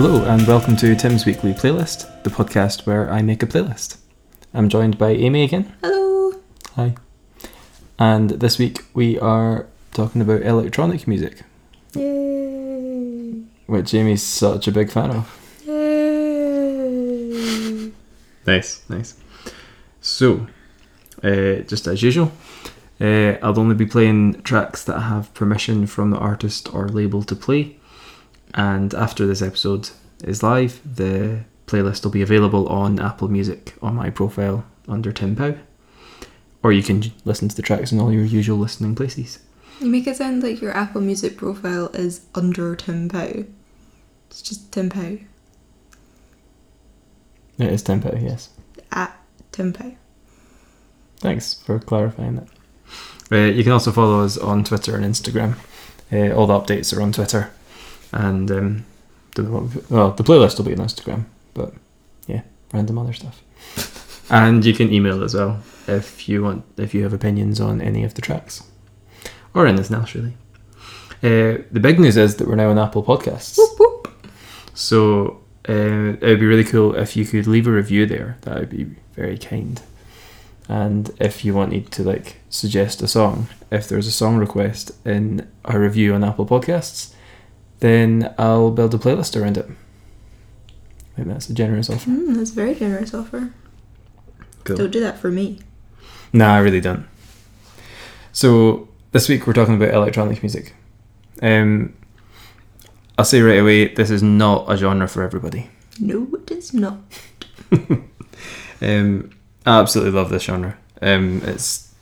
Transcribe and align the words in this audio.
Hello, 0.00 0.22
and 0.26 0.46
welcome 0.46 0.76
to 0.76 0.94
Tim's 0.94 1.26
Weekly 1.26 1.52
Playlist, 1.52 2.22
the 2.22 2.30
podcast 2.30 2.86
where 2.86 3.10
I 3.10 3.20
make 3.20 3.42
a 3.42 3.48
playlist. 3.48 3.96
I'm 4.54 4.68
joined 4.68 4.96
by 4.96 5.10
Aimee 5.10 5.42
again. 5.42 5.74
Hello. 5.82 6.34
Hi. 6.76 6.94
And 7.98 8.30
this 8.30 8.60
week 8.60 8.84
we 8.94 9.18
are 9.18 9.66
talking 9.92 10.20
about 10.20 10.42
electronic 10.42 11.08
music, 11.08 11.42
Yay. 11.96 13.42
which 13.66 13.90
Aimee's 13.92 14.22
such 14.22 14.68
a 14.68 14.70
big 14.70 14.92
fan 14.92 15.10
of. 15.10 15.64
Yay. 15.66 15.80
Nice, 18.46 18.88
nice. 18.88 19.16
So, 20.00 20.46
uh, 21.24 21.64
just 21.66 21.88
as 21.88 22.04
usual, 22.04 22.30
uh, 23.00 23.32
I'll 23.42 23.58
only 23.58 23.74
be 23.74 23.86
playing 23.86 24.42
tracks 24.42 24.84
that 24.84 24.94
I 24.94 25.08
have 25.08 25.34
permission 25.34 25.88
from 25.88 26.10
the 26.12 26.18
artist 26.18 26.72
or 26.72 26.88
label 26.88 27.24
to 27.24 27.34
play. 27.34 27.74
And 28.54 28.94
after 28.94 29.26
this 29.26 29.42
episode 29.42 29.90
is 30.24 30.42
live, 30.42 30.80
the 30.84 31.44
playlist 31.66 32.04
will 32.04 32.10
be 32.10 32.22
available 32.22 32.66
on 32.68 32.98
Apple 32.98 33.28
Music 33.28 33.74
on 33.82 33.94
my 33.94 34.10
profile 34.10 34.64
under 34.88 35.12
Tim 35.12 35.36
Pow. 35.36 35.54
Or 36.62 36.72
you 36.72 36.82
can 36.82 37.12
listen 37.24 37.48
to 37.48 37.56
the 37.56 37.62
tracks 37.62 37.92
in 37.92 38.00
all 38.00 38.12
your 38.12 38.24
usual 38.24 38.58
listening 38.58 38.94
places. 38.94 39.38
You 39.80 39.86
make 39.86 40.06
it 40.06 40.16
sound 40.16 40.42
like 40.42 40.60
your 40.60 40.76
Apple 40.76 41.00
Music 41.00 41.36
profile 41.36 41.88
is 41.94 42.22
under 42.34 42.74
Tim 42.74 43.08
Pow. 43.08 43.44
It's 44.28 44.42
just 44.42 44.72
Tim 44.72 44.90
Pow. 44.90 45.18
It 47.58 47.72
is 47.72 47.82
Tim 47.82 48.00
Pow, 48.00 48.14
yes. 48.18 48.50
At 48.90 49.16
Tim 49.52 49.72
Pow. 49.72 49.92
Thanks 51.18 51.54
for 51.54 51.78
clarifying 51.78 52.36
that. 52.36 52.48
Uh, 53.30 53.52
you 53.52 53.62
can 53.62 53.72
also 53.72 53.92
follow 53.92 54.24
us 54.24 54.38
on 54.38 54.64
Twitter 54.64 54.96
and 54.96 55.04
Instagram. 55.04 55.56
Uh, 56.10 56.34
all 56.34 56.46
the 56.46 56.58
updates 56.58 56.96
are 56.96 57.02
on 57.02 57.12
Twitter, 57.12 57.50
and 58.12 58.50
um, 58.50 58.84
don't 59.34 59.50
know 59.50 59.60
what, 59.60 59.90
well, 59.90 60.10
the 60.12 60.24
playlist 60.24 60.58
will 60.58 60.64
be 60.64 60.72
on 60.72 60.86
Instagram, 60.86 61.24
but 61.54 61.74
yeah, 62.26 62.42
random 62.72 62.98
other 62.98 63.12
stuff. 63.12 63.42
and 64.30 64.64
you 64.64 64.74
can 64.74 64.92
email 64.92 65.22
as 65.22 65.34
well 65.34 65.60
if 65.86 66.28
you 66.28 66.42
want 66.42 66.64
if 66.76 66.94
you 66.94 67.02
have 67.02 67.12
opinions 67.12 67.60
on 67.60 67.80
any 67.80 68.04
of 68.04 68.14
the 68.14 68.22
tracks 68.22 68.62
or 69.54 69.66
anything 69.66 69.96
else 69.96 70.14
really. 70.14 70.34
Uh, 71.20 71.62
the 71.72 71.80
big 71.80 71.98
news 71.98 72.16
is 72.16 72.36
that 72.36 72.46
we're 72.46 72.54
now 72.54 72.70
on 72.70 72.78
Apple 72.78 73.02
Podcasts. 73.02 73.58
Whoop 73.58 73.78
whoop. 73.78 74.28
So 74.74 75.40
uh, 75.68 75.72
it 75.72 76.22
would 76.22 76.40
be 76.40 76.46
really 76.46 76.64
cool 76.64 76.94
if 76.94 77.16
you 77.16 77.24
could 77.24 77.46
leave 77.46 77.66
a 77.66 77.72
review 77.72 78.06
there. 78.06 78.38
That 78.42 78.58
would 78.58 78.70
be 78.70 78.84
very 79.14 79.36
kind. 79.36 79.80
And 80.68 81.10
if 81.18 81.44
you 81.44 81.54
wanted 81.54 81.90
to 81.92 82.02
like 82.02 82.36
suggest 82.50 83.02
a 83.02 83.08
song, 83.08 83.48
if 83.70 83.88
there's 83.88 84.06
a 84.06 84.12
song 84.12 84.36
request 84.36 84.92
in 85.04 85.48
a 85.64 85.78
review 85.78 86.14
on 86.14 86.22
Apple 86.22 86.46
Podcasts, 86.46 87.14
then 87.80 88.34
I'll 88.38 88.70
build 88.70 88.94
a 88.94 88.98
playlist 88.98 89.40
around 89.40 89.56
it. 89.56 89.66
I 91.12 91.16
think 91.16 91.28
that's 91.28 91.48
a 91.48 91.54
generous 91.54 91.90
offer. 91.90 92.10
Mm, 92.10 92.36
that's 92.36 92.50
a 92.50 92.54
very 92.54 92.74
generous 92.74 93.14
offer. 93.14 93.52
Don't 94.64 94.90
do 94.90 95.00
that 95.00 95.18
for 95.18 95.30
me. 95.30 95.60
Nah, 96.32 96.54
I 96.54 96.58
really 96.58 96.80
don't. 96.80 97.06
So 98.32 98.88
this 99.12 99.28
week 99.28 99.46
we're 99.46 99.54
talking 99.54 99.76
about 99.76 99.94
electronic 99.94 100.42
music. 100.42 100.74
Um, 101.40 101.94
I'll 103.16 103.24
say 103.24 103.40
right 103.40 103.58
away, 103.58 103.94
this 103.94 104.10
is 104.10 104.22
not 104.22 104.70
a 104.70 104.76
genre 104.76 105.08
for 105.08 105.22
everybody. 105.22 105.70
No, 105.98 106.28
it 106.34 106.50
is 106.50 106.74
not. 106.74 106.98
Um, 108.80 109.30
I 109.66 109.80
absolutely 109.80 110.12
love 110.12 110.30
this 110.30 110.44
genre. 110.44 110.76
Um, 111.02 111.42
it's 111.44 111.92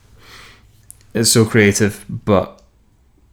it's 1.14 1.30
so 1.30 1.44
creative, 1.44 2.04
but 2.08 2.62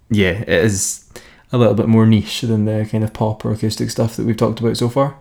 yeah, 0.10 0.32
it 0.32 0.50
is 0.50 1.10
a 1.54 1.58
little 1.58 1.76
bit 1.76 1.88
more 1.88 2.06
niche 2.06 2.42
than 2.42 2.66
the 2.66 2.86
kind 2.92 3.04
of 3.04 3.14
pop 3.14 3.46
or 3.46 3.52
acoustic 3.54 3.90
stuff 3.90 4.18
that 4.18 4.26
we've 4.26 4.36
talked 4.36 4.60
about 4.60 4.76
so 4.76 4.90
far. 4.90 5.16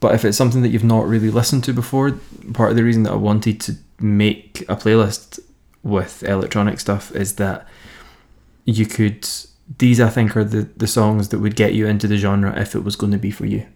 But 0.00 0.14
if 0.14 0.24
it's 0.24 0.36
something 0.36 0.60
that 0.62 0.68
you've 0.70 0.84
not 0.84 1.06
really 1.06 1.30
listened 1.30 1.64
to 1.64 1.72
before, 1.72 2.18
part 2.52 2.70
of 2.70 2.76
the 2.76 2.84
reason 2.84 3.04
that 3.04 3.12
I 3.12 3.16
wanted 3.16 3.60
to 3.62 3.76
make 4.00 4.62
a 4.68 4.76
playlist 4.76 5.40
with 5.82 6.22
electronic 6.24 6.80
stuff 6.80 7.14
is 7.14 7.36
that 7.36 7.66
you 8.64 8.84
could. 8.86 9.26
These 9.78 10.00
I 10.00 10.08
think 10.10 10.36
are 10.36 10.42
the, 10.44 10.62
the 10.76 10.88
songs 10.88 11.28
that 11.28 11.38
would 11.38 11.54
get 11.54 11.74
you 11.74 11.86
into 11.86 12.08
the 12.08 12.16
genre 12.16 12.58
if 12.60 12.74
it 12.74 12.82
was 12.82 12.96
going 12.96 13.12
to 13.12 13.18
be 13.18 13.30
for 13.30 13.46
you. 13.46 13.66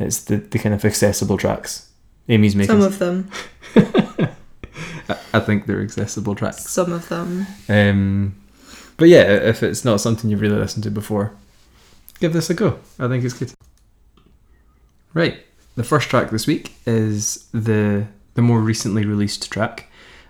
It's 0.00 0.24
the, 0.24 0.38
the 0.38 0.58
kind 0.58 0.74
of 0.74 0.84
accessible 0.84 1.36
tracks. 1.38 1.88
Aimee's 2.28 2.56
making 2.56 2.80
Some 2.80 2.82
of 2.82 2.98
them. 2.98 3.30
I- 3.76 5.18
I 5.34 5.40
think 5.40 5.66
they're 5.66 5.82
accessible 5.82 6.34
tracks. 6.34 6.68
Some 6.70 6.92
of 6.92 7.08
them. 7.08 7.46
Um, 7.68 8.34
but 8.96 9.08
yeah, 9.08 9.22
if 9.22 9.62
it's 9.62 9.84
not 9.84 10.00
something 10.00 10.30
you've 10.30 10.40
really 10.40 10.58
listened 10.58 10.84
to 10.84 10.90
before, 10.90 11.32
give 12.20 12.32
this 12.32 12.50
a 12.50 12.54
go. 12.54 12.78
I 12.98 13.08
think 13.08 13.24
it's 13.24 13.34
good. 13.34 13.52
Right, 15.12 15.44
the 15.76 15.84
first 15.84 16.08
track 16.08 16.30
this 16.30 16.46
week 16.46 16.72
is 16.86 17.48
the 17.52 18.06
the 18.34 18.42
more 18.42 18.60
recently 18.60 19.04
released 19.04 19.50
track. 19.50 19.88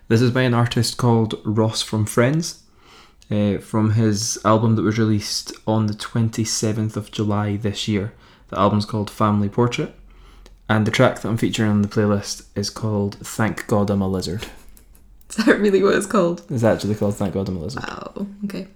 This 0.09 0.21
is 0.21 0.31
by 0.31 0.43
an 0.43 0.53
artist 0.53 0.99
called 0.99 1.41
Ross 1.45 1.81
from 1.81 2.05
Friends, 2.05 2.63
uh, 3.31 3.59
from 3.59 3.93
his 3.93 4.39
album 4.45 4.77
that 4.77 4.83
was 4.83 4.99
released 4.99 5.53
on 5.67 5.87
the 5.87 5.95
twenty 5.95 6.45
seventh 6.45 6.97
of 6.97 7.11
July 7.11 7.57
this 7.57 7.89
year. 7.89 8.13
The 8.49 8.59
album's 8.59 8.85
called 8.85 9.11
Family 9.11 9.49
Portrait, 9.49 9.95
and 10.69 10.87
the 10.87 10.91
track 10.91 11.21
that 11.21 11.29
I'm 11.29 11.39
featuring 11.39 11.71
on 11.71 11.83
the 11.83 11.89
playlist 11.89 12.47
is 12.55 12.69
called 12.69 13.17
"Thank 13.17 13.67
God 13.67 13.89
I'm 13.89 14.03
a 14.03 14.09
Lizard." 14.09 14.47
Is 15.37 15.45
that 15.45 15.59
really 15.59 15.83
what 15.83 15.95
it's 15.95 16.07
called? 16.07 16.43
It's 16.51 16.65
actually 16.65 16.95
called 16.95 17.17
"Thank 17.17 17.35
God 17.35 17.49
I'm 17.49 17.57
a 17.57 17.61
Lizard." 17.61 17.83
Wow. 17.83 18.27
Okay. 18.45 18.69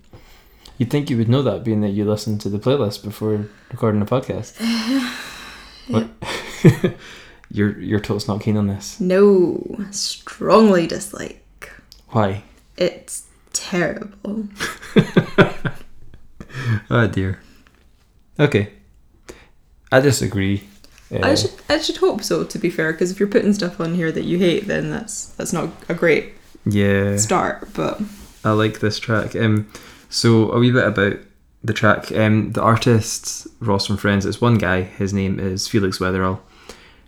You'd 0.76 0.90
think 0.90 1.10
you 1.10 1.16
would 1.16 1.28
know 1.28 1.42
that, 1.42 1.64
being 1.64 1.80
that 1.80 1.90
you 1.90 2.04
listen 2.04 2.38
to 2.38 2.48
the 2.48 2.58
playlist 2.58 3.02
before 3.02 3.48
recording 3.70 4.02
a 4.02 4.06
podcast. 4.06 4.54
What? 5.88 6.06
you're 7.50 7.80
you're 7.80 7.98
totes 7.98 8.28
not 8.28 8.42
keen 8.42 8.58
on 8.58 8.66
this. 8.66 9.00
No. 9.00 9.86
Strongly 9.90 10.86
dislike. 10.86 11.72
Why? 12.10 12.42
It's 12.76 13.26
terrible. 13.54 14.48
Oh 16.90 17.06
dear. 17.06 17.40
Okay. 18.38 18.72
I 19.90 20.00
disagree. 20.00 20.64
Uh, 21.12 21.20
I 21.22 21.34
should 21.34 21.52
I 21.68 21.78
should 21.78 21.98
hope 21.98 22.22
so. 22.22 22.44
To 22.44 22.58
be 22.58 22.70
fair, 22.70 22.92
because 22.92 23.10
if 23.10 23.18
you're 23.18 23.28
putting 23.28 23.52
stuff 23.52 23.80
on 23.80 23.94
here 23.94 24.12
that 24.12 24.24
you 24.24 24.38
hate, 24.38 24.66
then 24.66 24.90
that's 24.90 25.26
that's 25.26 25.52
not 25.52 25.70
a 25.88 25.94
great 25.94 26.34
yeah, 26.68 27.16
start. 27.16 27.68
But 27.74 28.00
I 28.44 28.52
like 28.52 28.80
this 28.80 28.98
track. 28.98 29.34
Um, 29.34 29.70
so 30.08 30.50
a 30.52 30.58
wee 30.58 30.72
bit 30.72 30.86
about 30.86 31.18
the 31.62 31.72
track. 31.72 32.12
Um, 32.12 32.52
the 32.52 32.62
artist 32.62 33.46
Ross 33.60 33.86
from 33.86 33.96
Friends. 33.96 34.26
It's 34.26 34.40
one 34.40 34.58
guy. 34.58 34.82
His 34.82 35.12
name 35.12 35.38
is 35.40 35.68
Felix 35.68 35.98
Weatherall. 35.98 36.40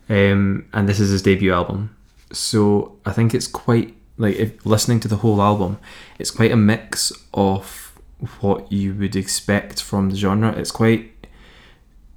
Um, 0.09 0.67
and 0.73 0.89
this 0.89 0.99
is 0.99 1.11
his 1.11 1.23
debut 1.23 1.53
album. 1.53 1.97
So 2.33 2.97
I 3.07 3.13
think 3.13 3.35
it's 3.35 3.47
quite 3.47 3.95
like 4.17 4.37
if 4.37 4.65
listening 4.67 5.01
to 5.01 5.09
the 5.09 5.17
whole 5.17 5.41
album, 5.41 5.79
it's 6.19 6.31
quite 6.31 6.53
a 6.53 6.57
mix 6.57 7.13
of 7.33 7.99
what 8.41 8.71
you 8.71 8.95
would 8.95 9.17
expect 9.17 9.83
from 9.83 10.11
the 10.11 10.17
genre. 10.17 10.53
It's 10.53 10.71
quite 10.71 11.27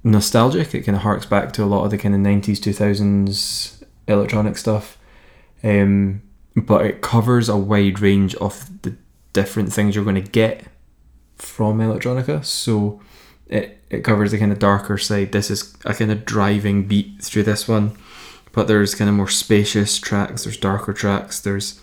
nostalgic. 0.02 0.74
It 0.74 0.82
kind 0.82 0.96
of 0.96 1.02
harks 1.02 1.26
back 1.26 1.52
to 1.52 1.64
a 1.64 1.66
lot 1.66 1.84
of 1.84 1.90
the 1.90 1.98
kind 1.98 2.14
of 2.14 2.20
nineties, 2.20 2.60
two 2.60 2.72
thousands 2.72 3.82
electronic 4.06 4.58
stuff. 4.58 4.98
Um, 5.62 6.22
but 6.56 6.86
it 6.86 7.00
covers 7.00 7.48
a 7.48 7.56
wide 7.56 8.00
range 8.00 8.34
of 8.36 8.82
the 8.82 8.96
different 9.32 9.72
things 9.72 9.94
you're 9.94 10.04
going 10.04 10.22
to 10.22 10.30
get 10.30 10.64
from 11.36 11.78
electronica. 11.78 12.44
So 12.44 13.00
it 13.46 13.80
it 13.90 14.02
covers 14.02 14.32
the 14.32 14.38
kind 14.38 14.52
of 14.52 14.58
darker 14.58 14.98
side. 14.98 15.32
This 15.32 15.50
is 15.50 15.74
a 15.84 15.94
kind 15.94 16.10
of 16.10 16.24
driving 16.24 16.86
beat 16.86 17.22
through 17.22 17.44
this 17.44 17.68
one, 17.68 17.96
but 18.52 18.66
there's 18.66 18.94
kind 18.94 19.08
of 19.08 19.16
more 19.16 19.28
spacious 19.28 19.98
tracks. 19.98 20.44
There's 20.44 20.56
darker 20.56 20.92
tracks. 20.92 21.40
There's 21.40 21.80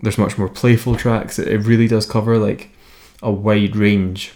there's 0.00 0.18
much 0.18 0.36
more 0.36 0.48
playful 0.48 0.96
tracks. 0.96 1.38
It, 1.38 1.48
it 1.48 1.58
really 1.58 1.88
does 1.88 2.06
cover 2.06 2.38
like 2.38 2.70
a 3.22 3.30
wide 3.30 3.76
range 3.76 4.32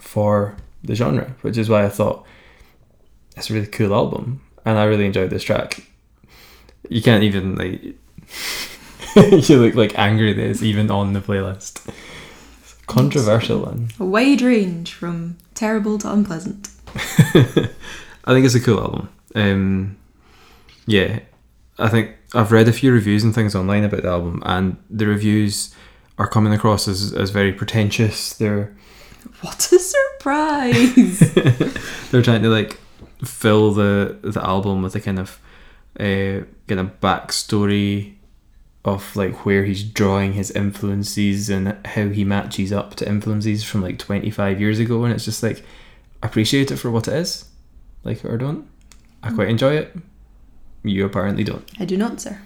for 0.00 0.56
the 0.82 0.94
genre, 0.94 1.34
which 1.42 1.56
is 1.56 1.68
why 1.68 1.84
I 1.84 1.88
thought 1.88 2.26
it's 3.36 3.50
a 3.50 3.54
really 3.54 3.66
cool 3.66 3.94
album, 3.94 4.42
and 4.64 4.78
I 4.78 4.84
really 4.84 5.06
enjoyed 5.06 5.30
this 5.30 5.44
track. 5.44 5.84
You 6.88 7.02
can't 7.02 7.22
even 7.22 7.56
like 7.56 7.96
you 9.16 9.58
look 9.58 9.74
like 9.74 9.98
angry 9.98 10.32
that 10.32 10.44
it's 10.44 10.62
even 10.62 10.90
on 10.90 11.12
the 11.12 11.20
playlist. 11.20 11.88
Controversial 12.86 13.60
one. 13.60 13.88
a 13.98 14.04
wide 14.04 14.42
range 14.42 14.92
from 14.92 15.36
terrible 15.54 15.98
to 15.98 16.12
unpleasant. 16.12 16.68
I 18.24 18.32
think 18.32 18.44
it's 18.44 18.54
a 18.54 18.60
cool 18.60 18.80
album. 18.80 19.08
Um, 19.34 19.96
yeah, 20.86 21.20
I 21.78 21.88
think 21.88 22.14
I've 22.34 22.52
read 22.52 22.68
a 22.68 22.72
few 22.72 22.92
reviews 22.92 23.24
and 23.24 23.34
things 23.34 23.54
online 23.54 23.84
about 23.84 24.02
the 24.02 24.08
album, 24.08 24.42
and 24.44 24.76
the 24.90 25.06
reviews 25.06 25.74
are 26.18 26.28
coming 26.28 26.52
across 26.52 26.86
as, 26.88 27.12
as 27.12 27.30
very 27.30 27.52
pretentious. 27.52 28.34
They're 28.34 28.74
What 29.40 29.72
a 29.72 29.78
surprise! 29.78 31.18
they're 32.10 32.22
trying 32.22 32.42
to 32.42 32.48
like 32.48 32.78
fill 33.24 33.72
the 33.72 34.18
the 34.22 34.44
album 34.44 34.82
with 34.82 34.94
a 34.94 35.00
kind 35.00 35.18
of 35.18 35.40
uh, 35.98 36.44
kind 36.68 36.80
of 36.80 37.00
backstory 37.00 38.13
of 38.84 39.16
like 39.16 39.46
where 39.46 39.64
he's 39.64 39.82
drawing 39.82 40.34
his 40.34 40.50
influences 40.50 41.48
and 41.48 41.76
how 41.86 42.08
he 42.08 42.24
matches 42.24 42.72
up 42.72 42.94
to 42.96 43.08
influences 43.08 43.64
from 43.64 43.80
like 43.80 43.98
25 43.98 44.60
years 44.60 44.78
ago 44.78 45.04
and 45.04 45.14
it's 45.14 45.24
just 45.24 45.42
like 45.42 45.64
appreciate 46.22 46.70
it 46.70 46.76
for 46.76 46.90
what 46.90 47.08
it 47.08 47.14
is 47.14 47.46
like 48.04 48.22
it 48.22 48.30
or 48.30 48.38
don't. 48.38 48.68
I 49.22 49.32
quite 49.32 49.48
enjoy 49.48 49.76
it. 49.76 49.96
You 50.82 51.06
apparently 51.06 51.44
don't. 51.44 51.68
I 51.80 51.86
do 51.86 51.96
not, 51.96 52.20
sir. 52.20 52.38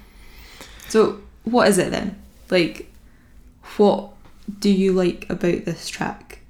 So, 0.88 1.20
what 1.44 1.69
is 1.69 1.76
it 1.76 1.90
then? 1.90 2.17
Like, 2.50 2.91
what 3.76 4.11
do 4.61 4.70
you 4.70 4.93
like 4.93 5.29
about 5.29 5.64
this 5.64 5.88
track? 5.88 6.41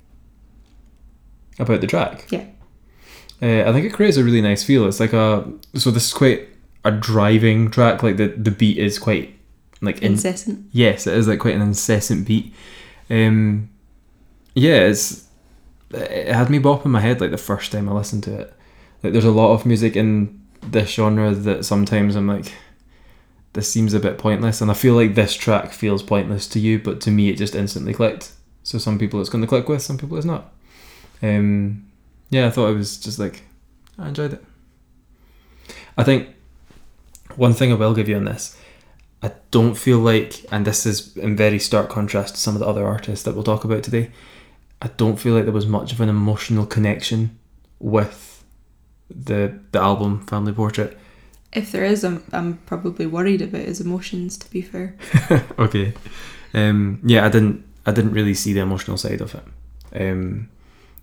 About 1.59 1.81
the 1.81 1.87
track. 1.87 2.27
Yeah. 2.31 2.45
Uh, 3.41 3.69
I 3.69 3.73
think 3.73 3.87
it 3.87 3.95
creates 3.95 4.17
a 4.17 4.25
really 4.25 4.43
nice 4.43 4.63
feel. 4.63 4.87
It's 4.87 5.01
like 5.01 5.13
a 5.13 5.51
so 5.75 5.91
this 5.91 6.09
is 6.09 6.13
quite 6.13 6.49
a 6.85 6.91
driving 6.91 7.71
track. 7.71 8.03
Like 8.03 8.19
the 8.19 8.29
the 8.29 8.51
beat 8.51 8.79
is 8.79 8.99
quite 8.99 9.38
like 9.81 10.03
in, 10.03 10.13
Incessant. 10.13 10.67
yes, 10.73 11.07
it 11.07 11.15
is 11.17 11.29
like 11.29 11.39
quite 11.39 11.55
an 11.55 11.63
incessant 11.63 12.27
beat. 12.27 12.53
Um, 13.11 13.71
yeah, 14.55 14.81
it's 14.81 15.27
it 15.91 16.35
had 16.35 16.51
me 16.51 16.59
bopping 16.59 16.87
my 16.87 17.01
head 17.01 17.21
like 17.21 17.31
the 17.31 17.39
first 17.39 17.73
time 17.73 17.89
I 17.89 17.93
listened 17.93 18.25
to 18.25 18.41
it. 18.41 18.55
Like 19.03 19.13
there's 19.13 19.25
a 19.25 19.31
lot 19.31 19.53
of 19.55 19.65
music 19.65 19.97
in 19.97 20.41
this 20.63 20.91
genre 20.91 21.33
that 21.33 21.65
sometimes 21.65 22.17
I'm 22.17 22.27
like, 22.27 22.53
this 23.53 23.71
seems 23.73 23.95
a 23.95 24.01
bit 24.01 24.19
pointless, 24.19 24.61
and 24.61 24.71
I 24.71 24.75
feel 24.75 24.95
like 24.95 25.15
this 25.15 25.35
track 25.35 25.73
feels 25.73 26.03
pointless 26.03 26.47
to 26.49 26.59
you, 26.61 26.79
but 26.79 27.01
to 27.03 27.11
me 27.11 27.29
it 27.31 27.37
just 27.37 27.55
instantly 27.55 27.95
clicked. 27.95 28.33
So 28.65 28.77
some 28.79 28.99
people 28.99 29.21
it's 29.21 29.31
going 29.31 29.43
to 29.43 29.49
click 29.49 29.69
with, 29.69 29.81
some 29.83 29.97
people 29.97 30.17
it's 30.17 30.27
not. 30.27 30.53
Um, 31.23 31.87
yeah, 32.31 32.47
I 32.47 32.51
thought 32.51 32.69
it 32.69 32.75
was 32.77 32.99
just 32.99 33.19
like 33.19 33.43
I 33.99 34.09
enjoyed 34.09 34.35
it. 34.35 34.45
I 35.97 36.05
think 36.05 36.29
one 37.37 37.53
thing 37.55 37.73
I 37.73 37.77
will 37.77 37.95
give 37.95 38.09
you 38.09 38.17
on 38.17 38.25
this, 38.25 38.57
I 39.23 39.33
don't 39.51 39.75
feel 39.75 39.99
like, 39.99 40.45
and 40.53 40.65
this 40.65 40.87
is 40.87 41.17
in 41.17 41.37
very 41.37 41.59
stark 41.59 41.89
contrast 41.89 42.35
to 42.35 42.41
some 42.41 42.55
of 42.55 42.61
the 42.61 42.67
other 42.67 42.87
artists 42.87 43.25
that 43.25 43.35
we'll 43.35 43.45
talk 43.45 43.65
about 43.65 43.83
today. 43.83 44.11
I 44.81 44.89
don't 44.97 45.19
feel 45.19 45.35
like 45.35 45.45
there 45.45 45.53
was 45.53 45.67
much 45.67 45.93
of 45.93 46.01
an 46.01 46.09
emotional 46.09 46.67
connection 46.67 47.39
with 47.81 48.45
the 49.11 49.59
the 49.73 49.81
album 49.81 50.27
Family 50.27 50.53
Portrait. 50.53 50.97
If 51.53 51.73
there 51.73 51.85
is, 51.85 52.05
I'm, 52.05 52.23
I'm 52.33 52.59
probably 52.67 53.07
worried 53.07 53.43
about 53.43 53.63
his 53.63 53.81
emotions, 53.81 54.37
to 54.39 54.51
be 54.51 54.61
fair. 54.61 54.95
okay, 55.59 55.95
um, 56.55 57.01
yeah, 57.05 57.25
I 57.25 57.29
didn't 57.29 57.65
I 57.87 57.93
didn't 57.93 58.13
really 58.13 58.35
see 58.35 58.53
the 58.53 58.61
emotional 58.61 58.99
side 58.99 59.21
of 59.21 59.35
it. 59.35 59.45
Um, 60.01 60.51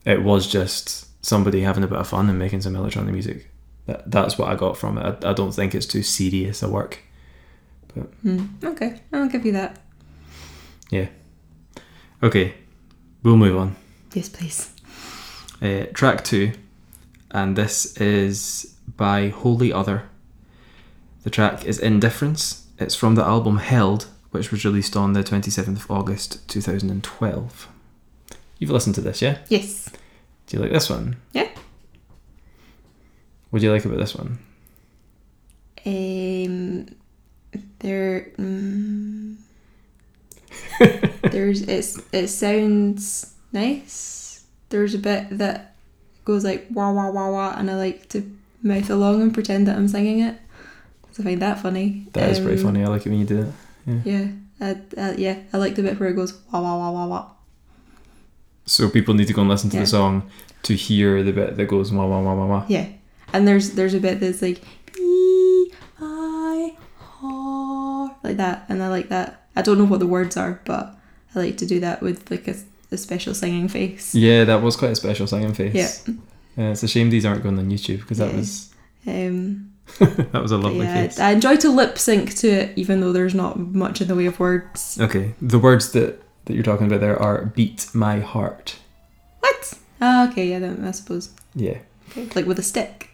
it 0.06 0.24
was 0.24 0.48
just 0.48 1.08
somebody 1.26 1.62
having 1.62 1.84
a 1.84 1.88
bit 1.88 1.98
of 1.98 2.08
fun 2.08 2.30
and 2.30 2.40
making 2.40 2.62
some 2.62 2.76
electronic 2.76 3.12
music. 3.12 3.50
That 3.88 4.10
that's 4.10 4.38
what 4.38 4.50
I 4.50 4.56
got 4.56 4.78
from 4.78 4.98
it. 4.98 5.24
I, 5.24 5.32
I 5.32 5.34
don't 5.34 5.52
think 5.52 5.76
it's 5.76 5.88
too 5.88 6.04
serious 6.04 6.64
a 6.64 6.70
work. 6.70 7.00
Hmm. 8.01 8.45
Okay, 8.63 9.01
I'll 9.13 9.27
give 9.27 9.45
you 9.45 9.53
that. 9.53 9.80
Yeah. 10.89 11.07
Okay, 12.21 12.53
we'll 13.24 13.38
move 13.38 13.57
on. 13.57 13.75
Yes, 14.13 14.30
please. 14.30 14.71
Uh, 15.62 15.86
track 15.94 16.24
two, 16.24 16.53
and 17.31 17.56
this 17.56 17.97
is 17.97 18.75
by 18.97 19.30
Holy 19.30 19.71
Other. 19.74 20.03
The 21.24 21.30
track 21.30 21.65
is 21.65 21.80
Indifference. 21.80 22.68
It's 22.77 22.95
from 22.95 23.15
the 23.15 23.24
album 23.24 23.57
Held, 23.57 24.07
which 24.31 24.51
was 24.51 24.63
released 24.65 24.95
on 24.95 25.13
the 25.13 25.24
27th 25.24 25.77
of 25.77 25.92
August 25.92 26.47
2012. 26.50 27.68
You've 28.59 28.69
listened 28.69 28.95
to 28.95 29.01
this, 29.01 29.21
yeah? 29.21 29.39
Yes. 29.50 29.89
Do 30.47 30.57
you 30.57 30.63
like 30.63 30.71
this 30.71 30.89
one? 30.89 31.18
Yeah. 31.33 31.50
What 33.50 33.59
do 33.59 33.65
you 33.65 33.71
like 33.71 33.86
about 33.86 33.97
this 33.97 34.15
one? 34.15 34.39
Um, 35.86 36.88
there. 37.90 38.32
Mm, 38.38 39.36
there's 41.32 41.62
it's 41.62 42.02
it 42.12 42.28
sounds 42.28 43.34
nice. 43.52 44.46
There's 44.70 44.94
a 44.94 45.00
bit 45.00 45.38
that 45.38 45.76
goes 46.26 46.44
like 46.44 46.68
wah 46.72 46.92
wah 46.92 47.10
wah 47.12 47.30
wah, 47.32 47.54
and 47.58 47.70
I 47.70 47.76
like 47.76 48.10
to 48.10 48.30
mouth 48.64 48.90
along 48.90 49.22
and 49.22 49.34
pretend 49.34 49.68
that 49.68 49.78
I'm 49.78 49.88
singing 49.88 50.20
it. 50.20 50.36
I 51.20 51.24
find 51.24 51.42
that 51.42 51.60
funny. 51.62 52.08
That 52.14 52.30
is 52.30 52.40
pretty 52.40 52.58
Um, 52.60 52.64
funny. 52.66 52.84
I 52.84 52.88
like 52.88 53.06
it 53.06 53.10
when 53.10 53.20
you 53.20 53.26
do 53.26 53.42
it. 53.42 53.54
Yeah, 54.04 54.28
I, 54.60 54.78
I, 54.98 55.12
yeah, 55.16 55.38
I 55.54 55.58
like 55.58 55.76
the 55.76 55.84
bit 55.84 56.00
where 56.00 56.10
it 56.10 56.16
goes 56.16 56.34
wah 56.52 56.60
wah 56.62 56.78
wah 56.78 56.92
wah 56.92 57.08
wah. 57.08 57.30
So 58.66 58.90
people 58.90 59.14
need 59.14 59.28
to 59.28 59.34
go 59.34 59.42
and 59.42 59.50
listen 59.50 59.70
to 59.70 59.78
Yeah. 59.78 59.84
the 59.84 59.88
song 59.88 60.30
to 60.64 60.74
hear 60.76 61.22
the 61.24 61.31
bit 61.31 61.56
that 61.56 61.66
goes 61.68 61.92
wah 61.94 62.06
wah 62.08 62.20
wah 62.22 62.34
wah 62.36 62.48
wah. 62.48 62.66
Yeah, 62.68 62.88
and 63.31 63.48
there's 63.48 63.72
there's 63.78 63.94
a 63.94 64.00
bit 64.00 64.20
that's 64.20 64.42
like 64.42 64.62
B 64.94 65.72
I 66.02 66.74
R 67.24 68.16
like 68.36 68.38
that, 68.38 68.66
and 68.70 68.84
I 68.84 68.88
like 68.90 69.10
that. 69.10 69.42
I 69.56 69.62
don't 69.62 69.78
know 69.78 69.86
what 69.86 70.00
the 70.00 70.08
words 70.08 70.38
are, 70.38 70.60
but 70.66 70.96
I 71.34 71.40
like 71.40 71.58
to 71.58 71.66
do 71.66 71.80
that 71.80 72.02
with 72.02 72.30
like 72.30 72.48
a, 72.48 72.56
a 72.92 72.98
special 72.98 73.34
singing 73.34 73.68
face. 73.68 74.14
Yeah, 74.16 74.44
that 74.46 74.62
was 74.62 74.76
quite 74.76 74.92
a 74.92 74.96
special 74.96 75.28
singing 75.28 75.54
face. 75.54 76.04
Yeah. 76.08 76.14
Uh, 76.58 76.72
it's 76.72 76.84
a 76.84 76.88
shame 76.88 77.10
these 77.10 77.26
aren't 77.26 77.44
going 77.44 77.60
on 77.60 77.70
YouTube 77.70 78.00
because 78.02 78.18
that 78.20 78.32
Yeah. 78.32 78.38
was 78.38 78.74
Um, 79.08 79.72
that 80.00 80.42
was 80.42 80.52
a 80.52 80.58
lovely 80.58 80.86
yeah, 80.86 81.04
face. 81.08 81.20
I 81.20 81.32
enjoy 81.32 81.58
to 81.58 81.70
lip 81.70 81.98
sync 81.98 82.34
to 82.38 82.48
it, 82.50 82.74
even 82.78 83.02
though 83.02 83.14
there's 83.14 83.36
not 83.36 83.60
much 83.60 84.02
in 84.02 84.08
the 84.08 84.16
way 84.16 84.26
of 84.26 84.40
words. 84.40 84.98
Okay, 85.00 85.36
the 85.42 85.60
words 85.60 85.92
that 85.92 86.22
that 86.46 86.54
you're 86.54 86.64
talking 86.64 86.88
about 86.88 87.02
there 87.02 87.20
are 87.22 87.46
"beat 87.56 87.88
my 87.94 88.20
heart." 88.20 88.78
What? 89.42 89.74
Ah, 90.02 90.30
okay, 90.30 90.48
yeah, 90.50 90.60
then 90.60 90.84
I 90.86 90.92
suppose. 90.92 91.30
Yeah. 91.56 91.78
Okay. 92.12 92.28
Like 92.36 92.46
with 92.46 92.60
a 92.60 92.64
stick. 92.64 93.10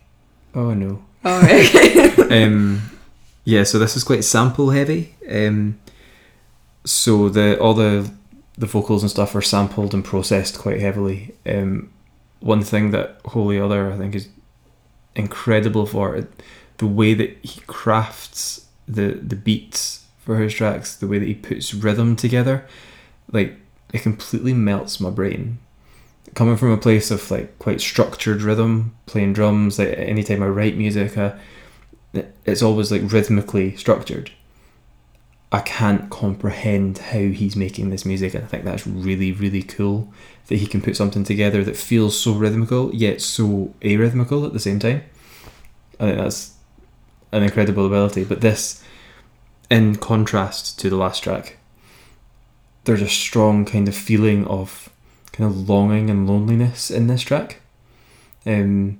Oh 0.56 0.74
no. 0.74 1.04
Oh, 1.26 1.40
okay. 1.44 2.44
um, 2.44 2.82
yeah. 3.44 3.64
So 3.64 3.80
this 3.80 3.96
is 3.96 4.04
quite 4.04 4.24
sample 4.24 4.72
heavy. 4.72 5.16
Um, 5.30 5.80
so 6.86 7.30
the 7.30 7.60
all 7.60 7.74
the 7.74 8.12
the 8.58 8.66
vocals 8.66 9.02
and 9.02 9.10
stuff 9.10 9.36
are 9.36 9.42
sampled 9.42 9.94
and 9.94 10.04
processed 10.04 10.60
quite 10.60 10.80
heavily. 10.80 11.34
Um, 11.46 11.92
one 12.40 12.64
thing 12.64 12.92
that 12.92 13.20
Holy 13.26 13.60
Other 13.60 13.92
I 13.92 13.98
think 13.98 14.16
is 14.16 14.30
incredible 15.16 15.86
for 15.86 16.16
it, 16.16 16.44
the 16.78 16.88
way 16.88 17.14
that 17.14 17.38
he 17.44 17.62
crafts 17.62 18.68
the 18.88 19.14
the 19.14 19.36
beats 19.36 20.06
for 20.20 20.38
his 20.40 20.54
tracks, 20.54 20.96
the 20.96 21.08
way 21.08 21.20
that 21.20 21.28
he 21.28 21.34
puts 21.34 21.74
rhythm 21.74 22.16
together, 22.16 22.66
like 23.32 23.58
it 23.94 24.02
completely 24.02 24.54
melts 24.54 25.00
my 25.00 25.10
brain. 25.10 25.60
Coming 26.36 26.56
from 26.56 26.72
a 26.72 26.78
place 26.78 27.12
of 27.12 27.30
like 27.30 27.58
quite 27.60 27.82
structured 27.82 28.42
rhythm, 28.42 28.96
playing 29.06 29.34
drums, 29.34 29.80
like 29.80 29.90
anytime 29.98 30.42
I 30.42 30.48
write 30.48 30.78
music, 30.78 31.18
it's 32.14 32.62
always 32.62 32.92
like 32.92 33.12
rhythmically 33.12 33.76
structured. 33.76 34.32
I 35.52 35.60
can't 35.60 36.10
comprehend 36.10 36.98
how 36.98 37.20
he's 37.20 37.58
making 37.58 37.90
this 37.90 38.06
music, 38.06 38.34
and 38.34 38.44
I 38.44 38.48
think 38.48 38.64
that's 38.64 38.88
really, 38.88 39.34
really 39.34 39.64
cool 39.64 40.14
that 40.48 40.58
he 40.58 40.68
can 40.68 40.82
put 40.82 40.96
something 40.96 41.26
together 41.26 41.64
that 41.64 41.76
feels 41.76 42.18
so 42.18 42.34
rhythmical 42.34 42.94
yet 42.96 43.22
so 43.22 43.74
arrhythmical 43.82 44.46
at 44.46 44.54
the 44.54 44.60
same 44.60 44.80
time. 44.80 45.04
I 46.00 46.06
think 46.06 46.18
that's 46.18 46.56
an 47.34 47.44
incredible 47.44 47.86
ability. 47.86 48.24
But 48.24 48.42
this, 48.42 48.82
in 49.70 49.98
contrast 49.98 50.80
to 50.80 50.90
the 50.90 50.96
last 50.96 51.24
track, 51.24 51.58
there's 52.86 53.02
a 53.02 53.10
strong 53.10 53.66
kind 53.66 53.88
of 53.90 53.96
feeling 53.96 54.48
of 54.48 54.90
kind 55.34 55.50
of 55.50 55.70
longing 55.70 56.10
and 56.10 56.28
loneliness 56.28 56.90
in 56.90 57.08
this 57.08 57.22
track. 57.22 57.60
Um, 58.46 59.00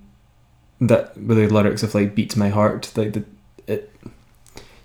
that 0.82 1.16
with 1.18 1.38
the 1.38 1.48
lyrics 1.48 1.84
of 1.84 1.94
like 1.96 2.16
"beats 2.16 2.36
my 2.36 2.50
heart," 2.50 2.92
like 2.96 3.14
the 3.14 3.24
it. 3.68 3.94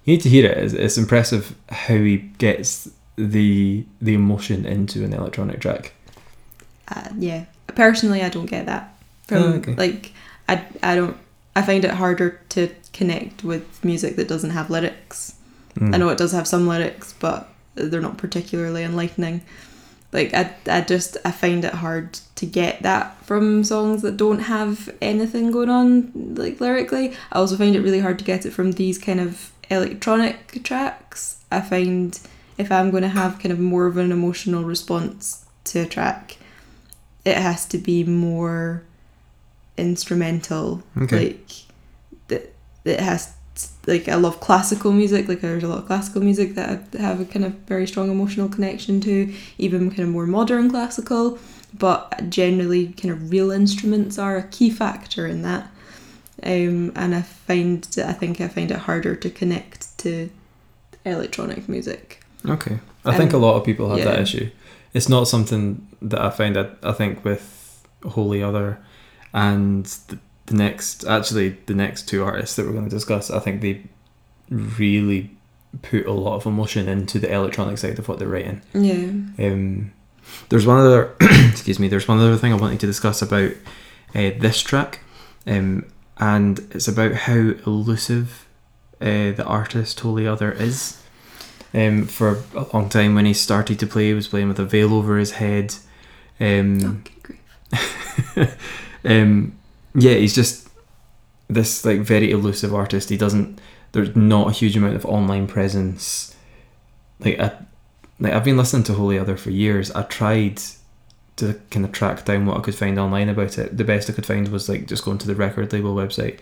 You 0.04 0.14
need 0.14 0.20
to 0.22 0.28
hear 0.28 0.48
it. 0.50 0.58
It's, 0.58 0.72
it's 0.74 0.98
impressive 0.98 1.54
how 1.68 1.96
he 1.96 2.18
gets 2.38 2.88
the 3.16 3.84
the 4.00 4.14
emotion 4.14 4.64
into 4.66 5.04
an 5.04 5.12
electronic 5.12 5.60
track. 5.60 5.92
uh, 6.94 7.08
yeah. 7.18 7.46
Personally, 7.74 8.22
I 8.22 8.28
don't 8.28 8.46
get 8.46 8.66
that. 8.66 8.94
From 9.26 9.42
Oh, 9.42 9.46
okay. 9.56 9.74
like, 9.74 10.12
I 10.48 10.64
I 10.82 10.94
don't. 10.94 11.16
I 11.56 11.62
find 11.62 11.84
it 11.84 11.90
harder 11.92 12.40
to 12.50 12.68
connect 12.92 13.42
with 13.42 13.82
music 13.84 14.16
that 14.16 14.28
doesn't 14.28 14.50
have 14.50 14.70
lyrics. 14.70 15.34
Mm. 15.78 15.94
I 15.94 15.98
know 15.98 16.08
it 16.10 16.18
does 16.18 16.32
have 16.32 16.46
some 16.46 16.66
lyrics, 16.68 17.14
but 17.18 17.48
they're 17.74 18.00
not 18.00 18.18
particularly 18.18 18.82
enlightening. 18.84 19.40
Like 20.12 20.32
I, 20.34 20.54
I 20.66 20.80
just 20.80 21.16
I 21.25 21.30
find 21.30 21.64
it 21.64 21.75
hard 21.75 22.14
to 22.36 22.46
get 22.46 22.82
that 22.82 23.22
from 23.25 23.64
songs 23.64 24.02
that 24.02 24.16
don't 24.16 24.40
have 24.40 24.94
anything 25.00 25.50
going 25.50 25.68
on 25.68 26.34
like 26.36 26.60
lyrically. 26.60 27.14
I 27.32 27.38
also 27.38 27.56
find 27.56 27.75
it 27.75 27.82
really 27.82 28.00
hard 28.00 28.18
to 28.20 28.25
get 28.25 28.46
it 28.46 28.52
from 28.52 28.72
these 28.72 28.98
kind 28.98 29.20
of 29.20 29.52
electronic 29.70 30.62
tracks. 30.62 31.44
I 31.50 31.60
find 31.60 32.18
if 32.56 32.72
I'm 32.72 32.90
going 32.90 33.02
to 33.02 33.08
have 33.08 33.38
kind 33.38 33.52
of 33.52 33.58
more 33.58 33.86
of 33.86 33.96
an 33.96 34.12
emotional 34.12 34.64
response 34.64 35.44
to 35.64 35.80
a 35.80 35.86
track, 35.86 36.36
it 37.25 37.36
has 37.36 37.66
to 37.66 37.78
be 37.78 38.04
more 38.04 38.84
instrumental. 39.76 40.82
Okay. 40.96 41.26
Like 41.26 41.50
that 42.28 42.54
it 42.84 43.00
has 43.00 43.35
like 43.86 44.08
I 44.08 44.16
love 44.16 44.40
classical 44.40 44.92
music. 44.92 45.28
Like 45.28 45.40
there's 45.40 45.62
a 45.62 45.68
lot 45.68 45.78
of 45.78 45.86
classical 45.86 46.22
music 46.22 46.54
that 46.54 46.82
I 46.98 47.02
have 47.02 47.20
a 47.20 47.24
kind 47.24 47.44
of 47.44 47.52
very 47.66 47.86
strong 47.86 48.10
emotional 48.10 48.48
connection 48.48 49.00
to, 49.02 49.32
even 49.58 49.90
kind 49.90 50.02
of 50.02 50.08
more 50.08 50.26
modern 50.26 50.70
classical. 50.70 51.38
But 51.78 52.30
generally, 52.30 52.88
kind 52.88 53.12
of 53.12 53.30
real 53.30 53.50
instruments 53.50 54.18
are 54.18 54.36
a 54.36 54.42
key 54.48 54.70
factor 54.70 55.26
in 55.26 55.42
that. 55.42 55.70
Um, 56.42 56.92
and 56.96 57.14
I 57.14 57.22
find 57.22 57.86
I 58.04 58.12
think 58.12 58.40
I 58.40 58.48
find 58.48 58.70
it 58.70 58.78
harder 58.78 59.14
to 59.16 59.30
connect 59.30 59.96
to 59.98 60.30
electronic 61.04 61.68
music. 61.68 62.22
Okay. 62.46 62.78
I 63.04 63.16
think 63.16 63.32
a 63.32 63.36
Um, 63.36 63.42
lot 63.42 63.56
of 63.56 63.64
people 63.64 63.90
have 63.90 64.04
that 64.04 64.20
issue. 64.20 64.50
It's 64.92 65.08
not 65.08 65.28
something 65.28 65.86
that 66.02 66.20
I 66.20 66.30
find 66.30 66.56
that 66.56 66.78
I 66.82 66.92
think 66.92 67.24
with 67.24 67.86
Holy 68.04 68.42
Other 68.42 68.78
and 69.32 69.84
the, 70.08 70.18
the 70.46 70.54
next, 70.54 71.04
actually, 71.04 71.50
the 71.66 71.74
next 71.74 72.08
two 72.08 72.24
artists 72.24 72.56
that 72.56 72.66
we're 72.66 72.72
going 72.72 72.84
to 72.84 72.90
discuss, 72.90 73.30
I 73.30 73.40
think 73.40 73.60
they 73.60 73.82
really 74.50 75.30
put 75.82 76.06
a 76.06 76.12
lot 76.12 76.36
of 76.36 76.46
emotion 76.46 76.88
into 76.88 77.18
the 77.18 77.32
electronic 77.32 77.78
side 77.78 77.98
of 77.98 78.08
what 78.08 78.18
they're 78.18 78.28
writing. 78.28 78.62
Yeah. 78.72 79.10
Um, 79.46 79.92
there's 80.48 80.66
one 80.66 80.80
other, 80.80 81.14
excuse 81.20 81.78
me. 81.78 81.88
There's 81.88 82.08
one 82.08 82.18
other 82.18 82.36
thing 82.36 82.52
I 82.52 82.56
wanted 82.56 82.80
to 82.80 82.86
discuss 82.86 83.22
about 83.22 83.52
uh, 84.14 84.30
this 84.38 84.60
track, 84.62 85.00
um, 85.46 85.86
and 86.18 86.58
it's 86.70 86.88
about 86.88 87.12
how 87.12 87.34
elusive 87.66 88.46
uh, 89.00 89.32
the 89.32 89.44
artist 89.44 90.00
Holy 90.00 90.26
Other 90.26 90.52
is. 90.52 91.02
Um, 91.74 92.06
for 92.06 92.42
a 92.54 92.66
long 92.72 92.88
time, 92.88 93.14
when 93.14 93.26
he 93.26 93.34
started 93.34 93.78
to 93.80 93.86
play, 93.86 94.06
he 94.06 94.14
was 94.14 94.28
playing 94.28 94.48
with 94.48 94.58
a 94.58 94.64
veil 94.64 94.94
over 94.94 95.18
his 95.18 95.32
head. 95.32 95.74
Um, 96.40 97.02
Okay, 97.04 97.36
great. 98.32 98.48
um, 99.04 99.58
yeah, 99.96 100.14
he's 100.14 100.34
just 100.34 100.68
this 101.48 101.84
like 101.84 102.00
very 102.00 102.30
elusive 102.30 102.74
artist. 102.74 103.08
He 103.08 103.16
doesn't. 103.16 103.60
There's 103.92 104.14
not 104.14 104.48
a 104.48 104.52
huge 104.52 104.76
amount 104.76 104.96
of 104.96 105.06
online 105.06 105.46
presence. 105.46 106.34
Like 107.20 107.38
I, 107.40 107.52
like 108.20 108.32
I've 108.32 108.44
been 108.44 108.56
listening 108.56 108.82
to 108.84 108.94
Holy 108.94 109.18
Other 109.18 109.36
for 109.36 109.50
years. 109.50 109.90
I 109.92 110.02
tried 110.02 110.60
to 111.36 111.54
kind 111.70 111.84
of 111.84 111.92
track 111.92 112.24
down 112.24 112.46
what 112.46 112.56
I 112.56 112.60
could 112.60 112.74
find 112.74 112.98
online 112.98 113.28
about 113.28 113.58
it. 113.58 113.76
The 113.76 113.84
best 113.84 114.08
I 114.08 114.12
could 114.12 114.26
find 114.26 114.48
was 114.48 114.68
like 114.68 114.86
just 114.86 115.04
going 115.04 115.18
to 115.18 115.26
the 115.26 115.34
record 115.34 115.72
label 115.72 115.94
website. 115.94 116.38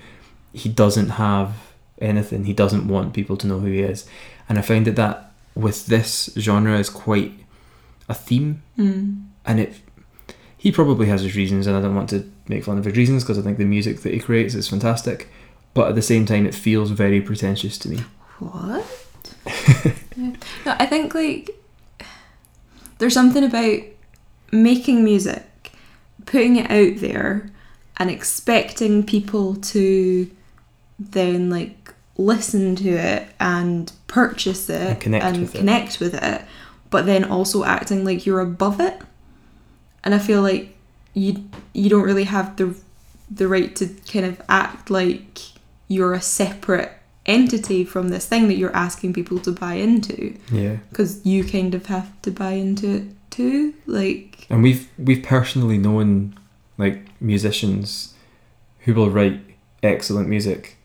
He 0.53 0.69
doesn't 0.69 1.11
have 1.11 1.55
anything. 2.01 2.45
He 2.45 2.53
doesn't 2.53 2.89
want 2.89 3.13
people 3.15 3.37
to 3.39 3.47
know 3.47 3.59
who 3.61 3.67
he 3.67 3.81
is, 3.81 4.07
and 4.49 4.59
I 4.59 4.63
find 4.63 4.87
that 4.87 4.97
that 4.97 5.33
with 5.55 5.87
this 5.87 6.31
genre 6.37 6.79
is 6.79 6.91
quite 6.91 7.33
a 8.09 8.15
theme 8.15 8.63
Mm. 8.79 9.25
and 9.47 9.61
it 9.61 9.77
he 10.65 10.73
probably 10.73 11.07
has 11.07 11.21
his 11.23 11.37
reasons 11.37 11.67
and 11.67 11.77
I 11.77 11.81
don't 11.83 11.95
want 11.95 12.09
to 12.11 12.21
make 12.49 12.65
fun 12.65 12.79
of 12.79 12.85
his 12.87 12.97
reasons 12.97 13.23
because 13.23 13.39
I 13.39 13.43
think 13.43 13.59
the 13.59 13.65
music 13.77 14.01
that 14.01 14.13
he 14.15 14.19
creates 14.19 14.55
is 14.55 14.67
fantastic 14.69 15.29
but 15.75 15.89
at 15.89 15.95
the 15.95 16.03
same 16.03 16.25
time 16.27 16.47
it 16.47 16.55
feels 16.55 16.91
very 16.91 17.21
pretentious 17.21 17.77
to 17.79 17.89
me 17.91 17.99
What? 18.39 18.85
yeah. 19.47 19.93
No, 20.67 20.77
I 20.79 20.87
think 20.87 21.15
like 21.15 21.51
there's 22.99 23.13
something 23.15 23.45
about 23.45 23.81
making 24.53 25.03
music, 25.05 25.73
putting 26.27 26.57
it 26.57 26.71
out 26.71 27.01
there, 27.01 27.51
and 27.99 28.11
expecting 28.11 29.05
people 29.05 29.57
to 29.57 30.31
then 30.99 31.51
like 31.51 31.93
listen 32.17 32.77
to 32.77 32.91
it 32.91 33.27
and 33.41 33.93
purchase 34.07 34.71
it 34.71 34.81
And 34.93 35.01
connect 35.01 35.37
with 35.39 35.55
it. 35.55 35.59
connect 35.59 36.01
with 36.01 36.15
it, 36.15 36.43
but 36.91 37.07
then 37.07 37.25
also 37.25 37.65
acting 37.65 38.05
like 38.05 38.25
you're 38.25 38.41
above 38.41 38.81
it. 38.81 39.01
And 40.05 40.15
I 40.15 40.19
feel 40.19 40.43
like 40.43 40.77
you 41.15 41.49
you 41.73 41.91
don't 41.91 42.05
really 42.05 42.25
have 42.25 42.57
the 42.57 42.77
the 43.31 43.49
right 43.49 43.75
to 43.77 43.89
kind 44.13 44.27
of 44.27 44.41
act 44.49 44.91
like 44.91 45.39
you're 45.89 46.13
a 46.13 46.21
separate 46.21 46.93
entity 47.27 47.85
from 47.85 48.09
this 48.09 48.27
thing 48.27 48.49
that 48.49 48.55
you're 48.55 48.75
asking 48.77 49.13
people 49.13 49.39
to 49.39 49.51
buy 49.51 49.75
into. 49.75 50.37
Yeah. 50.53 50.77
Because 50.91 51.25
you 51.25 51.43
kind 51.45 51.75
of 51.75 51.87
have 51.87 52.11
to 52.23 52.31
buy 52.31 52.53
into 52.53 52.97
it 52.97 53.05
too 53.31 53.75
like 53.87 54.47
and 54.49 54.63
we've 54.63 54.89
we've 54.97 55.25
personally 55.25 55.77
known 55.77 56.39
like 56.79 57.01
musicians 57.21 58.15
who 58.81 58.95
will 58.95 59.11
write 59.11 59.41
excellent 59.83 60.29
music 60.29 60.77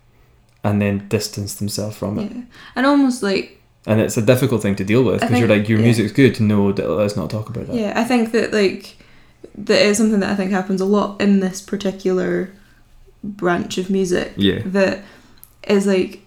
and 0.64 0.82
then 0.82 1.08
distance 1.10 1.56
themselves 1.56 1.98
from 1.98 2.20
it. 2.20 2.32
Yeah. 2.32 2.42
And 2.76 2.86
almost 2.86 3.22
like 3.22 3.60
and 3.86 4.02
it's 4.02 4.18
a 4.18 4.22
difficult 4.22 4.62
thing 4.62 4.76
to 4.76 4.84
deal 4.84 5.04
with 5.04 5.22
because 5.22 5.40
you're 5.40 5.48
like 5.48 5.70
your 5.70 5.80
yeah. 5.80 5.86
music's 5.86 6.12
good 6.12 6.40
no 6.40 6.68
let's 6.68 7.16
not 7.16 7.30
talk 7.30 7.50
about 7.50 7.68
that. 7.68 7.76
Yeah 7.76 7.94
i 7.96 8.04
think 8.04 8.32
that 8.34 8.52
like 8.52 8.98
that 9.66 9.82
is 9.82 9.98
something 9.98 10.20
that 10.20 10.30
i 10.30 10.36
think 10.36 10.52
happens 10.52 10.82
a 10.82 10.86
lot 10.86 11.20
in 11.22 11.40
this 11.40 11.62
particular 11.62 12.52
branch 13.24 13.78
of 13.78 13.90
music 13.90 14.34
yeah. 14.38 14.62
that 14.66 15.04
is 15.68 15.86
like 15.86 16.22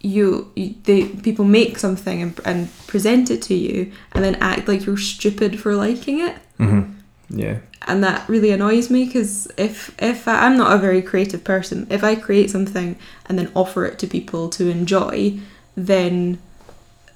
you, 0.00 0.52
you 0.54 0.74
they 0.84 1.06
people 1.06 1.44
make 1.44 1.78
something 1.78 2.22
and, 2.22 2.40
and 2.44 2.86
present 2.86 3.30
it 3.30 3.42
to 3.42 3.54
you 3.54 3.90
and 4.12 4.22
then 4.22 4.36
act 4.36 4.68
like 4.68 4.86
you're 4.86 4.96
stupid 4.96 5.58
for 5.58 5.74
liking 5.74 6.20
it. 6.20 6.36
Hmm 6.58 6.92
yeah. 7.28 7.58
And 7.86 8.02
that 8.04 8.28
really 8.28 8.50
annoys 8.50 8.90
me 8.90 9.04
because 9.04 9.48
if 9.56 9.94
if 10.00 10.26
I, 10.28 10.46
I'm 10.46 10.56
not 10.56 10.72
a 10.72 10.78
very 10.78 11.02
creative 11.02 11.44
person, 11.44 11.86
if 11.90 12.04
I 12.04 12.14
create 12.14 12.50
something 12.50 12.96
and 13.26 13.38
then 13.38 13.50
offer 13.54 13.84
it 13.84 13.98
to 14.00 14.06
people 14.06 14.48
to 14.50 14.68
enjoy, 14.68 15.38
then 15.76 16.38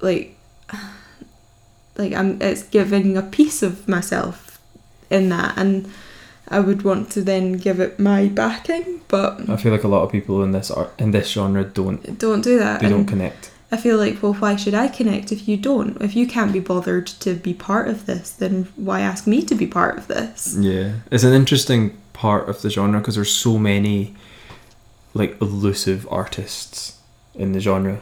like 0.01 0.37
like 1.97 2.13
I'm 2.13 2.41
it's 2.41 2.63
giving 2.63 3.17
a 3.17 3.21
piece 3.21 3.63
of 3.63 3.87
myself 3.87 4.50
in 5.11 5.29
that, 5.29 5.57
and 5.57 5.91
I 6.47 6.59
would 6.59 6.81
want 6.83 7.11
to 7.11 7.21
then 7.21 7.53
give 7.53 7.79
it 7.79 7.99
my 7.99 8.27
backing, 8.27 9.01
but 9.07 9.49
I 9.49 9.57
feel 9.57 9.71
like 9.71 9.83
a 9.83 9.87
lot 9.87 10.03
of 10.03 10.11
people 10.11 10.43
in 10.43 10.51
this 10.51 10.71
art 10.71 10.91
in 10.97 11.11
this 11.11 11.29
genre 11.29 11.63
don't 11.63 12.17
don't 12.17 12.41
do 12.41 12.57
that. 12.59 12.81
they 12.81 12.89
don't 12.89 13.05
connect 13.05 13.51
I 13.73 13.77
feel 13.77 13.97
like, 13.97 14.21
well, 14.21 14.33
why 14.33 14.57
should 14.57 14.73
I 14.73 14.89
connect 14.89 15.31
if 15.31 15.47
you 15.47 15.55
don't? 15.55 15.99
If 16.01 16.13
you 16.13 16.27
can't 16.27 16.51
be 16.51 16.59
bothered 16.59 17.07
to 17.07 17.35
be 17.35 17.53
part 17.53 17.87
of 17.87 18.05
this, 18.05 18.31
then 18.31 18.67
why 18.75 18.99
ask 18.99 19.25
me 19.25 19.41
to 19.43 19.55
be 19.55 19.65
part 19.65 19.97
of 19.97 20.07
this? 20.07 20.57
Yeah, 20.59 20.95
it's 21.09 21.23
an 21.23 21.33
interesting 21.33 21.97
part 22.11 22.49
of 22.49 22.61
the 22.61 22.69
genre 22.69 22.99
because 22.99 23.15
there's 23.15 23.31
so 23.31 23.57
many 23.57 24.13
like 25.13 25.41
elusive 25.41 26.05
artists 26.11 26.99
in 27.33 27.53
the 27.53 27.61
genre, 27.61 28.01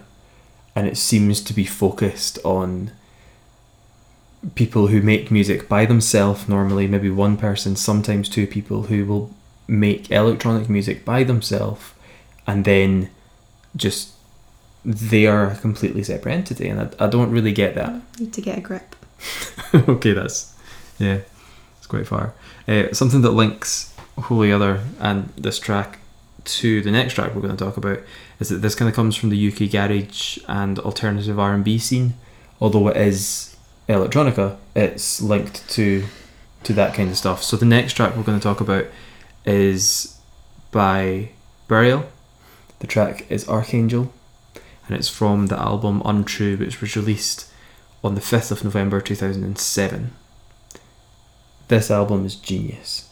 and 0.75 0.87
it 0.87 0.97
seems 0.97 1.39
to 1.41 1.53
be 1.53 1.65
focused 1.65 2.39
on 2.43 2.91
people 4.55 4.87
who 4.87 5.01
make 5.01 5.31
music 5.31 5.67
by 5.67 5.85
themselves. 5.85 6.47
Normally, 6.47 6.87
maybe 6.87 7.09
one 7.09 7.37
person, 7.37 7.75
sometimes 7.75 8.29
two 8.29 8.47
people 8.47 8.83
who 8.83 9.05
will 9.05 9.35
make 9.67 10.09
electronic 10.11 10.69
music 10.69 11.05
by 11.05 11.23
themselves, 11.23 11.93
and 12.47 12.65
then 12.65 13.09
just 13.75 14.13
they 14.85 15.27
are 15.27 15.51
a 15.51 15.57
completely 15.57 16.03
separate 16.03 16.33
entity, 16.33 16.67
and 16.67 16.81
I, 16.81 17.05
I 17.05 17.07
don't 17.07 17.31
really 17.31 17.51
get 17.51 17.75
that. 17.75 18.01
Need 18.19 18.33
to 18.33 18.41
get 18.41 18.57
a 18.57 18.61
grip. 18.61 18.95
okay, 19.73 20.13
that's 20.13 20.55
yeah, 20.97 21.19
it's 21.77 21.87
quite 21.87 22.07
far. 22.07 22.33
Uh, 22.67 22.93
something 22.93 23.21
that 23.21 23.31
links 23.31 23.93
Holy 24.17 24.51
Other 24.51 24.81
and 24.99 25.29
this 25.37 25.59
track 25.59 25.99
to 26.45 26.81
the 26.81 26.91
next 26.91 27.13
track 27.13 27.35
we're 27.35 27.41
going 27.41 27.55
to 27.55 27.63
talk 27.63 27.77
about 27.77 27.99
is 28.39 28.49
that 28.49 28.57
this 28.57 28.75
kind 28.75 28.89
of 28.89 28.95
comes 28.95 29.15
from 29.15 29.29
the 29.29 29.51
UK 29.51 29.69
garage 29.69 30.39
and 30.47 30.79
alternative 30.79 31.37
R 31.37 31.53
and 31.53 31.63
B 31.63 31.77
scene. 31.77 32.13
Although 32.61 32.89
it 32.89 32.97
is 32.97 33.55
electronica, 33.93 34.57
it's 34.75 35.21
linked 35.21 35.67
to 35.71 36.05
to 36.63 36.73
that 36.73 36.93
kind 36.93 37.09
of 37.09 37.17
stuff. 37.17 37.43
So 37.43 37.57
the 37.57 37.65
next 37.65 37.93
track 37.93 38.15
we're 38.15 38.23
going 38.23 38.39
to 38.39 38.43
talk 38.43 38.61
about 38.61 38.85
is 39.45 40.19
by 40.71 41.29
Burial. 41.67 42.09
The 42.79 42.87
track 42.87 43.25
is 43.29 43.47
Archangel, 43.47 44.13
and 44.87 44.97
it's 44.97 45.09
from 45.09 45.47
the 45.47 45.59
album 45.59 46.01
Untrue, 46.03 46.57
which 46.57 46.81
was 46.81 46.95
released 46.95 47.51
on 48.03 48.15
the 48.15 48.21
5th 48.21 48.51
of 48.51 48.63
November 48.63 49.01
2007. 49.01 50.11
This 51.67 51.91
album 51.91 52.25
is 52.25 52.35
genius. 52.35 53.09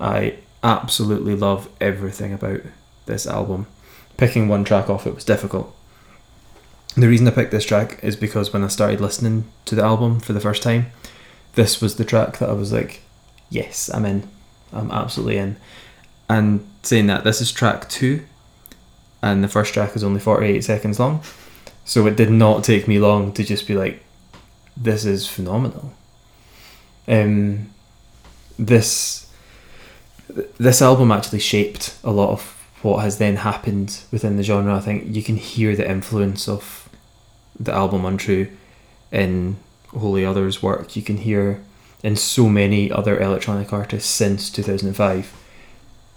I 0.00 0.38
absolutely 0.62 1.34
love 1.34 1.68
everything 1.80 2.32
about 2.32 2.60
this 3.06 3.26
album. 3.26 3.66
Picking 4.16 4.48
one 4.48 4.64
track 4.64 4.88
off 4.88 5.06
it 5.06 5.14
was 5.14 5.24
difficult. 5.24 5.74
The 6.96 7.08
reason 7.08 7.28
I 7.28 7.30
picked 7.30 7.52
this 7.52 7.64
track 7.64 8.00
is 8.02 8.16
because 8.16 8.52
when 8.52 8.64
I 8.64 8.68
started 8.68 9.00
listening 9.00 9.44
to 9.66 9.74
the 9.74 9.82
album 9.82 10.20
for 10.20 10.32
the 10.32 10.40
first 10.40 10.62
time, 10.62 10.86
this 11.54 11.80
was 11.80 11.96
the 11.96 12.04
track 12.04 12.38
that 12.38 12.48
I 12.48 12.52
was 12.52 12.72
like, 12.72 13.02
yes, 13.48 13.90
I'm 13.92 14.04
in. 14.04 14.28
I'm 14.72 14.90
absolutely 14.90 15.38
in. 15.38 15.56
And 16.28 16.66
saying 16.82 17.06
that, 17.08 17.24
this 17.24 17.40
is 17.40 17.52
track 17.52 17.88
two, 17.88 18.24
and 19.22 19.42
the 19.42 19.48
first 19.48 19.74
track 19.74 19.96
is 19.96 20.04
only 20.04 20.20
48 20.20 20.62
seconds 20.64 20.98
long. 20.98 21.22
So 21.84 22.06
it 22.06 22.16
did 22.16 22.30
not 22.30 22.64
take 22.64 22.86
me 22.86 22.98
long 22.98 23.32
to 23.32 23.44
just 23.44 23.66
be 23.66 23.74
like, 23.74 24.02
this 24.76 25.04
is 25.04 25.26
phenomenal. 25.26 25.92
Um, 27.08 27.72
this 28.58 29.26
this 30.58 30.80
album 30.80 31.10
actually 31.10 31.40
shaped 31.40 31.98
a 32.04 32.10
lot 32.12 32.30
of 32.30 32.42
what 32.82 32.98
has 33.02 33.18
then 33.18 33.36
happened 33.36 34.00
within 34.12 34.36
the 34.36 34.42
genre. 34.44 34.76
I 34.76 34.80
think 34.80 35.14
you 35.14 35.22
can 35.22 35.36
hear 35.36 35.74
the 35.74 35.90
influence 35.90 36.48
of 36.48 36.79
the 37.58 37.72
album 37.72 38.04
Untrue 38.04 38.48
in 39.12 39.56
Holy 39.88 40.24
Other's 40.24 40.62
work. 40.62 40.96
You 40.96 41.02
can 41.02 41.18
hear 41.18 41.62
in 42.02 42.16
so 42.16 42.48
many 42.48 42.90
other 42.90 43.18
electronic 43.20 43.72
artists 43.72 44.10
since 44.10 44.50
2005 44.50 45.36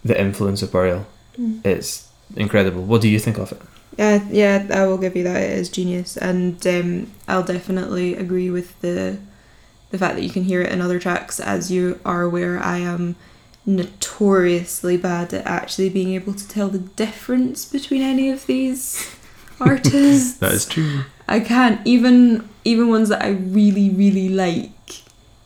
the 0.06 0.20
influence 0.20 0.62
of 0.62 0.72
Burial. 0.72 1.06
It's 1.64 2.10
incredible. 2.36 2.84
What 2.84 3.02
do 3.02 3.10
you 3.10 3.20
think 3.20 3.38
of 3.38 3.52
it? 3.52 3.62
Yeah, 3.98 4.24
yeah, 4.30 4.68
I 4.74 4.86
will 4.86 4.98
give 4.98 5.16
you 5.16 5.24
that. 5.24 5.42
It 5.42 5.58
is 5.58 5.70
genius, 5.70 6.18
and 6.18 6.66
um, 6.66 7.12
I'll 7.28 7.44
definitely 7.44 8.16
agree 8.16 8.50
with 8.50 8.80
the 8.82 9.20
the 9.92 9.98
fact 10.00 10.16
that 10.16 10.24
you 10.24 10.32
can 10.32 10.44
hear 10.44 10.62
it 10.62 10.72
in 10.72 10.82
other 10.82 11.00
tracks. 11.00 11.40
As 11.40 11.72
you 11.72 12.00
are 12.04 12.24
aware, 12.24 12.60
I 12.60 12.80
am 12.80 13.16
notoriously 13.66 14.98
bad 14.98 15.34
at 15.34 15.46
actually 15.46 15.90
being 15.90 16.14
able 16.14 16.34
to 16.34 16.48
tell 16.48 16.70
the 16.70 16.80
difference 16.80 17.66
between 17.66 18.02
any 18.02 18.30
of 18.30 18.48
these 18.48 19.16
artists. 19.60 20.38
That 20.40 20.54
is 20.54 20.66
true. 20.66 21.04
I 21.28 21.40
can't 21.40 21.80
even 21.86 22.48
even 22.66 22.90
ones 22.90 23.10
that 23.10 23.24
I 23.24 23.30
really 23.32 23.90
really 23.90 24.30
like, 24.30 24.72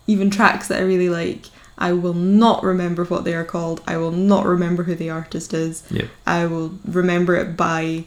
even 0.07 0.29
tracks 0.29 0.67
that 0.67 0.79
I 0.79 0.83
really 0.83 1.09
like. 1.09 1.45
I 1.79 1.93
will 1.93 2.15
not 2.15 2.63
remember 2.63 3.03
what 3.05 3.23
they 3.23 3.35
are 3.35 3.43
called. 3.43 3.81
I 3.87 3.97
will 3.97 4.11
not 4.11 4.45
remember 4.47 4.83
who 4.83 4.95
the 4.95 5.11
artist 5.11 5.53
is. 5.53 5.83
Yep. 5.91 6.07
I 6.25 6.45
will 6.47 6.71
remember 6.85 7.35
it 7.35 7.55
by 7.55 8.05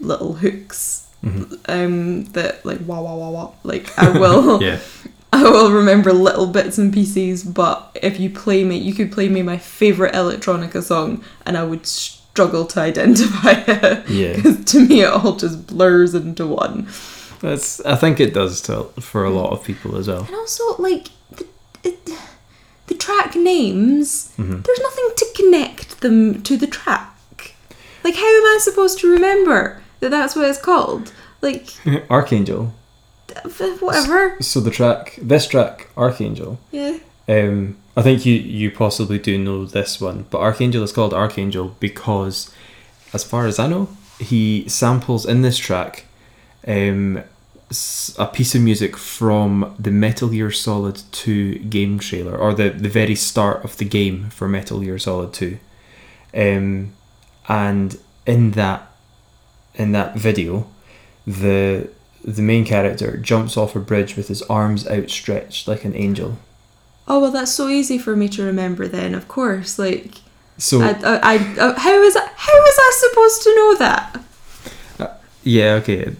little 0.00 0.34
hooks 0.34 1.02
Mhm. 1.24 1.58
um, 1.66 2.24
that 2.32 2.64
like 2.66 2.80
wah 2.80 3.00
wah 3.00 3.14
wah 3.16 3.30
wah. 3.30 3.50
Like 3.64 3.98
I 3.98 4.10
will, 4.10 4.62
Yeah. 4.68 4.78
I 5.32 5.42
will 5.42 5.72
remember 5.72 6.12
little 6.12 6.46
bits 6.46 6.76
and 6.78 6.92
pieces. 6.92 7.42
But 7.42 7.98
if 8.02 8.20
you 8.20 8.28
play 8.30 8.64
me, 8.64 8.76
you 8.76 8.92
could 8.94 9.10
play 9.10 9.28
me 9.28 9.42
my 9.42 9.56
favorite 9.58 10.12
electronica 10.14 10.82
song, 10.82 11.24
and 11.46 11.56
I 11.56 11.64
would 11.64 11.86
struggle 12.36 12.66
to 12.66 12.80
identify 12.80 13.52
it. 13.66 14.08
Yeah. 14.10 14.36
Because 14.36 14.62
to 14.72 14.80
me, 14.86 15.00
it 15.00 15.06
all 15.10 15.36
just 15.36 15.66
blurs 15.66 16.14
into 16.14 16.46
one. 16.46 16.86
That's. 17.40 17.80
I 17.84 17.96
think 17.96 18.20
it 18.20 18.34
does 18.34 18.60
to 18.62 18.84
for 19.00 19.24
a 19.24 19.30
lot 19.30 19.52
of 19.52 19.64
people 19.64 19.96
as 19.96 20.06
well. 20.08 20.24
And 20.24 20.34
also, 20.34 20.76
like 20.78 21.08
the 21.36 21.46
it, 21.82 22.10
the 22.88 22.94
track 22.94 23.34
names, 23.34 24.32
Mhm. 24.38 24.62
there's 24.64 24.80
nothing 24.88 25.08
to 25.16 25.26
connect 25.34 26.00
them 26.02 26.42
to 26.42 26.56
the 26.56 26.66
track. 26.66 27.54
Like, 28.04 28.14
how 28.16 28.26
am 28.40 28.44
I 28.54 28.58
supposed 28.60 28.98
to 29.00 29.10
remember 29.10 29.80
that 30.00 30.10
that's 30.10 30.36
what 30.36 30.48
it's 30.48 30.60
called? 30.60 31.12
Like, 31.42 31.66
Archangel. 32.10 32.72
whatever. 33.80 34.36
So 34.40 34.60
the 34.60 34.70
track, 34.70 35.18
this 35.20 35.46
track, 35.46 35.88
Archangel. 35.96 36.58
Yeah. 36.70 36.98
Um, 37.28 37.76
I 37.96 38.02
think 38.02 38.26
you 38.26 38.34
you 38.34 38.70
possibly 38.70 39.18
do 39.18 39.38
know 39.38 39.64
this 39.64 40.00
one, 40.00 40.26
but 40.30 40.40
Archangel 40.40 40.82
is 40.82 40.92
called 40.92 41.14
Archangel 41.14 41.74
because, 41.80 42.52
as 43.14 43.24
far 43.24 43.46
as 43.46 43.58
I 43.58 43.68
know, 43.68 43.88
he 44.18 44.68
samples 44.68 45.24
in 45.24 45.40
this 45.40 45.56
track, 45.56 46.04
um, 46.68 47.22
a 48.18 48.26
piece 48.26 48.54
of 48.54 48.60
music 48.60 48.96
from 48.98 49.74
the 49.78 49.90
Metal 49.90 50.28
Gear 50.28 50.50
Solid 50.50 51.02
Two 51.10 51.58
game 51.58 51.98
trailer, 51.98 52.36
or 52.36 52.52
the 52.52 52.68
the 52.68 52.90
very 52.90 53.14
start 53.14 53.64
of 53.64 53.78
the 53.78 53.86
game 53.86 54.28
for 54.28 54.46
Metal 54.46 54.80
Gear 54.80 54.98
Solid 54.98 55.32
Two, 55.32 55.58
um, 56.34 56.92
and 57.48 57.98
in 58.26 58.50
that 58.52 58.92
in 59.74 59.92
that 59.92 60.16
video, 60.16 60.66
the 61.26 61.88
the 62.22 62.42
main 62.42 62.66
character 62.66 63.16
jumps 63.16 63.56
off 63.56 63.74
a 63.74 63.78
bridge 63.80 64.16
with 64.16 64.28
his 64.28 64.42
arms 64.42 64.86
outstretched 64.86 65.66
like 65.66 65.84
an 65.84 65.94
angel. 65.94 66.36
Oh 67.08 67.20
well, 67.20 67.30
that's 67.30 67.52
so 67.52 67.68
easy 67.68 67.98
for 67.98 68.16
me 68.16 68.28
to 68.30 68.42
remember. 68.42 68.88
Then, 68.88 69.14
of 69.14 69.28
course, 69.28 69.78
like 69.78 70.14
So 70.58 70.80
I, 70.80 70.90
I, 70.90 71.18
I, 71.34 71.36
uh, 71.58 71.78
how 71.78 72.02
is 72.02 72.14
that, 72.14 72.32
how 72.36 72.52
was 72.52 72.76
I 72.78 72.92
supposed 73.08 73.42
to 73.42 73.54
know 73.54 73.74
that? 73.76 74.22
yeah, 75.44 75.74
okay. 75.74 76.14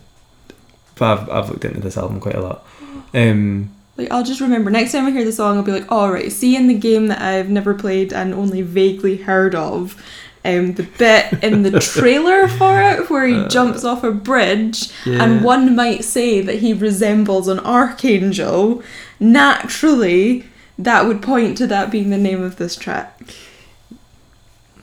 But 0.94 1.18
I've, 1.18 1.30
I've 1.30 1.50
looked 1.50 1.64
into 1.64 1.80
this 1.80 1.96
album 1.98 2.20
quite 2.20 2.36
a 2.36 2.40
lot. 2.40 2.64
Um, 3.12 3.70
Like 3.96 4.10
I'll 4.10 4.22
just 4.24 4.40
remember 4.40 4.70
next 4.70 4.92
time 4.92 5.06
I 5.06 5.10
hear 5.10 5.24
the 5.24 5.32
song, 5.32 5.56
I'll 5.56 5.62
be 5.64 5.72
like, 5.72 5.90
all 5.90 6.10
right. 6.12 6.30
See 6.30 6.54
in 6.56 6.68
the 6.68 6.78
game 6.78 7.08
that 7.08 7.20
I've 7.20 7.50
never 7.50 7.74
played 7.74 8.12
and 8.12 8.32
only 8.32 8.62
vaguely 8.62 9.16
heard 9.16 9.54
of, 9.54 10.00
um, 10.44 10.74
the 10.74 10.84
bit 10.84 11.32
in 11.42 11.64
the 11.64 11.80
trailer 11.80 12.46
for 12.46 12.80
it 12.80 13.10
where 13.10 13.26
he 13.26 13.46
jumps 13.48 13.82
off 13.84 14.04
a 14.04 14.12
bridge, 14.12 14.90
Yeah. 15.04 15.24
and 15.24 15.42
one 15.42 15.74
might 15.74 16.04
say 16.04 16.40
that 16.40 16.60
he 16.60 16.72
resembles 16.72 17.48
an 17.48 17.58
archangel. 17.58 18.82
Naturally, 19.18 20.44
that 20.78 21.06
would 21.06 21.22
point 21.22 21.56
to 21.58 21.66
that 21.66 21.90
being 21.90 22.10
the 22.10 22.18
name 22.18 22.42
of 22.42 22.56
this 22.56 22.76
track. 22.76 23.20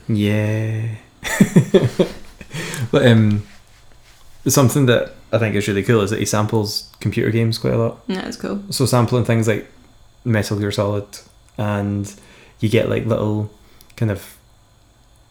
yeah. 0.08 0.96
but 2.92 3.06
um, 3.08 3.44
something 4.48 4.86
that 4.88 5.14
I 5.32 5.38
think 5.38 5.56
is 5.56 5.68
really 5.68 5.84
cool 5.84 6.02
is 6.02 6.10
that 6.12 6.20
he 6.20 6.26
samples 6.26 6.92
computer 7.00 7.32
games 7.32 7.58
quite 7.58 7.74
a 7.74 7.78
lot. 7.78 8.02
Yeah, 8.08 8.28
it's 8.28 8.38
cool. 8.38 8.64
So 8.70 8.86
sampling 8.86 9.26
things 9.26 9.48
like 9.48 9.68
Metal 10.26 10.60
Gear 10.60 10.72
Solid, 10.72 11.08
and 11.58 12.14
you 12.60 12.70
get 12.70 12.90
like 12.90 13.06
little 13.06 13.52
kind 13.96 14.12
of 14.12 14.38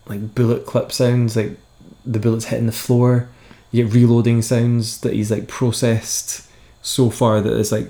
like 0.06 0.34
bullet 0.34 0.66
clip 0.66 0.92
sounds, 0.92 1.36
like 1.36 1.56
the 2.04 2.18
bullets 2.18 2.46
hitting 2.46 2.66
the 2.66 2.72
floor. 2.72 3.28
You 3.70 3.84
get 3.84 3.94
reloading 3.94 4.42
sounds 4.42 5.00
that 5.00 5.14
he's 5.14 5.30
like 5.30 5.48
processed 5.48 6.48
so 6.82 7.10
far 7.10 7.40
that 7.40 7.58
it's 7.58 7.72
like 7.72 7.88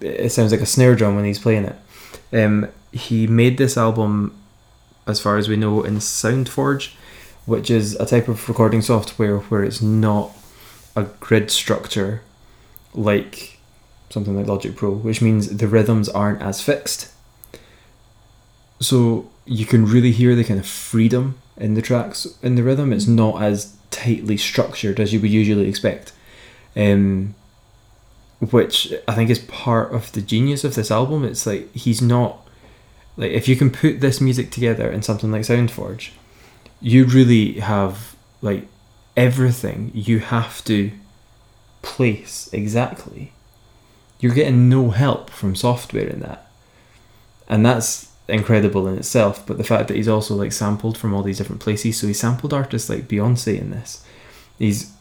it 0.00 0.30
sounds 0.30 0.52
like 0.52 0.60
a 0.60 0.66
snare 0.66 0.94
drum 0.94 1.16
when 1.16 1.24
he's 1.24 1.38
playing 1.38 1.64
it. 1.64 1.76
Um, 2.32 2.68
he 2.92 3.26
made 3.26 3.58
this 3.58 3.76
album, 3.76 4.36
as 5.06 5.20
far 5.20 5.36
as 5.36 5.48
we 5.48 5.56
know, 5.56 5.82
in 5.82 5.96
SoundForge, 5.96 6.94
which 7.44 7.70
is 7.70 7.94
a 7.96 8.06
type 8.06 8.28
of 8.28 8.48
recording 8.48 8.82
software 8.82 9.38
where 9.38 9.62
it's 9.62 9.80
not 9.80 10.30
a 10.96 11.04
grid 11.20 11.50
structure 11.50 12.22
like 12.94 13.58
something 14.10 14.36
like 14.36 14.46
Logic 14.46 14.74
Pro, 14.74 14.92
which 14.92 15.20
means 15.20 15.56
the 15.56 15.68
rhythms 15.68 16.08
aren't 16.08 16.42
as 16.42 16.60
fixed. 16.60 17.12
So 18.80 19.30
you 19.44 19.66
can 19.66 19.84
really 19.86 20.12
hear 20.12 20.34
the 20.34 20.44
kind 20.44 20.58
of 20.58 20.66
freedom 20.66 21.38
in 21.56 21.74
the 21.74 21.82
tracks 21.82 22.26
in 22.42 22.54
the 22.54 22.62
rhythm. 22.62 22.92
It's 22.92 23.06
not 23.06 23.42
as 23.42 23.76
tightly 23.90 24.36
structured 24.36 25.00
as 25.00 25.12
you 25.12 25.20
would 25.20 25.30
usually 25.30 25.68
expect. 25.68 26.12
Um, 26.74 27.34
which 28.40 28.92
I 29.08 29.14
think 29.14 29.30
is 29.30 29.38
part 29.38 29.92
of 29.92 30.12
the 30.12 30.20
genius 30.20 30.64
of 30.64 30.74
this 30.74 30.90
album. 30.90 31.24
It's 31.24 31.46
like 31.46 31.72
he's 31.74 32.02
not 32.02 32.46
like 33.16 33.32
if 33.32 33.48
you 33.48 33.56
can 33.56 33.70
put 33.70 34.00
this 34.00 34.20
music 34.20 34.50
together 34.50 34.90
in 34.90 35.02
something 35.02 35.30
like 35.30 35.42
SoundForge, 35.42 36.10
you 36.80 37.04
really 37.04 37.54
have 37.54 38.14
like 38.42 38.66
everything 39.16 39.90
you 39.94 40.18
have 40.18 40.64
to 40.66 40.92
place 41.82 42.50
exactly. 42.52 43.32
You're 44.20 44.34
getting 44.34 44.68
no 44.68 44.90
help 44.90 45.30
from 45.30 45.54
software 45.54 46.06
in 46.06 46.20
that. 46.20 46.50
And 47.48 47.64
that's 47.64 48.10
incredible 48.28 48.88
in 48.88 48.98
itself, 48.98 49.46
but 49.46 49.56
the 49.56 49.64
fact 49.64 49.88
that 49.88 49.96
he's 49.96 50.08
also 50.08 50.34
like 50.34 50.52
sampled 50.52 50.98
from 50.98 51.14
all 51.14 51.22
these 51.22 51.38
different 51.38 51.62
places, 51.62 51.98
so 51.98 52.06
he 52.06 52.12
sampled 52.12 52.52
artists 52.52 52.90
like 52.90 53.08
Beyonce 53.08 53.58
in 53.58 53.70
this. 53.70 54.04
He's 54.58 54.92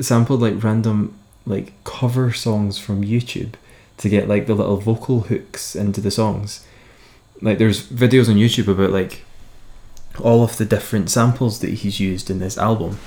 sampled 0.00 0.40
like 0.40 0.62
random 0.62 1.16
like 1.46 1.72
cover 1.84 2.32
songs 2.32 2.78
from 2.78 3.04
YouTube 3.04 3.54
to 3.98 4.08
get 4.08 4.28
like 4.28 4.46
the 4.46 4.54
little 4.54 4.76
vocal 4.76 5.20
hooks 5.20 5.76
into 5.76 6.00
the 6.00 6.10
songs. 6.10 6.66
Like 7.40 7.58
there's 7.58 7.88
videos 7.88 8.28
on 8.28 8.36
YouTube 8.36 8.68
about 8.68 8.90
like 8.90 9.24
all 10.20 10.42
of 10.42 10.56
the 10.56 10.64
different 10.64 11.10
samples 11.10 11.60
that 11.60 11.70
he's 11.70 11.98
used 11.98 12.30
in 12.30 12.38
this 12.38 12.58
album. 12.58 12.98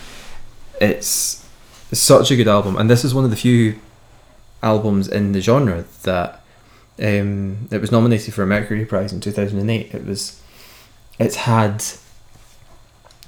It's 0.82 1.48
such 1.92 2.32
a 2.32 2.36
good 2.36 2.48
album, 2.48 2.76
and 2.76 2.90
this 2.90 3.06
is 3.06 3.14
one 3.14 3.24
of 3.24 3.30
the 3.30 3.38
few 3.38 3.80
albums 4.64 5.08
in 5.08 5.32
the 5.32 5.42
genre 5.42 5.86
that 6.04 6.42
um, 7.00 7.68
it 7.72 7.80
was 7.80 7.92
nominated 7.92 8.34
for 8.34 8.44
a 8.44 8.48
Mercury 8.48 8.86
Prize 8.86 9.14
in 9.14 9.22
two 9.22 9.32
thousand 9.32 9.60
and 9.60 9.70
eight. 9.70 9.94
It 9.94 10.06
was, 10.06 10.42
it's 11.20 11.36
had, 11.36 11.84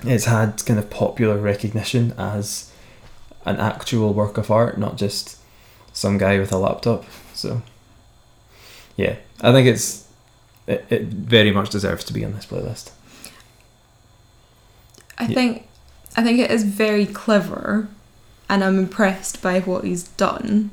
it's 0.03 0.25
had 0.25 0.65
kind 0.65 0.79
of 0.79 0.89
popular 0.89 1.37
recognition 1.37 2.13
as 2.17 2.66
an 3.47 3.59
actual 3.59 4.13
work 4.13 4.37
of 4.37 4.51
art, 4.51 4.77
not 4.77 4.97
just 4.97 5.37
some 5.93 6.17
guy 6.17 6.37
with 6.37 6.51
a 6.51 6.57
laptop. 6.57 7.05
So, 7.33 7.61
yeah, 8.95 9.15
I 9.41 9.51
think 9.51 9.67
it's 9.67 10.05
it, 10.67 10.85
it 10.89 11.03
very 11.03 11.51
much 11.51 11.69
deserves 11.69 12.03
to 12.05 12.13
be 12.13 12.23
on 12.25 12.33
this 12.33 12.45
playlist. 12.45 12.91
I 15.17 15.25
Yeah. 15.25 15.33
think 15.35 15.67
I 16.15 16.23
think 16.23 16.39
it 16.39 16.51
is 16.51 16.63
very 16.63 17.05
clever 17.05 17.87
and 18.49 18.63
I'm 18.63 18.77
impressed 18.79 19.41
by 19.41 19.59
what 19.59 19.83
he's 19.83 20.03
done. 20.03 20.71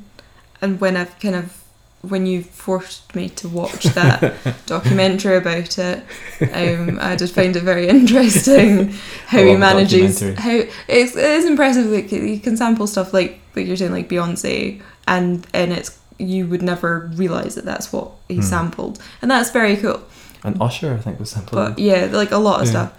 And 0.62 0.80
when 0.80 0.96
I've 0.96 1.18
kind 1.18 1.34
of 1.34 1.63
when 2.08 2.26
you 2.26 2.42
forced 2.42 3.14
me 3.14 3.28
to 3.30 3.48
watch 3.48 3.84
that 3.94 4.34
documentary 4.66 5.36
about 5.36 5.78
it, 5.78 6.04
um, 6.52 6.98
I 7.00 7.16
just 7.16 7.34
find 7.34 7.54
it 7.56 7.62
very 7.62 7.88
interesting 7.88 8.88
how 9.26 9.38
he 9.44 9.56
manages 9.56 10.20
how 10.20 10.50
it's, 10.88 11.16
it 11.16 11.24
is 11.24 11.44
impressive 11.46 11.86
like 11.86 12.10
you 12.12 12.38
can 12.40 12.56
sample 12.56 12.86
stuff 12.86 13.12
like 13.14 13.40
like 13.56 13.66
you're 13.66 13.76
saying 13.76 13.92
like 13.92 14.08
Beyonce 14.08 14.80
and 15.06 15.46
and 15.54 15.72
it's 15.72 15.98
you 16.18 16.46
would 16.46 16.62
never 16.62 17.10
realize 17.14 17.54
that 17.56 17.64
that's 17.64 17.92
what 17.92 18.10
he 18.28 18.36
Hmm. 18.36 18.42
sampled 18.42 19.00
and 19.20 19.30
that's 19.30 19.50
very 19.50 19.76
cool 19.76 20.00
And 20.44 20.60
Usher, 20.60 20.92
I 20.94 20.98
think, 20.98 21.18
was 21.18 21.30
sampled. 21.30 21.54
but 21.54 21.78
yeah, 21.78 22.08
like 22.12 22.30
a 22.30 22.38
lot 22.38 22.60
of 22.60 22.66
Yeah. 22.66 22.70
stuff. 22.72 22.92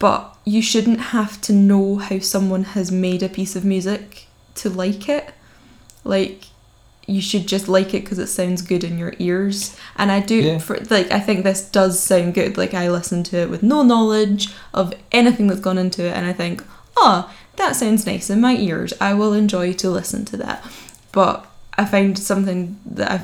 But 0.00 0.36
you 0.44 0.62
shouldn't 0.62 1.00
have 1.16 1.40
to 1.42 1.52
know 1.52 1.96
how 1.96 2.18
someone 2.18 2.64
has 2.74 2.90
made 2.92 3.22
a 3.22 3.28
piece 3.28 3.54
of 3.56 3.64
music 3.64 4.26
to 4.56 4.68
like 4.70 5.08
it. 5.08 5.32
Like 6.04 6.44
you 7.08 7.20
should 7.22 7.46
just 7.48 7.68
like 7.68 7.94
it 7.94 8.04
because 8.04 8.18
it 8.18 8.26
sounds 8.28 8.60
good 8.62 8.84
in 8.84 8.98
your 8.98 9.14
ears. 9.18 9.74
And 9.96 10.12
I 10.12 10.20
do 10.20 10.36
Yeah. 10.36 10.58
for 10.58 10.76
like 10.90 11.10
I 11.10 11.18
think 11.20 11.42
this 11.42 11.62
does 11.62 11.98
sound 11.98 12.34
good. 12.34 12.56
Like 12.58 12.74
I 12.74 12.90
listen 12.90 13.22
to 13.24 13.38
it 13.38 13.50
with 13.50 13.62
no 13.62 13.82
knowledge 13.82 14.48
of 14.74 14.92
anything 15.10 15.46
that's 15.48 15.60
gone 15.60 15.78
into 15.78 16.04
it, 16.04 16.14
and 16.16 16.26
I 16.26 16.32
think, 16.34 16.62
oh, 16.96 17.32
that 17.56 17.74
sounds 17.76 18.06
nice 18.06 18.28
in 18.30 18.40
my 18.40 18.54
ears. 18.56 18.92
I 19.00 19.14
will 19.14 19.32
enjoy 19.32 19.72
to 19.72 19.90
listen 19.90 20.24
to 20.26 20.36
that. 20.36 20.62
But 21.12 21.44
I 21.76 21.84
find 21.86 22.18
something 22.18 22.78
that 22.86 23.10
I 23.10 23.20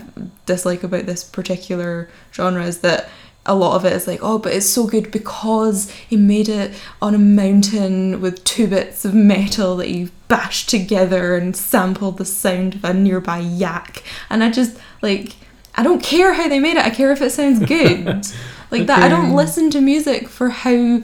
dislike 0.47 0.83
about 0.83 1.07
this 1.07 1.23
particular 1.23 2.09
genre 2.33 2.65
is 2.65 2.79
that 2.79 3.09
a 3.47 3.55
lot 3.55 3.77
of 3.77 3.85
it 3.85 3.93
is 3.93 4.07
like, 4.07 4.21
oh, 4.23 4.39
but 4.39 4.53
it's 4.55 4.69
so 4.69 4.87
good 4.87 5.11
because 5.11 5.91
he 5.91 6.17
made 6.17 6.49
it 6.49 6.73
on 7.03 7.15
a 7.15 7.19
mountain 7.19 8.21
with 8.21 8.43
two 8.45 8.67
bits 8.67 9.05
of 9.05 9.15
metal 9.15 9.77
that 9.77 9.87
he 9.89 10.11
bashed 10.29 10.71
together 10.71 11.37
and 11.37 11.55
sampled 11.57 12.17
the 12.19 12.25
sound 12.25 12.77
of 12.77 12.85
a 12.85 12.95
nearby 12.95 13.39
yak. 13.39 14.03
And 14.31 14.43
I 14.43 14.51
just 14.51 14.79
like, 15.03 15.35
I 15.75 15.83
don't 15.83 16.03
care 16.03 16.33
how 16.35 16.49
they 16.49 16.59
made 16.59 16.77
it. 16.77 16.85
I 16.87 16.91
care 16.91 17.13
if 17.13 17.21
it 17.21 17.33
sounds 17.33 17.59
good. 17.67 18.07
like 18.71 18.87
that. 18.87 19.03
I 19.03 19.09
don't 19.09 19.35
listen 19.35 19.71
to 19.71 19.81
music 19.81 20.29
for 20.29 20.49
how 20.49 21.03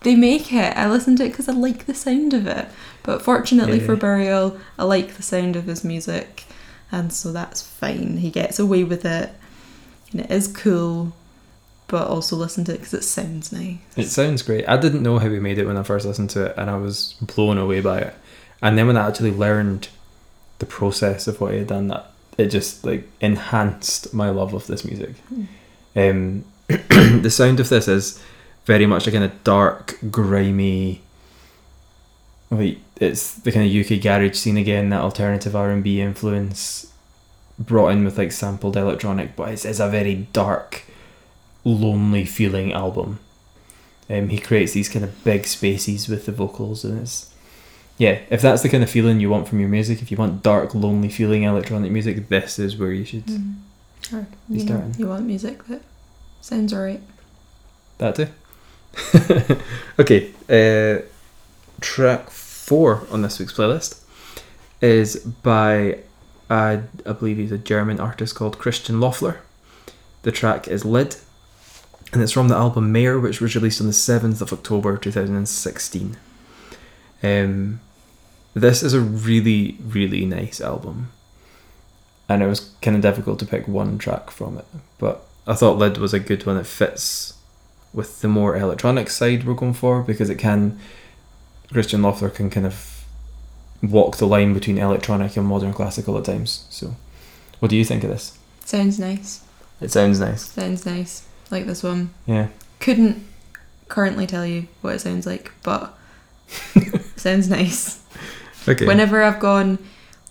they 0.00 0.14
make 0.16 0.52
it. 0.52 0.76
I 0.76 0.88
listen 0.88 1.14
to 1.16 1.24
it 1.24 1.30
because 1.30 1.48
I 1.48 1.52
like 1.52 1.86
the 1.86 1.94
sound 1.94 2.34
of 2.34 2.46
it. 2.46 2.66
But 3.04 3.22
fortunately 3.22 3.78
Yeah. 3.78 3.86
for 3.86 3.96
Burial, 3.96 4.58
I 4.78 4.84
like 4.84 5.14
the 5.14 5.22
sound 5.22 5.56
of 5.56 5.64
his 5.66 5.84
music, 5.84 6.44
and 6.90 7.12
so 7.12 7.32
that's 7.32 7.62
fine. 7.62 8.18
He 8.18 8.30
gets 8.30 8.58
away 8.58 8.84
with 8.84 9.04
it, 9.04 9.30
and 10.12 10.20
it 10.22 10.30
is 10.30 10.46
cool. 10.48 11.12
But 11.88 12.06
also 12.06 12.36
listen 12.36 12.64
to 12.64 12.74
it 12.74 12.78
because 12.78 12.94
it 12.94 13.04
sounds 13.04 13.50
nice. 13.50 13.78
It 13.96 14.08
sounds 14.08 14.42
great. 14.42 14.68
I 14.68 14.76
didn't 14.76 15.02
know 15.02 15.18
how 15.18 15.30
he 15.30 15.38
made 15.38 15.58
it 15.58 15.66
when 15.66 15.76
I 15.76 15.82
first 15.82 16.06
listened 16.06 16.30
to 16.30 16.46
it, 16.46 16.54
and 16.56 16.70
I 16.70 16.76
was 16.76 17.14
blown 17.20 17.58
away 17.58 17.80
by 17.80 18.00
it. 18.00 18.14
And 18.62 18.76
then 18.76 18.86
when 18.86 18.96
I 18.96 19.08
actually 19.08 19.30
learned 19.30 19.88
the 20.58 20.66
process 20.66 21.26
of 21.26 21.40
what 21.40 21.52
he 21.52 21.58
had 21.58 21.68
done, 21.68 21.88
that 21.88 22.10
it 22.36 22.48
just 22.48 22.84
like 22.84 23.08
enhanced 23.20 24.14
my 24.14 24.30
love 24.30 24.54
of 24.54 24.66
this 24.66 24.84
music. 24.84 25.14
Um, 25.96 26.44
the 26.68 27.30
sound 27.30 27.60
of 27.60 27.68
this 27.68 27.88
is 27.88 28.22
very 28.64 28.86
much 28.86 29.06
a 29.06 29.10
kind 29.10 29.24
of 29.24 29.44
dark, 29.44 29.98
grimy. 30.10 31.00
Like 32.50 32.78
it's 32.96 33.34
the 33.34 33.52
kind 33.52 33.66
of 33.66 33.92
UK 33.92 34.00
garage 34.00 34.36
scene 34.36 34.56
again, 34.56 34.90
that 34.90 35.00
alternative 35.00 35.56
R 35.56 35.70
and 35.70 35.82
B 35.82 36.00
influence, 36.00 36.92
brought 37.58 37.88
in 37.88 38.04
with 38.04 38.18
like 38.18 38.32
sampled 38.32 38.76
electronic, 38.76 39.34
but 39.34 39.50
it's, 39.50 39.64
it's 39.64 39.80
a 39.80 39.88
very 39.88 40.28
dark, 40.32 40.84
lonely 41.64 42.24
feeling 42.24 42.72
album. 42.72 43.18
Um, 44.10 44.28
he 44.30 44.38
creates 44.38 44.72
these 44.72 44.88
kind 44.88 45.04
of 45.04 45.22
big 45.24 45.46
spaces 45.46 46.08
with 46.08 46.26
the 46.26 46.32
vocals, 46.32 46.84
and 46.84 47.00
it's 47.02 47.32
yeah. 47.98 48.20
If 48.30 48.40
that's 48.40 48.62
the 48.62 48.68
kind 48.68 48.82
of 48.82 48.88
feeling 48.90 49.20
you 49.20 49.28
want 49.28 49.48
from 49.48 49.60
your 49.60 49.68
music, 49.68 50.00
if 50.00 50.10
you 50.10 50.16
want 50.16 50.42
dark, 50.42 50.74
lonely 50.74 51.08
feeling 51.08 51.42
electronic 51.42 51.90
music, 51.92 52.28
this 52.28 52.58
is 52.58 52.76
where 52.76 52.92
you 52.92 53.04
should. 53.04 53.26
Mm. 53.26 53.54
Or, 54.12 54.18
You 54.18 54.26
you, 54.48 54.58
know, 54.60 54.64
starting? 54.66 54.94
you 54.98 55.08
want 55.08 55.26
music 55.26 55.64
that 55.64 55.82
sounds 56.40 56.72
alright. 56.72 57.02
That 57.98 58.14
too. 58.14 58.28
okay, 59.98 60.32
uh, 60.48 61.02
track 61.80 62.30
four 62.30 63.06
on 63.10 63.22
this 63.22 63.38
week's 63.38 63.52
playlist 63.52 64.00
is 64.80 65.16
by, 65.16 65.98
uh, 66.48 66.78
I 67.04 67.12
believe 67.12 67.36
he's 67.36 67.52
a 67.52 67.58
German 67.58 68.00
artist 68.00 68.34
called 68.34 68.58
Christian 68.58 68.96
Löffler. 69.00 69.38
The 70.22 70.32
track 70.32 70.68
is 70.68 70.84
Lid, 70.84 71.16
and 72.12 72.22
it's 72.22 72.32
from 72.32 72.48
the 72.48 72.56
album 72.56 72.92
Mare, 72.92 73.18
which 73.18 73.40
was 73.40 73.54
released 73.54 73.80
on 73.80 73.86
the 73.86 73.92
7th 73.92 74.40
of 74.40 74.52
October 74.52 74.96
2016. 74.96 76.16
Um, 77.22 77.80
this 78.54 78.82
is 78.82 78.94
a 78.94 79.00
really, 79.00 79.76
really 79.80 80.24
nice 80.24 80.60
album. 80.60 81.10
And 82.28 82.42
it 82.42 82.46
was 82.46 82.72
kind 82.82 82.96
of 82.96 83.02
difficult 83.02 83.38
to 83.40 83.46
pick 83.46 83.66
one 83.66 83.98
track 83.98 84.30
from 84.30 84.58
it, 84.58 84.66
but 84.98 85.24
I 85.46 85.54
thought 85.54 85.78
Lid 85.78 85.96
was 85.96 86.12
a 86.12 86.20
good 86.20 86.44
one. 86.44 86.58
It 86.58 86.66
fits 86.66 87.34
with 87.94 88.20
the 88.20 88.28
more 88.28 88.54
electronic 88.54 89.08
side 89.08 89.44
we're 89.44 89.54
going 89.54 89.72
for 89.72 90.02
because 90.02 90.28
it 90.28 90.38
can 90.38 90.78
Christian 91.72 92.02
Löffler 92.02 92.32
can 92.32 92.50
kind 92.50 92.66
of 92.66 93.04
walk 93.82 94.16
the 94.16 94.26
line 94.26 94.54
between 94.54 94.78
electronic 94.78 95.36
and 95.36 95.46
modern 95.46 95.72
classical 95.72 96.16
at 96.18 96.24
times. 96.24 96.66
So, 96.70 96.96
what 97.60 97.70
do 97.70 97.76
you 97.76 97.84
think 97.84 98.04
of 98.04 98.10
this? 98.10 98.38
Sounds 98.64 98.98
nice. 98.98 99.42
It 99.80 99.90
sounds 99.90 100.20
nice. 100.20 100.50
Sounds 100.50 100.84
nice. 100.84 101.27
Like 101.50 101.66
this 101.66 101.82
one. 101.82 102.10
Yeah. 102.26 102.48
Couldn't 102.80 103.24
currently 103.88 104.26
tell 104.26 104.46
you 104.46 104.68
what 104.80 104.94
it 104.94 105.00
sounds 105.00 105.26
like, 105.26 105.52
but 105.62 105.96
sounds 107.16 107.48
nice. 107.48 108.02
Okay. 108.66 108.86
Whenever 108.86 109.22
I've 109.22 109.40
gone, 109.40 109.78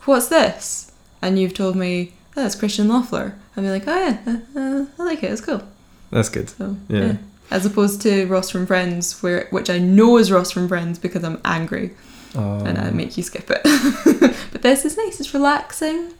what's 0.05 0.27
this? 0.27 0.91
And 1.21 1.39
you've 1.39 1.53
told 1.53 1.75
me, 1.75 2.13
oh, 2.35 2.43
that's 2.43 2.55
Christian 2.55 2.87
Löffler. 2.87 3.33
I'll 3.55 3.63
be 3.63 3.69
like, 3.69 3.87
oh 3.87 3.97
yeah, 3.97 4.17
uh, 4.27 4.59
uh, 4.59 4.85
I 4.99 5.03
like 5.03 5.23
it. 5.23 5.31
It's 5.31 5.41
cool. 5.41 5.63
That's 6.11 6.29
good. 6.29 6.49
So 6.49 6.77
Yeah. 6.87 7.17
As 7.49 7.65
opposed 7.65 8.01
to 8.01 8.25
Ross 8.27 8.49
from 8.49 8.67
Friends, 8.67 9.23
where 9.23 9.47
which 9.51 9.69
I 9.69 9.79
know 9.79 10.17
is 10.17 10.31
Ross 10.31 10.51
from 10.51 10.67
Friends 10.67 10.99
because 10.99 11.23
I'm 11.23 11.39
angry 11.45 11.91
Oh, 12.35 12.63
and 12.65 12.77
I 12.77 12.91
make 12.91 13.17
you 13.17 13.23
skip 13.23 13.49
it. 13.49 13.61
but 14.51 14.61
this 14.61 14.85
is 14.85 14.97
nice. 14.97 15.19
It's 15.19 15.33
relaxing. 15.33 16.13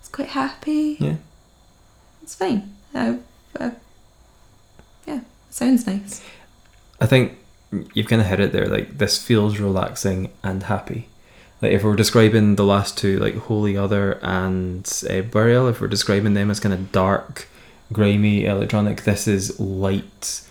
It's 0.00 0.08
quite 0.08 0.28
happy. 0.30 0.96
Yeah. 0.98 1.16
It's 2.22 2.34
fine. 2.34 2.74
Uh, 2.94 3.16
uh, 3.60 3.70
yeah, 5.06 5.20
sounds 5.50 5.86
nice. 5.86 6.22
I 7.00 7.06
think 7.06 7.38
you've 7.92 8.08
kind 8.08 8.22
of 8.22 8.28
hit 8.28 8.40
it 8.40 8.52
there. 8.52 8.66
Like 8.66 8.98
this 8.98 9.22
feels 9.22 9.58
relaxing 9.58 10.30
and 10.42 10.62
happy. 10.64 11.08
Like 11.60 11.72
if 11.72 11.82
we're 11.82 11.96
describing 11.96 12.56
the 12.56 12.64
last 12.64 12.98
two, 12.98 13.18
like 13.18 13.36
Holy 13.36 13.76
Other 13.76 14.18
and 14.22 14.90
uh, 15.08 15.22
Burial, 15.22 15.68
if 15.68 15.80
we're 15.80 15.88
describing 15.88 16.34
them 16.34 16.50
as 16.50 16.60
kind 16.60 16.74
of 16.74 16.92
dark, 16.92 17.48
grimy 17.92 18.44
electronic, 18.44 19.02
this 19.04 19.26
is 19.26 19.58
light, 19.58 20.42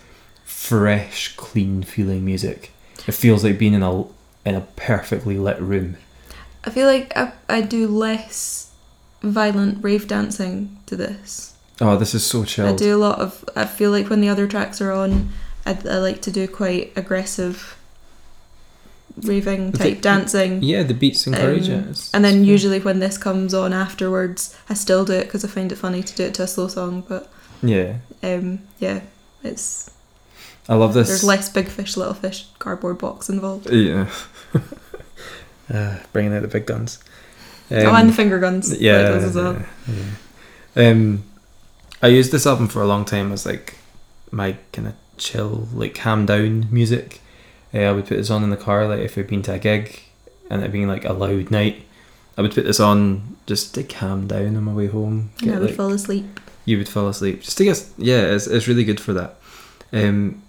fresh, 0.44 1.34
clean 1.36 1.82
feeling 1.82 2.24
music. 2.24 2.72
It 3.06 3.12
feels 3.12 3.44
like 3.44 3.58
being 3.58 3.74
in 3.74 3.82
a 3.82 4.02
in 4.44 4.54
a 4.54 4.66
perfectly 4.76 5.38
lit 5.38 5.60
room. 5.60 5.96
I 6.64 6.70
feel 6.70 6.86
like 6.86 7.16
I, 7.16 7.32
I 7.48 7.60
do 7.60 7.86
less 7.86 8.72
violent 9.22 9.82
rave 9.82 10.08
dancing 10.08 10.78
to 10.86 10.96
this. 10.96 11.53
Oh, 11.80 11.96
this 11.96 12.14
is 12.14 12.24
so 12.24 12.44
chill. 12.44 12.66
I 12.66 12.72
do 12.76 12.94
a 12.94 12.98
lot 12.98 13.18
of. 13.18 13.44
I 13.56 13.64
feel 13.64 13.90
like 13.90 14.08
when 14.10 14.20
the 14.20 14.28
other 14.28 14.46
tracks 14.46 14.80
are 14.80 14.92
on, 14.92 15.30
I, 15.66 15.72
I 15.88 15.96
like 15.98 16.22
to 16.22 16.30
do 16.30 16.46
quite 16.46 16.92
aggressive 16.96 17.76
raving 19.22 19.70
The 19.72 19.78
type 19.78 19.86
thing- 19.94 20.00
dancing. 20.00 20.62
Yeah, 20.62 20.82
the 20.82 20.94
beats 20.94 21.26
encourage 21.26 21.68
Um, 21.68 21.74
it. 21.74 21.80
It's- 21.82 22.10
And 22.12 22.24
then 22.24 22.38
it's 22.40 22.46
usually 22.48 22.80
when 22.80 22.98
this 23.00 23.16
comes 23.18 23.54
on 23.54 23.72
afterwards, 23.72 24.56
I 24.68 24.74
still 24.74 25.04
do 25.04 25.12
it 25.14 25.24
because 25.24 25.44
I 25.44 25.48
find 25.48 25.70
it 25.72 25.76
funny 25.78 26.02
to 26.02 26.14
do 26.14 26.24
it 26.24 26.34
to 26.34 26.42
a 26.42 26.46
slow 26.48 26.68
song. 26.68 27.04
But 27.08 27.30
yeah, 27.62 27.94
um, 28.22 28.60
yeah, 28.78 29.00
it's 29.42 29.90
I 30.68 30.74
love 30.74 30.94
this. 30.94 31.08
there's 31.08 31.24
less 31.24 31.48
big 31.48 31.68
fish, 31.68 31.96
little 31.96 32.14
fish 32.14 32.46
cardboard 32.58 32.98
box 32.98 33.28
involved. 33.28 33.70
Yeah. 33.70 34.08
uh, 35.72 35.96
bringing 36.12 36.34
out 36.34 36.42
the 36.42 36.48
big 36.48 36.66
guns. 36.66 36.98
oh, 37.70 37.76
and 37.76 37.86
Um, 37.88 38.06
the 38.08 38.12
finger 38.12 38.38
guns. 38.38 38.76
yeah, 38.80 38.98
like 38.98 39.06
those 39.12 39.24
as 39.24 39.34
well. 39.36 39.54
yeah, 39.86 39.94
yeah. 40.76 40.90
Um, 40.90 41.24
I 42.04 42.08
used 42.08 42.32
this 42.32 42.46
album 42.46 42.68
for 42.68 42.82
a 42.82 42.86
long 42.86 43.06
time 43.06 43.32
as 43.32 43.46
like 43.46 43.76
my 44.30 44.58
kind 44.72 44.88
of 44.88 44.94
chill, 45.16 45.68
like 45.72 45.94
calm 45.94 46.26
down 46.26 46.68
music. 46.70 47.22
Uh, 47.72 47.78
I 47.78 47.92
would 47.92 48.04
put 48.04 48.18
this 48.18 48.28
on 48.28 48.44
in 48.44 48.50
the 48.50 48.58
car, 48.58 48.86
like 48.86 49.00
if 49.00 49.16
we'd 49.16 49.26
been 49.26 49.40
to 49.44 49.54
a 49.54 49.58
gig 49.58 50.02
and 50.50 50.62
it 50.62 50.70
being 50.70 50.86
like 50.86 51.06
a 51.06 51.14
loud 51.14 51.50
night. 51.50 51.86
I 52.36 52.42
would 52.42 52.52
put 52.52 52.66
this 52.66 52.78
on 52.78 53.38
just 53.46 53.74
to 53.76 53.82
calm 53.82 54.26
down 54.26 54.54
on 54.54 54.64
my 54.64 54.74
way 54.74 54.86
home. 54.88 55.30
And 55.40 55.52
I 55.52 55.58
would 55.58 55.68
like, 55.68 55.76
fall 55.76 55.94
asleep. 55.94 56.40
you 56.66 56.76
would 56.76 56.90
fall 56.90 57.08
asleep. 57.08 57.40
Just 57.40 57.56
to 57.56 57.64
get, 57.64 57.82
yeah, 57.96 58.20
it's, 58.20 58.48
it's 58.48 58.68
really 58.68 58.84
good 58.84 59.00
for 59.00 59.14
that. 59.14 59.36
Um, 59.90 60.42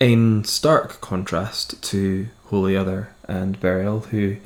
in 0.00 0.44
stark 0.44 1.00
contrast 1.00 1.82
to 1.84 2.28
Holy 2.48 2.76
Other 2.76 3.14
and 3.26 3.58
Burial, 3.58 4.00
who, 4.00 4.36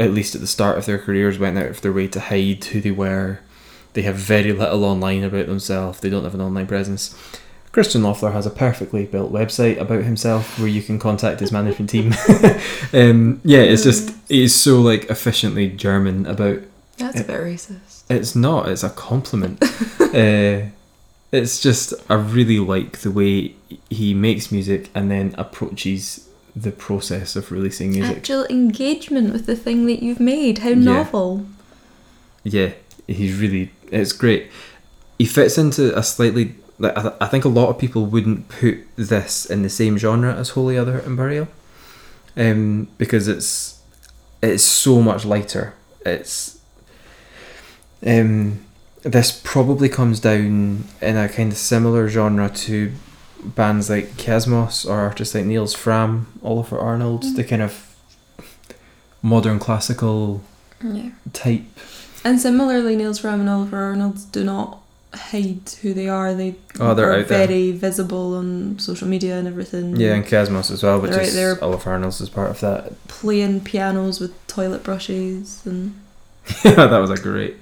at 0.00 0.10
least 0.10 0.34
at 0.34 0.40
the 0.40 0.48
start 0.48 0.78
of 0.78 0.86
their 0.86 0.98
careers, 0.98 1.38
went 1.38 1.58
out 1.58 1.66
of 1.66 1.80
their 1.80 1.92
way 1.92 2.08
to 2.08 2.18
hide 2.18 2.64
who 2.64 2.80
they 2.80 2.90
were. 2.90 3.38
They 3.94 4.02
have 4.02 4.16
very 4.16 4.52
little 4.52 4.84
online 4.84 5.24
about 5.24 5.46
themselves. 5.46 6.00
They 6.00 6.10
don't 6.10 6.24
have 6.24 6.34
an 6.34 6.40
online 6.40 6.66
presence. 6.66 7.16
Christian 7.72 8.02
Löffler 8.02 8.32
has 8.32 8.46
a 8.46 8.50
perfectly 8.50 9.04
built 9.04 9.32
website 9.32 9.80
about 9.80 10.04
himself 10.04 10.58
where 10.60 10.68
you 10.68 10.80
can 10.82 10.98
contact 11.00 11.40
his 11.40 11.50
management 11.50 11.90
team. 11.90 12.12
um, 12.92 13.40
yeah, 13.44 13.60
it's 13.60 13.82
just 13.82 14.14
he's 14.28 14.54
so 14.54 14.80
like 14.80 15.10
efficiently 15.10 15.68
German 15.70 16.24
about 16.26 16.60
That's 16.98 17.20
a 17.20 17.24
bit 17.24 17.40
racist. 17.40 18.04
it's 18.08 18.36
not. 18.36 18.68
It's 18.68 18.84
a 18.84 18.90
compliment. 18.90 19.60
uh, 20.00 20.68
it's 21.32 21.60
just 21.60 21.94
I 22.08 22.14
really 22.14 22.60
like 22.60 22.98
the 22.98 23.10
way 23.10 23.56
he 23.90 24.14
makes 24.14 24.52
music 24.52 24.88
and 24.94 25.10
then 25.10 25.34
approaches 25.36 26.28
the 26.54 26.70
process 26.70 27.34
of 27.34 27.50
releasing 27.50 27.90
music. 27.90 28.18
Actual 28.18 28.44
engagement 28.46 29.32
with 29.32 29.46
the 29.46 29.56
thing 29.56 29.86
that 29.86 30.00
you've 30.00 30.20
made. 30.20 30.58
How 30.58 30.68
Yeah. 30.68 30.74
novel. 30.76 31.44
Yeah, 32.44 32.70
he's 33.08 33.36
really. 33.36 33.72
It's 33.90 34.12
great. 34.12 34.50
He 35.18 35.26
fits 35.26 35.58
into 35.58 35.96
a 35.96 36.02
slightly. 36.02 36.54
Like 36.78 36.96
I, 36.98 37.02
th- 37.02 37.14
I 37.20 37.26
think 37.26 37.44
a 37.44 37.48
lot 37.48 37.68
of 37.68 37.78
people 37.78 38.04
wouldn't 38.06 38.48
put 38.48 38.78
this 38.96 39.46
in 39.46 39.62
the 39.62 39.68
same 39.70 39.96
genre 39.96 40.34
as 40.34 40.50
Holy 40.50 40.76
Other 40.76 40.98
and 40.98 41.16
Burial, 41.16 41.46
um, 42.36 42.88
because 42.98 43.28
it's 43.28 43.80
it's 44.42 44.64
so 44.64 45.00
much 45.00 45.24
lighter. 45.24 45.74
It's 46.04 46.58
um, 48.06 48.64
this 49.02 49.40
probably 49.44 49.88
comes 49.88 50.18
down 50.20 50.84
in 51.00 51.16
a 51.16 51.28
kind 51.28 51.52
of 51.52 51.58
similar 51.58 52.08
genre 52.08 52.48
to 52.50 52.92
bands 53.44 53.88
like 53.90 54.06
Kiasmos 54.16 54.88
or 54.88 54.94
artists 54.98 55.34
like 55.34 55.44
Nils 55.44 55.74
Frahm, 55.76 56.24
Ólafur 56.42 56.82
Arnalds, 56.82 57.34
the 57.34 57.44
kind 57.44 57.62
of 57.62 57.94
modern 59.22 59.58
classical 59.58 60.42
Yeah. 60.82 61.10
type. 61.32 61.62
And 62.24 62.40
similarly, 62.40 62.96
Nils 62.96 63.20
Frahm 63.20 63.40
and 63.40 63.48
Ólafur 63.48 63.74
Arnalds 63.74 64.24
do 64.24 64.42
not 64.44 64.80
hide 65.12 65.60
who 65.82 65.92
they 65.94 66.08
are. 66.08 66.34
They 66.34 66.56
Oh, 66.80 66.94
they're 66.94 67.10
are 67.12 67.18
out 67.20 67.28
there. 67.28 67.46
very 67.46 67.70
visible 67.72 68.34
on 68.34 68.78
social 68.78 69.06
media 69.06 69.38
and 69.38 69.46
everything. 69.46 69.96
Yeah, 69.96 70.14
and 70.14 70.24
Kiasmos 70.24 70.70
as 70.70 70.82
well, 70.82 71.00
which 71.00 71.12
Right, 71.12 71.22
is 71.22 71.34
they're- 71.34 71.56
Ólafur 71.56 71.86
Arnalds 71.88 72.20
is 72.20 72.28
part 72.30 72.50
of 72.50 72.60
that. 72.60 72.92
playing 73.08 73.60
pianos 73.60 74.20
with 74.20 74.32
toilet 74.46 74.82
brushes 74.82 75.60
and 75.66 75.94
yeah, 76.64 76.86
that 76.86 76.98
was 76.98 77.10
a 77.10 77.16
great, 77.16 77.56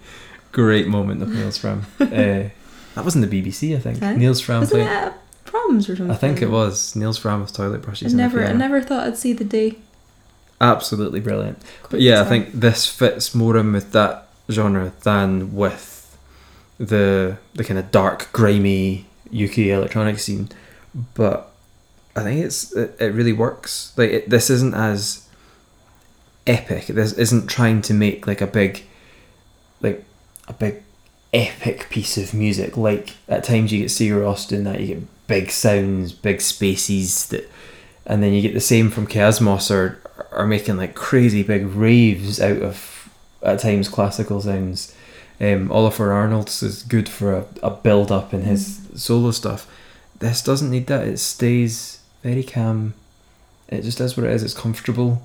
great 0.53 0.87
moment 0.89 1.23
of 1.23 1.29
Nils 1.29 1.59
Frahm. 1.59 1.83
uh, 2.01 2.49
that 2.95 3.05
wasn't 3.05 3.29
the 3.29 3.43
BBC, 3.43 3.77
I 3.77 3.81
think. 3.81 3.99
Huh? 4.01 4.13
Nils 4.15 4.41
Frahm 4.41 4.63
isn't 4.63 4.71
playing. 4.81 4.87
it 5.09 5.13
Proms 5.45 5.89
or 5.91 5.97
something. 5.97 6.11
I 6.15 6.17
think 6.19 6.41
it 6.41 6.51
was 6.51 6.97
Nils 6.97 7.23
with 7.23 7.53
toilet 7.53 7.83
brushes. 7.83 8.13
a 8.15 8.17
never, 8.17 8.45
I 8.45 8.53
never 8.53 8.81
thought 8.81 9.07
I'd 9.07 9.19
see 9.19 9.33
the 9.35 9.45
day. 9.45 9.77
Absolutely 10.61 11.21
brilliant. 11.21 11.59
But 11.91 12.01
yeah, 12.01 12.23
I 12.23 12.25
think 12.25 12.53
this 12.53 12.87
fits 12.87 13.35
more 13.35 13.57
in 13.59 13.73
with 13.73 13.93
that 13.93 14.29
genre 14.51 14.93
than 15.03 15.55
with 15.55 16.17
the 16.79 17.39
the 17.55 17.65
kind 17.65 17.79
of 17.79 17.91
dark, 17.91 18.31
grimy 18.33 19.07
UK 19.33 19.59
electronic 19.59 20.19
scene. 20.19 20.49
But 21.15 21.51
I 22.15 22.23
think 22.23 22.45
it's 22.45 22.73
it, 22.75 22.97
it 23.01 23.15
really 23.15 23.33
works. 23.33 23.93
Like 23.97 24.11
it, 24.11 24.31
this 24.31 24.51
isn't 24.51 24.75
as 24.75 25.29
epic. 26.47 26.87
This 26.87 27.13
isn't 27.13 27.49
trying 27.49 27.83
to 27.83 27.95
make 27.95 28.27
like 28.27 28.41
a 28.41 28.47
big, 28.47 28.85
like 29.81 30.05
a 30.49 30.53
big 30.53 30.83
epic 31.33 31.89
piece 31.91 32.19
of 32.19 32.35
music. 32.35 32.77
Like 32.77 33.17
at 33.29 33.45
times 33.45 33.73
you 33.73 33.81
get 33.81 33.89
Sigur 33.89 34.23
Rós 34.23 34.49
doing 34.49 34.65
that. 34.65 34.81
You 34.81 34.95
get 34.95 35.27
big 35.27 35.51
sounds, 35.51 36.13
big 36.13 36.41
spaces 36.41 37.27
that, 37.29 37.51
and 38.05 38.23
then 38.23 38.33
you 38.33 38.43
get 38.43 38.55
the 38.55 38.61
same 38.61 38.91
from 38.91 39.07
Kiasmos 39.07 39.71
or 39.71 39.99
are 40.31 40.47
making 40.47 40.77
like 40.77 40.95
crazy 40.95 41.43
big 41.43 41.67
raves 41.67 42.41
out 42.41 42.61
of 42.61 42.92
at 43.43 43.61
times 43.61 43.89
classical 43.89 44.41
sounds. 44.41 44.95
Um, 45.41 45.69
Ólafur 45.69 46.13
Arnalds 46.13 46.63
is 46.63 46.83
good 46.83 47.09
for 47.09 47.35
a, 47.35 47.47
a 47.63 47.71
build 47.71 48.13
up 48.13 48.33
in 48.33 48.43
his 48.43 48.81
solo 48.95 49.31
stuff. 49.33 49.67
This 50.19 50.43
doesn't 50.43 50.71
need 50.71 50.87
that. 50.87 51.07
It 51.07 51.19
stays 51.19 52.01
very 52.23 52.45
calm. 52.45 52.95
It 53.69 53.83
just 53.83 54.01
is 54.01 54.17
what 54.17 54.27
it 54.27 54.33
is. 54.33 54.43
It's 54.43 54.55
comfortable 54.55 55.23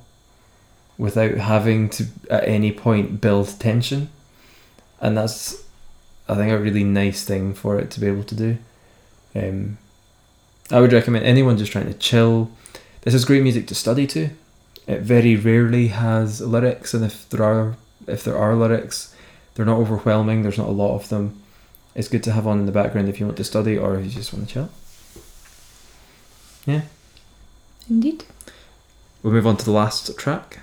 without 0.98 1.36
having 1.36 1.90
to 1.90 2.08
at 2.30 2.48
any 2.48 2.72
point 2.72 3.22
build 3.22 3.60
tension. 3.60 4.10
And 5.00 5.16
that's 5.16 5.64
I 6.28 6.36
think 6.36 6.52
a 6.52 6.58
really 6.58 6.84
nice 6.84 7.24
thing 7.24 7.54
for 7.54 7.80
it 7.80 7.92
to 7.92 8.00
be 8.00 8.08
able 8.08 8.24
to 8.24 8.36
do. 8.36 8.58
Um, 9.36 9.78
I 10.72 10.82
would 10.82 10.92
recommend 10.92 11.26
anyone 11.26 11.58
just 11.58 11.72
trying 11.72 11.88
to 11.88 11.94
chill. 11.94 12.52
This 13.02 13.14
is 13.14 13.24
great 13.24 13.44
music 13.44 13.68
to 13.68 13.76
study 13.76 14.08
to. 14.08 14.32
It 14.88 15.02
very 15.02 15.36
rarely 15.36 15.88
has 15.88 16.42
lyrics, 16.42 16.94
and 16.94 17.06
if 17.06 17.30
there 17.30 17.44
are 17.44 17.78
if 18.08 18.24
there 18.24 18.38
are 18.38 18.56
lyrics, 18.56 19.14
they're 19.56 19.66
not 19.66 19.78
overwhelming. 19.80 20.42
There's 20.44 20.58
not 20.58 20.68
a 20.70 20.72
lot 20.72 20.96
of 20.96 21.10
them. 21.10 21.42
It's 21.96 22.08
good 22.08 22.24
to 22.24 22.32
have 22.32 22.46
on 22.46 22.60
in 22.60 22.66
the 22.66 22.72
background 22.72 23.10
if 23.10 23.20
you 23.20 23.26
want 23.26 23.38
to 23.38 23.44
study 23.44 23.78
or 23.78 23.98
if 23.98 24.06
you 24.06 24.12
just 24.12 24.34
want 24.34 24.48
to 24.48 24.54
chill. 24.54 24.70
Yeah. 26.66 26.82
Indeed. 27.90 28.24
We'll 29.24 29.34
move 29.34 29.48
on 29.48 29.58
to 29.58 29.66
the 29.66 29.72
last 29.72 30.16
track. 30.18 30.60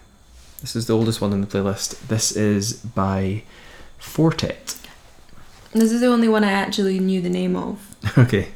This 0.60 0.76
is 0.76 0.86
the 0.86 0.94
oldest 0.94 1.20
one 1.20 1.32
in 1.32 1.40
the 1.40 1.46
playlist. 1.46 2.06
This 2.08 2.32
is 2.32 2.74
by 2.74 3.42
Four 3.98 4.32
Tet. 4.32 4.78
This 5.72 5.90
is 5.90 6.00
the 6.00 6.06
only 6.06 6.28
one 6.28 6.44
I 6.44 6.52
actually 6.52 7.00
knew 7.00 7.20
the 7.20 7.28
name 7.30 7.56
of. 7.56 7.96
okay. 8.18 8.48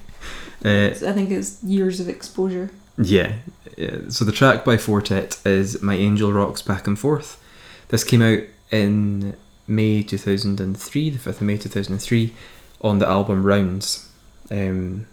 Uh, 0.64 0.88
I 0.90 1.12
think 1.12 1.30
it's 1.30 1.62
years 1.64 2.00
of 2.00 2.08
exposure. 2.08 2.70
Yeah. 2.96 3.32
Uh, 3.78 4.10
So 4.10 4.24
the 4.24 4.32
track 4.32 4.64
by 4.64 4.76
Four 4.76 5.02
Tet 5.02 5.40
is 5.44 5.82
My 5.82 5.94
Angel 5.94 6.32
Rocks 6.32 6.62
Back 6.62 6.86
and 6.86 6.98
Forth. 6.98 7.42
This 7.88 8.04
came 8.04 8.22
out 8.22 8.40
in 8.70 9.36
May 9.66 10.02
2003, 10.02 11.10
the 11.10 11.18
5th 11.18 11.26
of 11.26 11.42
May 11.42 11.58
2003, 11.58 12.32
on 12.80 12.98
the 12.98 13.08
album 13.08 13.44
Rounds. 13.44 14.10
Um, 14.50 15.06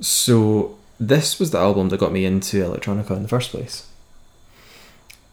so 0.00 0.78
this 0.98 1.38
was 1.38 1.50
the 1.50 1.58
album 1.58 1.88
that 1.88 2.00
got 2.00 2.12
me 2.12 2.24
into 2.24 2.62
electronica 2.62 3.16
in 3.16 3.22
the 3.22 3.28
first 3.28 3.50
place. 3.50 3.86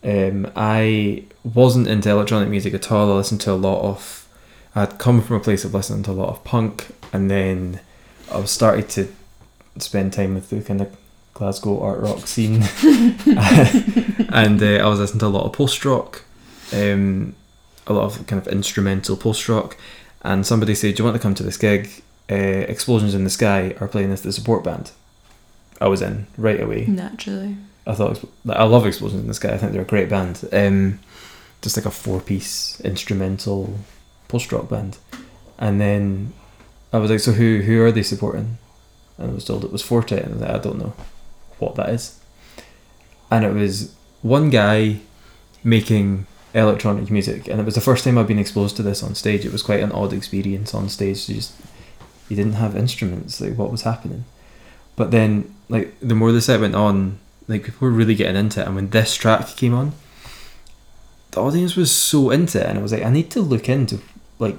Um, 0.04 0.52
I 0.56 1.26
wasn't 1.44 1.88
into 1.88 2.10
electronic 2.10 2.50
music 2.50 2.74
at 2.74 2.92
all. 2.92 3.12
I 3.12 3.16
listened 3.16 3.42
to 3.42 3.52
a 3.52 3.54
lot 3.54 3.82
of. 3.82 4.28
I'd 4.76 5.00
come 5.00 5.22
from 5.22 5.38
a 5.38 5.40
place 5.40 5.66
of 5.66 5.74
listening 5.74 6.04
to 6.04 6.12
a 6.12 6.14
lot 6.14 6.30
of 6.30 6.44
punk, 6.44 6.88
and 7.12 7.32
then 7.32 7.80
I 8.32 8.38
was 8.38 8.52
starting 8.52 8.88
to 8.88 9.12
spend 9.80 10.14
time 10.14 10.36
with 10.36 10.50
the 10.50 10.62
kind 10.62 10.82
of 10.82 10.96
Glasgow 11.34 11.82
art 11.82 12.00
rock 12.00 12.28
scene, 12.28 12.64
and 12.86 14.62
uh, 14.62 14.78
I 14.82 14.88
was 14.88 15.00
listening 15.00 15.20
to 15.20 15.26
a 15.26 15.28
lot 15.28 15.46
of 15.46 15.54
post 15.54 15.84
rock, 15.84 16.24
um, 16.74 17.36
a 17.86 17.94
lot 17.94 18.06
of 18.06 18.28
kind 18.28 18.42
of 18.42 18.48
instrumental 18.48 19.18
post 19.18 19.48
rock, 19.50 19.78
and 20.22 20.46
somebody 20.46 20.76
said, 20.76 20.96
"Do 20.96 21.02
you 21.02 21.06
want 21.06 21.16
to 21.16 21.22
come 21.22 21.36
to 21.36 21.44
this 21.44 21.58
gig? 21.58 21.90
Uh, 22.30 22.36
Explosions 22.68 23.16
in 23.16 23.24
the 23.24 23.30
Sky 23.30 23.76
are 23.80 23.88
playing 23.88 24.12
as 24.12 24.22
the 24.22 24.34
support 24.34 24.64
band." 24.64 24.92
I 25.80 25.88
was 25.88 26.02
in 26.02 26.28
right 26.38 26.60
away. 26.60 26.86
Naturally. 26.88 27.56
I 27.86 27.94
thought 27.94 28.24
I 28.50 28.64
love 28.64 28.86
Explosions 28.86 29.22
in 29.22 29.28
the 29.28 29.34
Sky. 29.34 29.54
I 29.54 29.58
think 29.58 29.72
they're 29.72 29.82
a 29.82 29.86
great 29.86 30.10
band. 30.10 30.48
Um, 30.52 31.00
just 31.62 31.78
like 31.78 31.86
a 31.86 31.92
four-piece 31.92 32.82
instrumental 32.82 33.80
post-rock 34.28 34.70
band, 34.70 34.98
and 35.58 35.82
then 35.82 36.34
I 36.92 36.98
was 36.98 37.10
like, 37.10 37.20
"So 37.20 37.32
who 37.32 37.62
who 37.62 37.82
are 37.84 37.92
they 37.92 38.04
supporting?" 38.04 38.58
And 39.18 39.32
I 39.32 39.34
was 39.34 39.46
told 39.46 39.64
it 39.64 39.72
was 39.72 39.82
Four 39.82 40.04
Tet, 40.04 40.24
and 40.24 40.34
I 40.34 40.38
was 40.38 40.42
like, 40.42 40.52
"I 40.52 40.58
don't 40.60 40.80
know 40.80 40.94
what 41.60 41.76
that 41.76 41.90
is." 41.90 42.20
And 43.32 43.44
it 43.44 43.54
was 43.54 43.94
one 44.22 44.50
guy 44.50 45.00
making 45.64 46.28
electronic 46.54 47.12
music, 47.12 47.48
and 47.48 47.60
it 47.60 47.66
was 47.66 47.76
the 47.76 47.82
first 47.82 48.04
time 48.04 48.18
I've 48.18 48.28
been 48.28 48.40
exposed 48.40 48.76
to 48.78 48.84
this 48.84 49.04
on 49.04 49.16
stage. 49.16 49.46
It 49.46 49.52
was 49.52 49.64
quite 49.64 49.82
an 49.82 49.92
odd 49.92 50.14
experience 50.14 50.74
on 50.74 50.90
stage. 50.90 51.28
You 51.30 51.36
just 51.36 51.54
you 52.30 52.36
didn't 52.36 52.54
have 52.54 52.76
instruments. 52.76 53.40
Like 53.42 53.58
what 53.58 53.72
was 53.72 53.84
happening? 53.84 54.26
But 54.96 55.12
then, 55.12 55.54
like 55.70 55.98
the 56.00 56.16
more 56.16 56.32
the 56.32 56.42
set 56.42 56.60
went 56.60 56.76
on, 56.76 57.20
like 57.48 57.64
people 57.64 57.88
were 57.88 57.94
really 57.94 58.16
getting 58.16 58.36
into 58.36 58.62
it 58.62 58.68
and 58.68 58.76
when 58.76 58.90
this 58.90 59.16
track 59.16 59.48
came 59.56 59.74
on 59.74 59.94
the 61.32 61.42
audience 61.42 61.76
was 61.76 61.92
so 61.92 62.30
into 62.30 62.60
it 62.60 62.66
and 62.66 62.78
i 62.78 62.82
was 62.82 62.92
like 62.92 63.04
i 63.04 63.10
need 63.10 63.32
to 63.32 63.42
look 63.42 63.70
into 63.70 64.00
like 64.40 64.58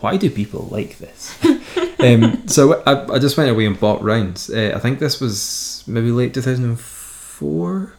why 0.00 0.16
do 0.16 0.30
people 0.30 0.68
like 0.70 0.98
this 0.98 1.36
um, 2.00 2.46
so 2.46 2.82
I, 2.82 3.14
I 3.14 3.18
just 3.18 3.36
went 3.36 3.50
away 3.50 3.66
and 3.66 3.78
bought 3.78 4.02
rounds 4.02 4.50
uh, 4.50 4.72
i 4.74 4.78
think 4.78 4.98
this 4.98 5.20
was 5.20 5.82
maybe 5.86 6.10
late 6.10 6.34
2004 6.34 7.92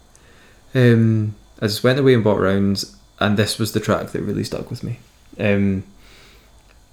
um, 0.75 1.35
i 1.61 1.65
just 1.65 1.83
went 1.83 1.99
away 1.99 2.13
and 2.13 2.23
bought 2.23 2.39
rounds 2.39 2.95
and 3.19 3.37
this 3.37 3.57
was 3.59 3.73
the 3.73 3.79
track 3.79 4.11
that 4.11 4.21
really 4.21 4.43
stuck 4.43 4.69
with 4.69 4.83
me 4.83 4.99
um, 5.39 5.83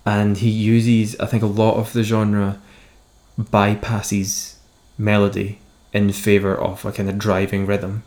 and 0.05 0.39
he 0.39 0.51
uses 0.51 1.19
i 1.21 1.27
think 1.27 1.43
a 1.43 1.47
lot 1.47 1.77
of 1.77 1.93
the 1.93 2.03
genre 2.03 2.61
bypasses 3.39 4.57
melody 4.99 5.59
in 5.93 6.13
favor 6.13 6.55
of 6.55 6.85
a 6.85 6.93
kind 6.93 7.09
of 7.09 7.19
driving 7.19 7.67
rhythm. 7.67 8.03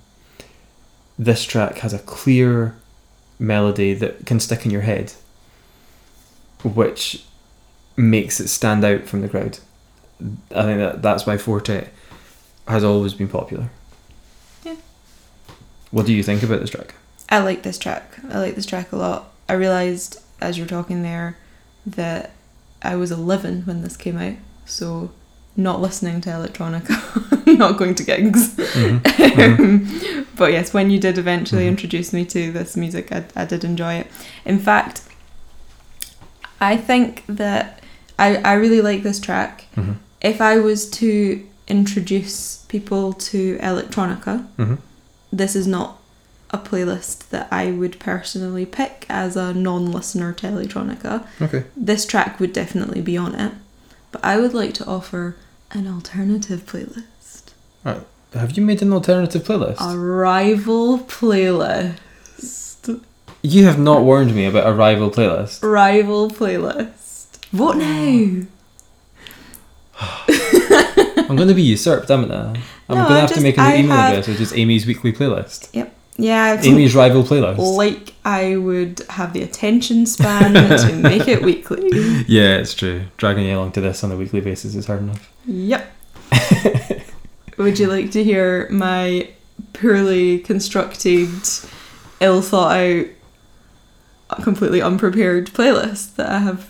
This 1.17 1.43
track 1.43 1.79
has 1.79 1.91
a 1.91 1.99
clear 1.99 2.75
melody 3.39 3.93
that 3.95 4.27
can 4.27 4.39
stick 4.39 4.63
in 4.63 4.71
your 4.71 4.81
head, 4.81 5.13
which 6.63 7.25
makes 7.97 8.39
it 8.39 8.47
stand 8.47 8.85
out 8.85 9.05
from 9.05 9.21
the 9.21 9.29
crowd. 9.29 9.57
I 10.55 10.63
think 10.63 10.79
that 10.79 11.01
that's 11.01 11.25
why 11.25 11.37
Four 11.37 11.61
Tet 11.61 11.91
has 12.67 12.83
always 12.83 13.13
been 13.13 13.27
popular. 13.27 13.69
Yeah. 14.63 14.75
What 15.91 16.05
do 16.05 16.13
you 16.13 16.23
think 16.23 16.43
about 16.43 16.59
this 16.59 16.69
track? 16.69 16.93
I 17.29 17.39
like 17.39 17.61
this 17.63 17.77
track. 17.77 18.17
I 18.31 18.39
like 18.39 18.55
this 18.55 18.65
track 18.65 18.91
a 18.91 18.95
lot. 18.95 19.31
I 19.47 19.53
realised 19.53 20.19
as 20.41 20.57
you 20.57 20.63
were 20.63 20.69
talking 20.69 21.03
there 21.03 21.37
that 21.85 22.31
I 22.81 22.95
was 22.95 23.11
11 23.11 23.63
when 23.63 23.81
this 23.83 23.97
came 23.97 24.17
out, 24.17 24.35
so 24.65 25.11
not 25.55 25.81
listening 25.81 26.21
to 26.21 26.29
electronica, 26.29 26.95
not 27.57 27.77
going 27.77 27.93
to 27.95 28.03
gigs. 28.03 28.55
Mhm. 28.55 30.25
but 30.37 30.51
yes, 30.53 30.73
when 30.73 30.89
you 30.89 30.99
did 30.99 31.17
eventually 31.17 31.63
Mhm. 31.65 31.69
introduce 31.69 32.13
me 32.13 32.23
to 32.25 32.51
this 32.51 32.77
music, 32.77 33.11
I, 33.11 33.25
I 33.35 33.45
did 33.45 33.63
enjoy 33.63 33.95
it. 33.95 34.07
In 34.45 34.59
fact, 34.59 35.01
I 36.61 36.77
think 36.77 37.23
that 37.27 37.81
I, 38.17 38.37
I 38.37 38.53
really 38.53 38.81
like 38.81 39.03
this 39.03 39.19
track. 39.19 39.65
Mhm. 39.75 39.95
If 40.21 40.41
I 40.41 40.57
was 40.59 40.89
to 40.91 41.43
introduce 41.67 42.65
people 42.69 43.13
to 43.13 43.57
electronica, 43.59 44.45
Mhm. 44.57 44.77
this 45.31 45.55
is 45.55 45.67
not 45.67 45.98
a 46.51 46.57
playlist 46.57 47.29
that 47.29 47.47
I 47.51 47.71
would 47.71 47.99
personally 47.99 48.65
pick 48.65 49.05
as 49.09 49.35
a 49.35 49.53
non 49.53 49.91
listener 49.91 50.33
to 50.33 50.47
electronica. 50.47 51.27
Okay. 51.41 51.65
This 51.75 52.05
track 52.05 52.39
would 52.39 52.53
definitely 52.53 53.01
be 53.01 53.17
on 53.17 53.35
it, 53.35 53.53
but 54.11 54.23
I 54.23 54.39
would 54.39 54.53
like 54.53 54.73
to 54.75 54.85
offer 54.85 55.35
an 55.71 55.87
alternative 55.87 56.61
playlist. 56.65 57.51
Uh, 57.85 58.01
have 58.33 58.57
you 58.57 58.63
made 58.63 58.81
an 58.81 58.93
alternative 58.93 59.43
playlist? 59.43 59.77
A 59.79 59.97
rival 59.97 60.99
playlist. 60.99 61.99
you 63.41 63.65
have 63.65 63.79
not 63.79 64.03
warned 64.03 64.35
me 64.35 64.45
about 64.45 64.67
a 64.67 64.73
rival 64.73 65.09
playlist. 65.11 65.63
Rival 65.63 66.29
playlist. 66.29 67.45
Vote 67.51 67.75
ah. 67.75 67.79
now. 67.79 68.45
I'm 71.29 71.35
going 71.35 71.47
to 71.47 71.53
be 71.53 71.61
usurped, 71.61 72.09
am 72.09 72.31
I? 72.31 72.59
I'm 72.89 72.97
No, 72.97 73.07
going 73.07 73.07
to 73.07 73.21
have 73.21 73.33
to 73.33 73.41
make 73.41 73.57
a 73.57 73.61
new 73.61 73.67
I 73.67 73.75
email 73.77 73.97
have- 73.97 74.11
address, 74.13 74.27
which 74.27 74.39
is 74.39 74.51
Aimee's 74.53 74.85
weekly 74.87 75.13
playlist. 75.13 75.69
Yeah, 76.19 76.53
it's 76.55 76.67
Aimee's 76.67 76.93
rival 76.95 77.23
playlist. 77.23 77.57
like 77.77 78.13
I 78.25 78.55
would 78.57 79.01
have 79.09 79.33
the 79.33 79.41
attention 79.41 80.05
span 80.05 80.53
to 80.53 80.95
make 81.01 81.27
it 81.27 81.41
weekly. 81.41 81.89
Yeah, 82.27 82.57
it's 82.57 82.73
true. 82.73 83.03
Dragging 83.17 83.45
you 83.45 83.57
along 83.57 83.71
to 83.73 83.81
this 83.81 84.03
on 84.03 84.11
a 84.11 84.17
weekly 84.17 84.41
basis 84.41 84.75
is 84.75 84.85
hard 84.85 85.01
enough. 85.01 85.31
Yep. 85.45 85.91
Would 87.57 87.79
you 87.79 87.87
like 87.87 88.11
to 88.11 88.23
hear 88.23 88.67
my 88.69 89.29
poorly 89.73 90.39
constructed, 90.39 91.29
ill 92.19 92.41
thought 92.41 92.77
out, 92.77 93.05
completely 94.43 94.81
unprepared 94.81 95.47
playlist 95.47 96.15
that 96.15 96.29
I 96.29 96.39
have 96.39 96.68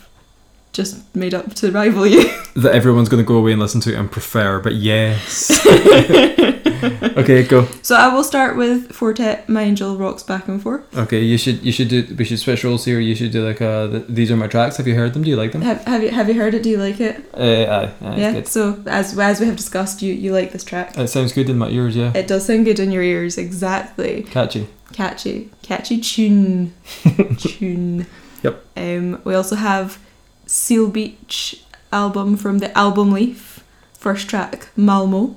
just 0.79 1.13
made 1.15 1.33
up 1.33 1.53
to 1.55 1.71
rival 1.71 2.07
you. 2.07 2.23
that 2.55 2.73
everyone's 2.73 3.09
going 3.09 3.21
to 3.23 3.27
go 3.27 3.35
away 3.35 3.51
and 3.51 3.59
listen 3.61 3.81
to 3.81 3.91
and 3.99 4.09
prefer, 4.09 4.59
but 4.59 4.73
yes. 4.75 5.51
okay, 7.17 7.43
go. 7.43 7.65
So 7.81 7.95
I 7.95 8.07
will 8.13 8.23
start 8.23 8.55
with 8.55 8.93
Four 8.93 9.13
Tet. 9.13 9.49
My 9.49 9.63
angel 9.63 9.97
rocks 9.97 10.23
back 10.23 10.47
and 10.47 10.61
forth. 10.61 10.81
Okay, 10.97 11.21
you 11.21 11.37
should 11.37 11.61
you 11.63 11.71
should 11.73 11.89
do 11.89 12.15
we 12.17 12.23
should 12.23 12.39
switch 12.39 12.63
roles 12.63 12.85
here. 12.85 12.99
You 12.99 13.15
should 13.15 13.31
do 13.31 13.45
like 13.45 13.61
uh 13.61 13.87
th- 13.89 14.05
these 14.07 14.31
are 14.31 14.37
my 14.37 14.47
tracks. 14.47 14.77
Have 14.77 14.87
you 14.87 14.95
heard 14.95 15.13
them? 15.13 15.23
Do 15.23 15.29
you 15.29 15.35
like 15.35 15.51
them? 15.51 15.61
Have, 15.61 15.83
have 15.85 16.01
you 16.03 16.09
have 16.09 16.27
you 16.29 16.35
heard 16.35 16.53
it? 16.53 16.63
Do 16.63 16.69
you 16.69 16.77
like 16.77 16.99
it? 17.01 17.17
Uh, 17.33 17.41
aye, 17.43 17.91
aye, 18.07 18.17
yeah. 18.17 18.31
Good. 18.33 18.47
So 18.47 18.81
as 18.87 19.17
as 19.19 19.39
we 19.41 19.45
have 19.47 19.57
discussed, 19.57 20.01
you 20.01 20.13
you 20.13 20.31
like 20.33 20.51
this 20.53 20.63
track. 20.63 20.97
It 20.97 21.07
sounds 21.09 21.33
good 21.33 21.49
in 21.49 21.57
my 21.57 21.69
ears. 21.69 21.95
Yeah, 21.95 22.13
It 22.15 22.27
does 22.27 22.45
sound 22.45 22.63
good 22.65 22.79
in 22.79 22.91
your 22.91 23.03
ears. 23.03 23.37
Exactly. 23.37 24.23
catchy. 24.23 24.67
Catchy, 24.93 25.51
catchy 25.61 25.99
tune, 25.99 26.73
tune. 27.37 28.07
Yep. 28.43 28.55
Um, 28.75 29.21
we 29.23 29.35
also 29.35 29.55
have 29.55 29.99
Seal 30.53 30.89
Beach 30.89 31.63
album 31.93 32.35
from 32.35 32.57
the 32.57 32.75
album 32.75 33.11
Leaf. 33.11 33.63
First 33.93 34.27
track, 34.29 34.69
Malmo. 34.75 35.35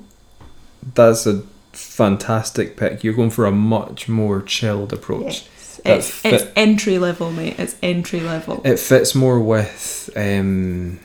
That's 0.95 1.27
a 1.27 1.43
fantastic 1.71 2.75
pick. 2.77 3.03
You're 3.03 3.13
going 3.13 3.29
for 3.29 3.45
a 3.45 3.51
much 3.51 4.09
more 4.09 4.41
chilled 4.41 4.91
approach. 4.91 5.45
That 5.83 5.97
It's, 5.99 6.09
fit- 6.09 6.33
it's 6.33 6.51
entry 6.55 6.97
level, 6.97 7.31
mate. 7.31 7.59
It's 7.59 7.75
entry 7.83 8.21
level. 8.21 8.61
It 8.65 8.79
fits 8.79 9.13
more 9.13 9.39
with 9.39 10.09
um, 10.15 10.99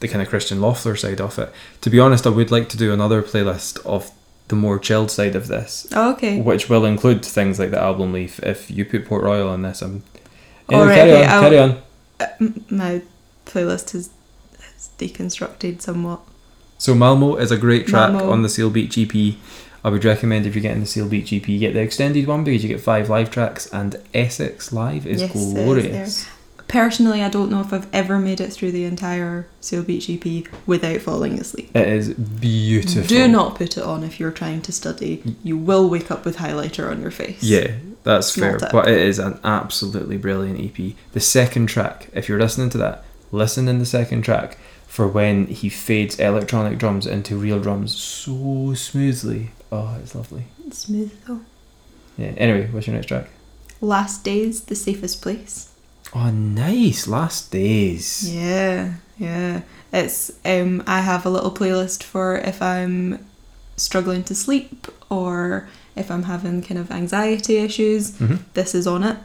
the 0.00 0.08
kind 0.08 0.20
of 0.20 0.28
Christian 0.28 0.58
Löffler 0.58 0.98
side 0.98 1.20
of 1.20 1.38
it. 1.38 1.50
To 1.80 1.88
be 1.90 1.98
honest, 2.00 2.26
I 2.26 2.30
would 2.30 2.50
like 2.50 2.68
to 2.70 2.76
do 2.76 2.92
another 2.92 3.22
playlist 3.22 3.84
of 3.86 4.10
the 4.48 4.56
more 4.56 4.78
chilled 4.78 5.10
side 5.10 5.36
of 5.36 5.46
this, 5.46 5.86
Oh, 5.94 6.12
okay. 6.12 6.40
which 6.40 6.68
will 6.68 6.84
include 6.84 7.24
things 7.24 7.58
like 7.58 7.70
the 7.70 7.80
album 7.80 8.12
Leaf. 8.12 8.40
If 8.42 8.70
you 8.70 8.84
put 8.84 9.06
Port 9.06 9.22
Royal 9.24 9.48
on 9.48 9.62
this, 9.62 9.80
I'm. 9.80 10.02
Anyway, 10.70 10.86
right, 10.86 10.94
carry 10.96 11.12
on, 11.16 11.24
I'll- 11.30 11.40
carry 11.42 11.58
on. 11.58 11.82
Uh, 12.20 12.26
my 12.68 13.02
playlist 13.48 13.92
has, 13.92 14.10
is 14.76 14.90
deconstructed 14.98 15.80
somewhat. 15.80 16.20
So 16.78 16.94
Malmo 16.94 17.36
is 17.36 17.50
a 17.50 17.56
great 17.56 17.86
track 17.86 18.12
Malmo. 18.12 18.30
on 18.30 18.42
the 18.42 18.48
Seal 18.48 18.70
Beach 18.70 18.96
EP. 18.96 19.34
I 19.84 19.90
would 19.90 20.04
recommend 20.04 20.46
if 20.46 20.54
you're 20.54 20.62
getting 20.62 20.80
the 20.80 20.86
Seal 20.86 21.08
Beach 21.08 21.32
EP, 21.32 21.48
you 21.48 21.58
get 21.58 21.72
the 21.72 21.80
extended 21.80 22.26
one 22.26 22.44
because 22.44 22.62
you 22.62 22.68
get 22.68 22.80
five 22.80 23.08
live 23.08 23.30
tracks, 23.30 23.66
and 23.72 23.96
Essex 24.12 24.72
live 24.72 25.06
is 25.06 25.22
Yes, 25.22 25.32
glorious. 25.32 26.28
Personally, 26.66 27.22
I 27.22 27.30
don't 27.30 27.50
know 27.50 27.62
if 27.62 27.72
I've 27.72 27.86
ever 27.94 28.18
made 28.18 28.42
it 28.42 28.52
through 28.52 28.72
the 28.72 28.84
entire 28.84 29.46
Seal 29.60 29.82
Beach 29.82 30.10
EP 30.10 30.44
without 30.66 31.00
falling 31.00 31.38
asleep. 31.40 31.74
It 31.74 31.88
is 31.88 32.12
beautiful. 32.12 33.08
Do 33.08 33.26
not 33.26 33.54
put 33.54 33.78
it 33.78 33.82
on 33.82 34.04
if 34.04 34.20
you're 34.20 34.30
trying 34.30 34.60
to 34.62 34.72
study. 34.72 35.22
You 35.42 35.56
will 35.56 35.88
wake 35.88 36.10
up 36.10 36.24
with 36.26 36.36
highlighter 36.36 36.90
on 36.90 37.00
your 37.00 37.10
face. 37.10 37.42
Yeah, 37.42 37.72
that's 38.04 38.32
Small 38.32 38.50
fair. 38.50 38.58
tip. 38.58 38.72
But 38.72 38.88
it 38.88 38.98
is 39.00 39.18
an 39.18 39.40
absolutely 39.44 40.18
brilliant 40.18 40.60
EP. 40.60 40.94
The 41.12 41.20
second 41.20 41.68
track, 41.68 42.08
if 42.12 42.28
you're 42.28 42.38
listening 42.38 42.68
to 42.70 42.78
that, 42.78 43.04
listen 43.32 43.68
in 43.68 43.78
the 43.78 43.86
second 43.86 44.22
track 44.22 44.58
for 44.86 45.06
when 45.06 45.46
he 45.46 45.68
fades 45.68 46.18
electronic 46.18 46.78
drums 46.78 47.06
into 47.06 47.36
real 47.36 47.60
drums 47.60 47.94
so 47.94 48.72
smoothly. 48.74 49.50
Oh, 49.70 49.96
it's 50.02 50.14
lovely. 50.14 50.44
It's 50.66 50.78
smooth 50.78 51.12
though. 51.26 51.40
Yeah. 52.16 52.32
Anyway, 52.36 52.68
what's 52.72 52.86
your 52.86 52.96
next 52.96 53.06
track? 53.06 53.28
Last 53.80 54.24
Days, 54.24 54.62
The 54.64 54.74
Safest 54.74 55.22
Place. 55.22 55.72
Oh, 56.14 56.30
nice. 56.30 57.06
Last 57.06 57.52
Days. 57.52 58.28
Yeah, 58.34 58.94
yeah. 59.18 59.60
It's 59.92 60.32
um 60.44 60.82
I 60.86 61.00
have 61.00 61.24
a 61.26 61.30
little 61.30 61.50
playlist 61.52 62.02
for 62.02 62.36
if 62.38 62.60
I'm 62.62 63.24
struggling 63.76 64.24
to 64.24 64.34
sleep 64.34 64.88
or 65.10 65.68
if 65.94 66.10
I'm 66.10 66.24
having 66.24 66.62
kind 66.62 66.78
of 66.80 66.90
anxiety 66.90 67.58
issues. 67.58 68.16
hmm 68.18 68.36
This 68.54 68.74
is 68.74 68.86
on 68.86 69.04
it. 69.04 69.16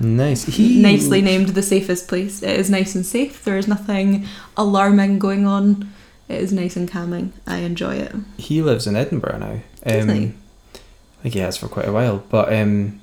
Nice. 0.00 0.44
He 0.44 0.82
Nicely 0.82 1.22
named 1.22 1.50
the 1.50 1.62
safest 1.62 2.08
place. 2.08 2.42
It 2.42 2.58
is 2.58 2.68
nice 2.68 2.94
and 2.94 3.06
safe. 3.06 3.44
There 3.44 3.56
is 3.56 3.68
nothing 3.68 4.26
alarming 4.56 5.18
going 5.18 5.46
on. 5.46 5.92
It 6.28 6.40
is 6.40 6.52
nice 6.52 6.76
and 6.76 6.90
calming. 6.90 7.32
I 7.46 7.58
enjoy 7.58 7.96
it. 7.96 8.14
He 8.36 8.62
lives 8.62 8.86
in 8.86 8.96
Edinburgh 8.96 9.38
now. 9.38 9.60
Um, 9.86 10.08
he? 10.08 10.24
I 10.24 11.22
think 11.22 11.34
he 11.34 11.40
has 11.40 11.56
for 11.56 11.68
quite 11.68 11.86
a 11.86 11.92
while. 11.92 12.24
But 12.28 12.52
um, 12.52 13.00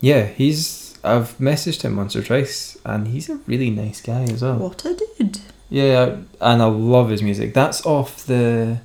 yeah, 0.00 0.26
he's. 0.26 0.96
I've 1.02 1.36
messaged 1.36 1.82
him 1.82 1.96
once 1.96 2.16
or 2.16 2.22
twice, 2.22 2.78
and 2.84 3.08
he's 3.08 3.28
a 3.28 3.36
really 3.46 3.68
nice 3.68 4.00
guy 4.00 4.22
as 4.22 4.42
well. 4.42 4.56
What 4.56 4.86
I 4.86 4.94
did. 5.18 5.40
Yeah, 5.68 6.16
and 6.40 6.62
I 6.62 6.66
love 6.66 7.10
his 7.10 7.22
music. 7.22 7.52
That's 7.52 7.84
off 7.84 8.24
the 8.24 8.80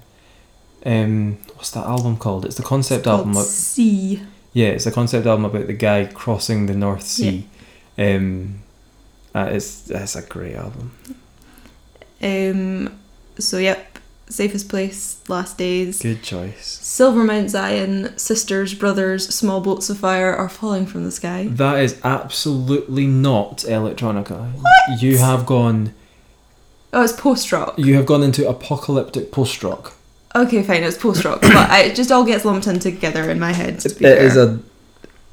um 0.86 1.38
what's 1.56 1.72
that 1.72 1.86
album 1.86 2.18
called? 2.18 2.46
It's 2.46 2.56
the 2.56 2.64
concept 2.64 3.06
album. 3.06 3.34
Called 3.34 3.46
Of, 3.46 3.52
C. 3.52 4.22
yeah, 4.54 4.68
it's 4.70 4.86
a 4.86 4.92
concept 4.92 5.26
album 5.28 5.46
about 5.46 5.68
the 5.68 5.74
guy 5.74 6.06
crossing 6.06 6.66
the 6.66 6.76
North 6.76 7.04
Sea. 7.04 7.48
Um 7.98 8.60
uh, 9.36 9.50
it's 9.52 9.90
it's 9.90 10.16
a 10.16 10.22
great 10.24 10.56
album. 10.56 10.92
Um. 12.22 13.00
So 13.38 13.58
yep. 13.58 13.86
Safest 14.28 14.70
place. 14.70 15.22
Last 15.28 15.58
days. 15.58 16.02
Good 16.04 16.22
choice. 16.22 16.66
Silver 16.84 17.24
Mount 17.24 17.50
Zion, 17.50 18.16
sisters, 18.18 18.76
brothers, 18.76 19.28
small 19.34 19.60
boats 19.60 19.90
of 19.90 19.98
fire 19.98 20.32
are 20.36 20.50
falling 20.50 20.86
from 20.86 21.04
the 21.04 21.12
sky. 21.12 21.48
That 21.50 21.80
is 21.80 22.00
absolutely 22.04 23.08
not 23.08 23.60
electronica. 23.60 24.54
What? 24.54 25.02
You 25.02 25.18
have 25.18 25.46
gone 25.48 25.94
Oh, 26.94 27.04
it's 27.04 27.14
post 27.14 27.52
rock. 27.52 27.76
you 27.78 27.96
have 27.96 28.06
gone 28.06 28.22
into 28.24 28.48
apocalyptic 28.48 29.32
post 29.32 29.64
rock. 29.64 29.96
Okay, 30.36 30.62
fine, 30.64 30.84
it's 30.84 30.98
post 30.98 31.24
rock, 31.26 31.42
but 31.42 31.56
I, 31.56 31.84
it 31.86 31.96
just 31.96 32.12
all 32.12 32.24
gets 32.24 32.46
lumped 32.46 32.68
in 32.68 32.80
together 32.80 33.30
in 33.30 33.40
my 33.40 33.52
head. 33.52 33.80
To 33.82 33.90
It 33.90 33.98
be 34.00 34.06
is 34.06 34.34
fair. 34.36 34.44
a 34.44 34.60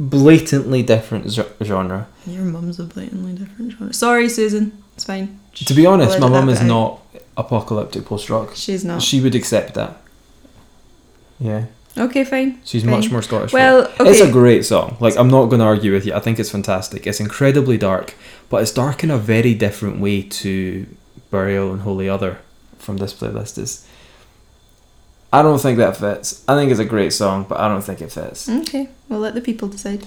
blatantly 0.00 0.82
different 0.82 1.30
ge- 1.30 1.40
genre. 1.64 2.06
Your 2.26 2.44
mum's 2.44 2.78
a 2.80 2.84
blatantly 2.84 3.32
different 3.34 3.72
genre. 3.72 3.92
Sorry, 3.92 4.28
Susan. 4.28 4.82
It's 4.94 5.04
fine. 5.04 5.38
To 5.54 5.74
be 5.74 5.84
honest, 5.86 6.18
my 6.18 6.28
mum 6.28 6.48
is 6.48 6.60
out. 6.60 6.66
not 6.66 7.00
apocalyptic 7.36 8.06
post 8.06 8.30
rock. 8.30 8.52
She's 8.54 8.84
not. 8.84 9.02
She 9.02 9.20
would 9.20 9.34
accept 9.34 9.74
that. 9.74 9.96
Yeah, 11.38 11.66
Okay, 11.98 12.24
fine. 12.24 12.60
she's 12.64 12.82
Fine. 12.82 12.90
much 12.92 13.10
more 13.10 13.20
Scottish. 13.22 13.52
Well, 13.52 13.84
okay. 14.00 14.08
it's 14.10 14.20
a 14.20 14.30
great 14.30 14.64
song. 14.64 14.96
Like 15.00 15.16
I'm 15.18 15.28
not 15.28 15.46
going 15.46 15.58
to 15.60 15.66
argue 15.66 15.92
with 15.92 16.06
you. 16.06 16.14
I 16.14 16.20
think 16.20 16.38
it's 16.38 16.50
fantastic. 16.50 17.06
It's 17.06 17.20
incredibly 17.20 17.76
dark, 17.76 18.14
but 18.48 18.62
it's 18.62 18.70
dark 18.72 19.04
in 19.04 19.10
a 19.10 19.18
very 19.18 19.52
different 19.54 20.00
way 20.00 20.22
to 20.22 20.86
Burial 21.30 21.72
and 21.72 21.82
Holy 21.82 22.08
Other 22.08 22.38
from 22.78 22.96
this 22.96 23.12
playlist. 23.12 23.58
Is 23.58 23.86
I 25.38 25.42
don't 25.42 25.60
think 25.60 25.76
that 25.78 25.96
fits. 25.98 26.42
I 26.48 26.54
think 26.54 26.70
it's 26.70 26.80
a 26.80 26.84
great 26.84 27.12
song, 27.12 27.44
but 27.48 27.60
I 27.60 27.68
don't 27.68 27.82
think 27.82 28.00
it 28.00 28.10
fits. 28.10 28.48
Okay, 28.48 28.88
we'll 29.08 29.20
let 29.20 29.34
the 29.34 29.40
people 29.42 29.68
decide. 29.68 30.06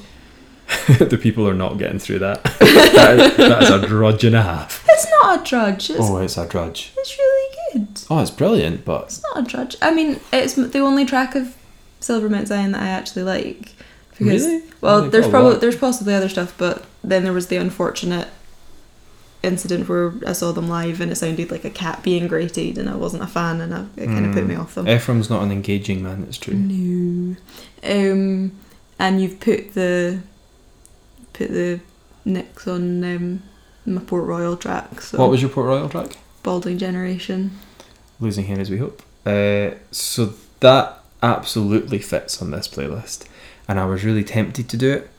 the 1.00 1.20
people 1.22 1.48
are 1.48 1.54
not 1.54 1.78
getting 1.78 2.00
through 2.00 2.20
that. 2.20 2.44
that, 2.60 3.20
is, 3.20 3.38
that 3.38 3.64
is 3.64 3.70
a 3.70 3.88
drudge 3.88 4.24
and 4.24 4.36
a 4.36 4.42
half. 4.42 4.84
It's 4.90 5.08
not 5.12 5.42
a 5.42 5.44
drudge. 5.48 5.90
It's, 5.92 6.00
Oh, 6.02 6.18
it's 6.18 6.38
a 6.38 6.48
drudge. 6.48 6.94
it's 6.98 7.18
really 7.18 7.56
good. 7.74 7.88
Oh, 8.10 8.20
it's 8.20 8.32
brilliant, 8.32 8.86
but 8.86 9.04
It's 9.04 9.24
not 9.24 9.46
a 9.46 9.48
drudge. 9.48 9.76
I 9.82 9.92
mean, 9.94 10.20
it's 10.34 10.54
the 10.56 10.80
only 10.80 11.06
track 11.06 11.36
of 11.36 11.56
Silver 12.00 12.28
Mount 12.30 12.48
Zion 12.48 12.72
that 12.72 12.82
I 12.82 12.88
actually 12.90 13.24
like. 13.24 13.74
Because, 14.18 14.46
Really? 14.46 14.64
Well, 14.82 15.04
They've 15.04 15.12
there's 15.12 15.26
got 15.26 15.30
a 15.30 15.32
probably 15.32 15.60
there's 15.60 15.76
possibly 15.78 16.14
other 16.16 16.30
stuff, 16.30 16.56
but 16.58 16.86
then 17.04 17.24
there 17.24 17.34
was 17.34 17.48
the 17.48 17.58
unfortunate 17.58 18.28
incident 19.42 19.88
where 19.88 20.14
I 20.28 20.34
saw 20.34 20.52
them 20.52 20.68
live 20.68 21.00
and 21.02 21.12
it 21.12 21.16
sounded 21.16 21.50
like 21.52 21.64
a 21.66 21.70
cat 21.70 22.04
being 22.04 22.28
grated, 22.28 22.78
and 22.78 22.90
I 22.90 22.96
wasn't 22.96 23.24
a 23.24 23.28
fan, 23.28 23.62
and 23.62 23.74
I, 23.74 23.86
it 23.96 24.08
kind 24.08 24.26
of 24.26 24.34
put 24.34 24.44
Mm. 24.44 24.48
me 24.48 24.56
off 24.56 24.76
them. 24.76 24.86
Efrim's 24.88 25.30
not 25.30 25.44
an 25.44 25.52
engaging 25.52 26.04
man. 26.04 26.24
It's 26.28 26.38
true. 26.38 26.54
No. 26.56 27.36
Um, 27.84 28.52
and 29.00 29.22
you've 29.22 29.40
put 29.40 29.74
the 29.74 30.20
put 31.34 31.50
the 31.50 31.80
nicks 32.26 32.68
on 32.68 33.04
um, 33.04 33.44
my 33.86 34.02
Port 34.02 34.26
Royal 34.26 34.58
track. 34.58 35.00
So 35.02 35.18
What 35.18 35.30
was 35.30 35.42
your 35.42 35.50
Port 35.50 35.68
Royal 35.68 35.88
track? 35.90 36.18
Balding 36.44 36.78
Generation? 36.78 37.52
Losing 38.20 38.46
Here 38.46 38.60
as 38.60 38.70
We 38.70 38.78
Hope. 38.78 39.02
Uh, 39.26 39.72
so 39.92 40.34
that 40.60 41.00
absolutely 41.24 42.00
fits 42.00 42.42
on 42.42 42.52
this 42.52 42.68
playlist, 42.68 43.26
and 43.68 43.80
I 43.80 43.86
was 43.86 44.04
really 44.04 44.24
tempted 44.24 44.68
to 44.70 44.78
do 44.78 44.92
it. 44.92 45.10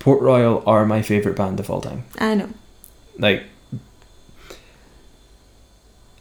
Port 0.00 0.20
Royal 0.20 0.64
are 0.66 0.84
my 0.84 1.02
favourite 1.02 1.36
band 1.36 1.60
of 1.60 1.70
all 1.70 1.80
time. 1.80 2.04
I 2.18 2.34
know. 2.34 2.48
Like, 3.18 3.44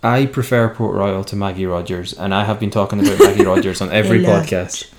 I 0.04 0.26
prefer 0.26 0.70
Port 0.70 0.96
Royal 0.96 1.24
to 1.26 1.36
Maggie 1.36 1.66
Rogers, 1.66 2.14
and 2.14 2.34
I 2.34 2.44
have 2.44 2.60
been 2.60 2.72
talking 2.72 3.00
about 3.00 3.20
Maggie 3.24 3.46
Rogers 3.46 3.82
on 3.82 3.92
every 3.92 4.24
podcast. 4.24 4.92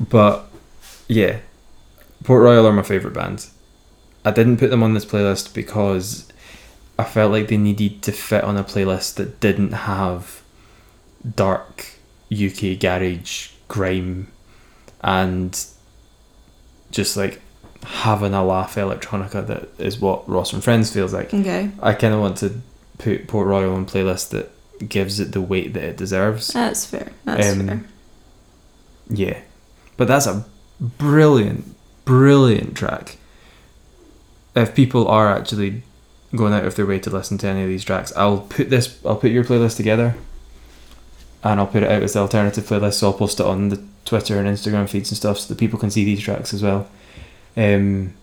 But 0.00 0.46
yeah, 1.06 1.40
Port 2.24 2.42
Royal 2.42 2.66
are 2.66 2.72
my 2.72 2.82
favourite 2.82 3.14
band. 3.14 3.46
I 4.24 4.30
didn't 4.30 4.58
put 4.58 4.70
them 4.70 4.82
on 4.82 4.94
this 4.94 5.04
playlist 5.04 5.54
because 5.54 6.28
I 6.98 7.04
felt 7.04 7.32
like 7.32 7.48
they 7.48 7.56
needed 7.56 8.02
to 8.02 8.12
fit 8.12 8.44
on 8.44 8.56
a 8.56 8.64
playlist 8.64 9.14
that 9.14 9.40
didn't 9.40 9.72
have 9.72 10.42
dark 11.36 11.86
UK 12.32 12.78
garage 12.78 13.50
grime 13.68 14.30
and 15.00 15.64
just 16.90 17.16
like 17.16 17.40
having 17.84 18.34
a 18.34 18.44
laugh 18.44 18.74
electronica 18.74 19.46
that 19.46 19.68
is 19.78 19.98
what 20.00 20.28
Ross 20.28 20.52
and 20.52 20.62
Friends 20.62 20.92
feels 20.92 21.12
like. 21.12 21.32
Okay, 21.32 21.70
I 21.82 21.92
kind 21.94 22.14
of 22.14 22.20
want 22.20 22.36
to 22.38 22.60
put 22.98 23.28
Port 23.28 23.46
Royal 23.46 23.74
on 23.74 23.86
playlist 23.86 24.30
that 24.30 24.50
gives 24.88 25.18
it 25.20 25.32
the 25.32 25.40
weight 25.40 25.74
that 25.74 25.82
it 25.82 25.96
deserves. 25.96 26.48
that's 26.48 26.84
fair. 26.86 27.10
That's 27.24 27.48
Um, 27.52 27.66
fair. 27.66 27.84
Yeah. 29.10 29.38
But 29.96 30.06
that's 30.08 30.26
a 30.26 30.44
brilliant, 30.80 31.74
brilliant 32.04 32.76
track. 32.76 33.16
If 34.54 34.74
people 34.74 35.06
are 35.08 35.28
actually 35.32 35.82
going 36.34 36.52
out 36.52 36.64
of 36.64 36.74
their 36.76 36.86
way 36.86 36.98
to 37.00 37.10
listen 37.10 37.38
to 37.38 37.46
any 37.48 37.62
of 37.62 37.68
these 37.68 37.84
tracks. 37.84 38.12
I'll 38.16 38.38
put 38.40 38.70
this. 38.70 38.98
I'll 39.04 39.16
put 39.16 39.30
your 39.30 39.44
playlist 39.44 39.76
together, 39.76 40.14
and 41.42 41.58
I'll 41.60 41.66
put 41.66 41.82
it 41.82 41.90
out 41.90 42.02
as 42.02 42.12
the 42.12 42.20
alternative 42.20 42.64
playlist. 42.64 42.94
So 42.94 43.08
I'll 43.08 43.12
post 43.14 43.40
it 43.40 43.46
on 43.46 43.68
the 43.70 43.82
Twitter 44.04 44.38
and 44.38 44.46
Instagram 44.48 44.88
feeds 44.88 45.10
and 45.10 45.16
stuff, 45.16 45.38
so 45.38 45.48
that 45.48 45.58
people 45.58 45.78
can 45.78 45.90
see 45.90 46.04
these 46.04 46.20
tracks 46.20 46.52
as 46.52 46.62
well. 46.62 46.88
Um, 47.56 48.14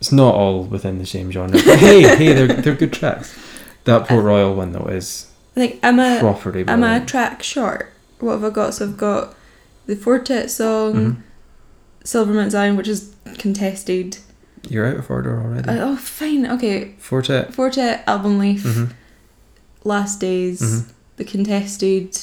it's 0.00 0.12
not 0.12 0.34
all 0.34 0.64
within 0.64 0.98
the 0.98 1.06
same 1.06 1.30
genre, 1.30 1.52
but 1.64 1.78
hey, 1.78 2.02
hey, 2.16 2.32
they're 2.32 2.48
they're 2.48 2.74
good 2.74 2.92
tracks. 2.92 3.38
That 3.84 4.06
Port 4.08 4.24
Royal 4.24 4.54
one 4.54 4.72
though 4.72 4.86
is 4.86 5.30
Like 5.56 5.78
I'm 5.82 5.98
a 6.00 6.18
properly. 6.20 6.64
I'm 6.66 6.82
a 6.82 7.04
track 7.04 7.42
short. 7.42 7.92
What 8.20 8.32
have 8.32 8.44
I 8.44 8.50
got? 8.50 8.74
So 8.74 8.86
I've 8.86 8.96
got 8.96 9.34
the 9.86 9.96
Four 9.96 10.18
Tet 10.20 10.50
song, 10.50 10.94
Mhm. 10.94 11.16
Silvermount 12.04 12.50
Zion, 12.50 12.76
which 12.76 12.88
is 12.88 13.14
contested. 13.38 14.18
You're 14.68 14.86
out 14.86 14.96
of 14.96 15.10
order 15.10 15.40
already. 15.40 15.68
Uh, 15.68 15.88
oh, 15.92 15.96
fine. 15.96 16.46
Okay. 16.46 16.94
Four 16.98 17.22
Tet. 17.22 17.52
Fortet, 17.52 18.04
Album 18.06 18.38
Leaf, 18.38 18.62
Mhm. 18.62 18.90
Last 19.84 20.20
Days, 20.20 20.60
Mhm. 20.62 20.84
the 21.16 21.24
contested, 21.24 22.16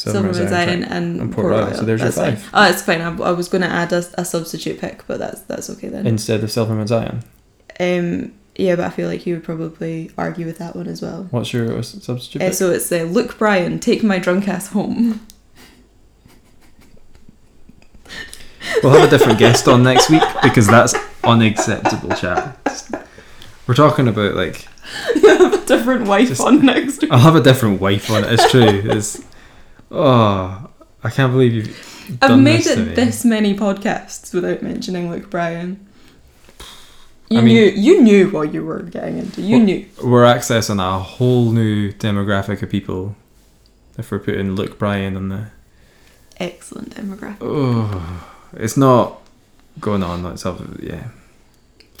Silvermount 0.00 0.34
Silvermount 0.34 0.48
Zion 0.48 0.48
Zion, 0.48 0.84
and, 0.84 1.20
And 1.20 1.32
Port 1.32 1.46
Royal. 1.46 1.74
So 1.74 1.82
there's 1.84 2.00
your 2.00 2.10
That's 2.10 2.42
fine. 2.42 2.50
Oh, 2.54 2.70
it's 2.70 2.82
fine. 2.82 3.00
I, 3.00 3.16
I 3.22 3.30
was 3.32 3.48
going 3.48 3.62
to 3.62 3.68
add 3.68 3.92
a, 3.92 4.04
a 4.14 4.24
substitute 4.24 4.80
pick, 4.80 5.06
but 5.06 5.18
that's 5.18 5.40
that's 5.42 5.68
okay 5.70 5.88
then. 5.88 6.06
instead 6.06 6.42
of 6.42 6.50
Silvermount 6.50 6.88
Zion. 6.88 7.22
um, 7.78 8.32
yeah, 8.56 8.76
but 8.76 8.84
I 8.84 8.90
feel 8.90 9.08
like 9.08 9.24
you 9.26 9.34
would 9.34 9.44
probably 9.44 10.10
argue 10.18 10.44
with 10.44 10.58
that 10.58 10.76
one 10.76 10.86
as 10.86 11.00
well. 11.00 11.28
What's 11.30 11.52
your 11.52 11.82
substitute? 11.82 12.42
Uh, 12.42 12.52
so 12.52 12.70
it's 12.70 12.90
uh, 12.92 13.02
Luke 13.04 13.38
Bryan, 13.38 13.78
Take 13.78 14.02
My 14.02 14.18
Drunk 14.18 14.48
Ass 14.48 14.68
Home. 14.68 15.26
We'll 18.82 18.92
have 18.92 19.08
a 19.08 19.10
different 19.10 19.38
guest 19.38 19.66
on 19.68 19.82
next 19.82 20.10
week 20.10 20.22
because 20.42 20.66
that's 20.66 20.94
unacceptable, 21.24 22.10
chat. 22.16 22.58
We're 23.66 23.74
talking 23.74 24.08
about 24.08 24.34
like 24.34 24.66
you 25.14 25.28
have 25.38 25.54
a 25.54 25.64
different 25.66 26.06
wife 26.06 26.28
Just- 26.28 26.40
on 26.40 26.64
next 26.64 27.02
week. 27.02 27.10
I'll 27.12 27.18
have 27.18 27.36
a 27.36 27.42
different 27.42 27.80
wife 27.80 28.10
on 28.10 28.24
it. 28.24 28.32
It's 28.32 28.50
true. 28.50 28.62
It's 28.62 29.22
oh, 29.90 30.70
I 31.02 31.10
can't 31.10 31.32
believe 31.32 31.54
you've 31.54 32.18
I've 32.22 32.38
made 32.38 32.64
this 32.64 32.66
it 32.76 32.96
this 32.96 33.24
many 33.24 33.54
podcasts 33.54 34.34
without 34.34 34.62
mentioning 34.62 35.10
Luke 35.10 35.30
Bryan. 35.30 35.86
You 37.28 37.38
I 37.38 37.42
mean- 37.42 37.54
knew 37.54 37.64
you 37.64 38.02
knew 38.02 38.30
what 38.30 38.52
you 38.52 38.64
were 38.64 38.82
getting 38.82 39.18
into. 39.18 39.42
You 39.42 39.60
knew. 39.60 39.86
We're 40.02 40.24
accessing 40.24 40.80
a 40.80 40.98
whole 40.98 41.52
new 41.52 41.92
demographic 41.92 42.62
of 42.62 42.70
people 42.70 43.14
if 43.96 44.10
we're 44.10 44.18
putting 44.18 44.54
Luke 44.56 44.78
Bryan 44.78 45.16
on 45.16 45.28
the. 45.28 45.46
Excellent 46.38 46.94
demographic. 46.96 47.36
Oh, 47.42 48.26
it's 48.54 48.76
not 48.76 49.20
going 49.78 50.02
on. 50.02 50.24
Up. 50.26 50.60
Yeah. 50.80 51.08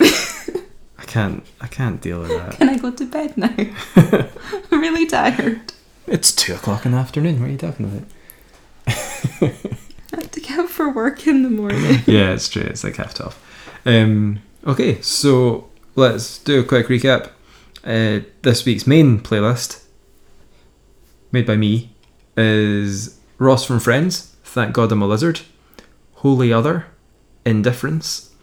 I 0.00 1.04
can't. 1.06 1.44
I 1.60 1.66
can't 1.68 2.00
deal 2.00 2.20
with 2.20 2.30
that. 2.30 2.56
Can 2.56 2.68
I 2.70 2.78
go 2.78 2.90
to 2.90 3.04
bed 3.06 3.36
now? 3.36 3.54
I'm 4.72 4.80
really 4.80 5.06
tired. 5.06 5.72
It's 6.10 6.34
two 6.34 6.54
o'clock 6.54 6.84
in 6.84 6.90
the 6.90 6.98
afternoon. 6.98 7.38
What 7.38 7.48
are 7.48 7.52
you 7.52 7.56
talking 7.56 7.86
about? 7.86 8.02
I 8.88 10.16
have 10.16 10.30
to 10.32 10.40
get 10.40 10.58
up 10.58 10.68
for 10.68 10.90
work 10.90 11.24
in 11.28 11.44
the 11.44 11.48
morning. 11.48 12.00
yeah, 12.06 12.32
it's 12.32 12.48
true. 12.48 12.62
It's 12.62 12.82
like 12.82 12.96
half 12.96 13.14
twelve. 13.14 13.38
Um, 13.86 14.40
okay, 14.66 15.00
so 15.02 15.70
let's 15.94 16.38
do 16.38 16.58
a 16.58 16.64
quick 16.64 16.88
recap. 16.88 17.30
Uh, 17.84 18.26
this 18.42 18.64
week's 18.64 18.88
main 18.88 19.20
playlist, 19.20 19.84
made 21.30 21.46
by 21.46 21.54
me, 21.56 21.94
is 22.36 23.20
Ross 23.38 23.64
from 23.64 23.78
Friends. 23.78 24.36
Thank 24.42 24.74
God 24.74 24.90
I'm 24.90 25.02
a 25.02 25.06
lizard. 25.06 25.42
Holy 26.14 26.52
Other, 26.52 26.86
Indifference, 27.46 28.34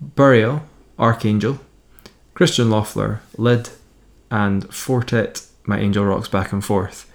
Burial, 0.00 0.62
Archangel, 1.00 1.58
Christian 2.34 2.68
Löffler, 2.68 3.18
Lid, 3.36 3.70
and 4.30 4.72
Four 4.72 5.02
Tet. 5.02 5.48
My 5.64 5.78
Angel 5.78 6.04
Rocks 6.04 6.28
Back 6.28 6.52
and 6.52 6.64
Forth. 6.64 7.10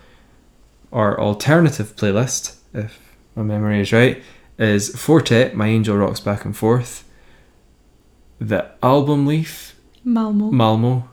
Our 0.92 1.20
alternative 1.20 1.96
playlist, 1.96 2.56
if 2.74 3.00
my 3.36 3.44
memory 3.44 3.82
is 3.82 3.92
right, 3.92 4.22
is 4.58 4.96
Four 4.96 5.22
Tet, 5.22 5.56
My 5.56 5.68
Angel 5.68 5.98
Rocks 5.98 6.20
Back 6.22 6.46
and 6.46 6.56
Forth, 6.56 7.04
The 8.40 8.72
Album 8.82 9.26
Leaf, 9.28 9.76
Malmo. 10.04 10.52
Malmo, 10.52 11.10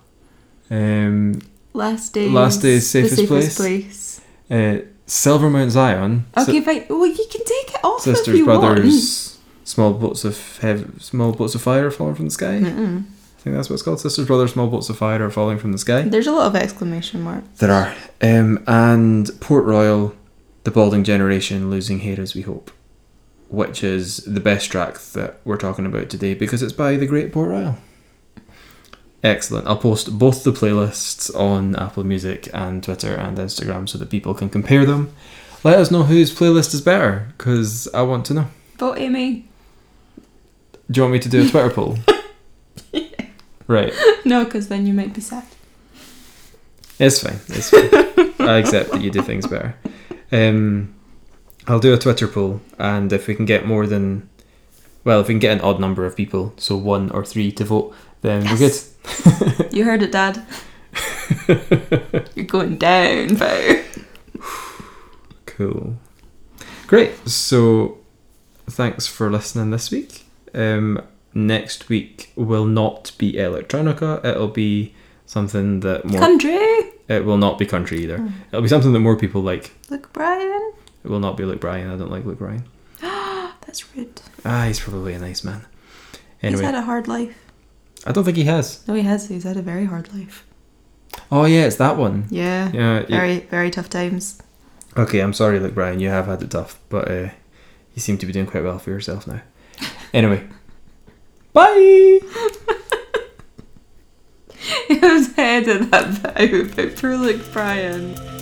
um, 0.71 1.41
Last 1.73 2.13
days. 2.15 2.31
Last 2.31 2.63
Days, 2.63 2.93
the 2.93 3.09
Safest 3.09 3.29
Place. 3.29 3.57
place. 3.57 4.21
uh, 4.51 4.85
Silvermount 5.07 5.71
Zion, 5.71 6.25
Okay, 6.37 6.61
fine. 6.61 6.87
Well, 6.89 7.07
you 7.07 7.15
can 7.31 7.45
take 7.45 7.75
it 7.75 7.81
off 7.85 8.07
if 8.07 8.17
Sisters, 8.17 8.39
you 8.39 8.45
Brothers, 8.45 9.39
Small 9.65 9.93
Boats 9.93 10.25
of 10.25 10.59
Hev- 10.61 11.03
Small 11.03 11.33
Boats 11.33 11.55
of 11.55 11.63
Fire 11.63 11.91
falling 11.91 12.15
from 12.15 12.27
the 12.27 12.31
sky. 12.31 12.61
Mm-mm. 12.63 13.05
I 13.45 13.49
think 13.53 13.57
that's 13.57 13.69
what 13.69 13.75
it's 13.75 13.83
called. 13.83 14.01
Sisters, 14.01 14.27
Brothers, 14.27 14.55
Small 14.55 14.69
Boats 14.69 14.89
of 14.89 14.97
Fire 14.97 15.23
are 15.23 15.31
falling 15.31 15.59
from 15.59 15.73
the 15.73 15.77
sky. 15.77 16.01
There's 16.01 16.27
a 16.27 16.33
lot 16.33 16.47
of 16.47 16.57
exclamation 16.57 17.21
marks. 17.21 17.59
There 17.59 17.71
are. 17.71 17.95
Um, 18.23 18.65
and 18.67 19.31
Port 19.43 19.67
Royal, 19.67 20.17
The 20.63 20.71
Balding 20.71 21.05
Generation, 21.05 21.69
Losing 21.69 21.99
Hair 21.99 22.23
as 22.23 22.35
We 22.35 22.41
Hope, 22.41 22.71
which 23.51 23.85
is 23.85 24.17
the 24.25 24.41
best 24.41 24.71
track 24.71 24.99
that 25.13 25.41
we're 25.45 25.59
talking 25.59 25.85
about 25.85 26.09
today 26.09 26.33
because 26.33 26.63
it's 26.63 26.73
by 26.73 26.97
the 26.97 27.05
Great 27.05 27.35
Port 27.35 27.51
Royal. 27.51 27.77
Excellent. 29.23 29.67
I'll 29.67 29.77
post 29.77 30.19
both 30.19 30.43
the 30.43 30.51
playlists 30.51 31.31
on 31.39 31.77
Apple 31.77 32.05
Music 32.05 32.49
and 32.55 32.83
Twitter 32.83 33.15
and 33.15 33.37
Instagram 33.37 33.87
so 33.87 33.99
that 33.99 34.09
people 34.09 34.33
can 34.33 34.49
compare 34.49 34.87
them. 34.87 35.15
Let 35.63 35.79
us 35.79 35.91
know 35.91 36.05
whose 36.05 36.35
playlist 36.35 36.73
is 36.73 36.81
better 36.81 37.29
because 37.37 37.89
I 37.93 38.01
want 38.01 38.25
to 38.25 38.33
know. 38.33 38.47
Vote 38.79 38.97
Aimee. 38.97 39.45
Do 40.91 40.99
you 40.99 41.03
want 41.03 41.13
me 41.13 41.19
to 41.19 41.29
do 41.29 41.47
a 41.47 41.51
Twitter 41.51 41.69
poll? 41.69 41.99
Right. 43.67 43.93
No, 44.27 44.45
because 44.45 44.69
then 44.69 44.87
you 44.87 44.95
might 44.95 45.13
be 45.13 45.21
sad. 45.21 45.45
It's 46.99 47.23
fine. 47.23 47.41
It's 47.49 47.69
fine. 47.69 48.49
I 48.49 48.57
accept 48.57 48.93
that 48.93 49.03
you 49.03 49.11
do 49.11 49.21
things 49.21 49.47
better. 49.47 49.77
Um, 50.33 50.95
I'll 51.67 51.79
do 51.79 51.93
a 51.93 51.99
Twitter 51.99 52.27
poll, 52.27 52.63
and 52.79 53.13
if 53.13 53.27
we 53.27 53.35
can 53.35 53.45
get 53.45 53.67
more 53.67 53.87
than, 53.87 54.29
well, 55.05 55.21
if 55.21 55.29
we 55.29 55.35
can 55.35 55.41
get 55.41 55.53
an 55.53 55.61
odd 55.61 55.79
number 55.79 56.07
of 56.07 56.17
people, 56.17 56.55
so 56.57 56.75
one 56.77 57.11
or 57.11 57.23
three 57.23 57.53
to 57.53 57.65
vote, 57.65 57.95
then 58.23 58.45
we're 58.45 58.57
good. 58.57 59.75
You 59.75 59.85
heard 59.85 60.03
it, 60.03 60.13
Dad. 60.13 60.43
You're 62.35 62.47
going 62.47 62.79
down, 62.79 63.35
Bo. 63.35 63.83
Cool. 65.45 65.97
Great. 66.87 67.29
So, 67.29 67.99
thanks 68.71 69.07
for 69.07 69.31
listening 69.31 69.71
this 69.71 69.91
week. 69.91 70.25
Um, 70.55 71.03
next 71.35 71.89
week 71.89 72.33
will 72.37 72.67
not 72.67 73.13
be 73.19 73.35
electronica. 73.35 74.25
It'll 74.25 74.49
be 74.49 74.95
something 75.27 75.81
that 75.81 76.05
more. 76.05 76.21
Country. 76.21 76.55
it 77.09 77.25
will 77.25 77.37
not 77.37 77.59
be 77.59 77.67
country 77.67 78.03
either. 78.03 78.19
Hmm. 78.19 78.29
It'll 78.49 78.63
be 78.63 78.69
something 78.69 78.93
that 78.93 79.01
more 79.01 79.17
people 79.17 79.43
like. 79.43 79.73
Look, 79.91 80.13
Brian. 80.13 80.73
It 81.05 81.11
will 81.11 81.21
not 81.21 81.37
be 81.37 81.45
Luke 81.45 81.61
Bryan. 81.61 81.91
I 81.91 81.97
don't 81.97 82.11
like 82.11 82.25
Luke 82.25 82.39
Bryan. 82.39 82.65
That's 83.01 83.95
rude. 83.95 84.21
Ah, 84.45 84.65
he's 84.67 84.81
probably 84.81 85.13
a 85.15 85.19
nice 85.19 85.45
man. 85.45 85.67
He's 86.41 86.61
had 86.61 86.75
a 86.75 86.83
hard 86.83 87.09
life. 87.09 87.37
I 88.07 88.13
don't 88.13 88.25
think 88.25 88.37
he 88.37 88.45
has. 88.45 88.87
No, 88.87 88.95
he 88.95 89.03
has. 89.03 89.29
He's 89.29 89.45
had 89.45 89.57
a 89.57 89.63
very 89.63 89.87
hard 89.87 90.13
life. 90.13 90.47
Oh 91.31 91.45
yeah, 91.47 91.65
it's 91.65 91.77
that 91.77 91.97
one. 91.97 92.27
Yeah. 92.31 92.71
Yeah. 92.73 93.05
yeah. 93.09 93.17
Very, 93.17 93.39
very 93.41 93.71
tough 93.71 93.89
times. 93.89 94.41
Okay, 94.97 95.21
I'm 95.21 95.33
sorry, 95.33 95.59
Luke 95.59 95.75
Bryan. 95.75 96.01
You 96.01 96.09
have 96.11 96.27
had 96.27 96.43
it 96.43 96.51
tough, 96.51 96.79
but 96.89 97.11
uh, 97.11 97.31
you 97.95 98.01
seem 98.01 98.19
to 98.19 98.27
be 98.27 98.33
doing 98.33 98.47
quite 98.47 98.63
well 98.63 98.79
for 98.79 98.91
yourself 98.91 99.27
now. 99.27 99.41
Anyway, 100.13 100.47
bye. 101.55 101.71
it 104.91 105.03
was 105.03 105.33
headed 105.35 105.91
that 105.91 106.23
bit 106.23 106.55
out, 106.55 106.77
but 106.77 106.97
poor 106.97 107.17
Luke 107.17 107.41
Bryan. 107.53 108.34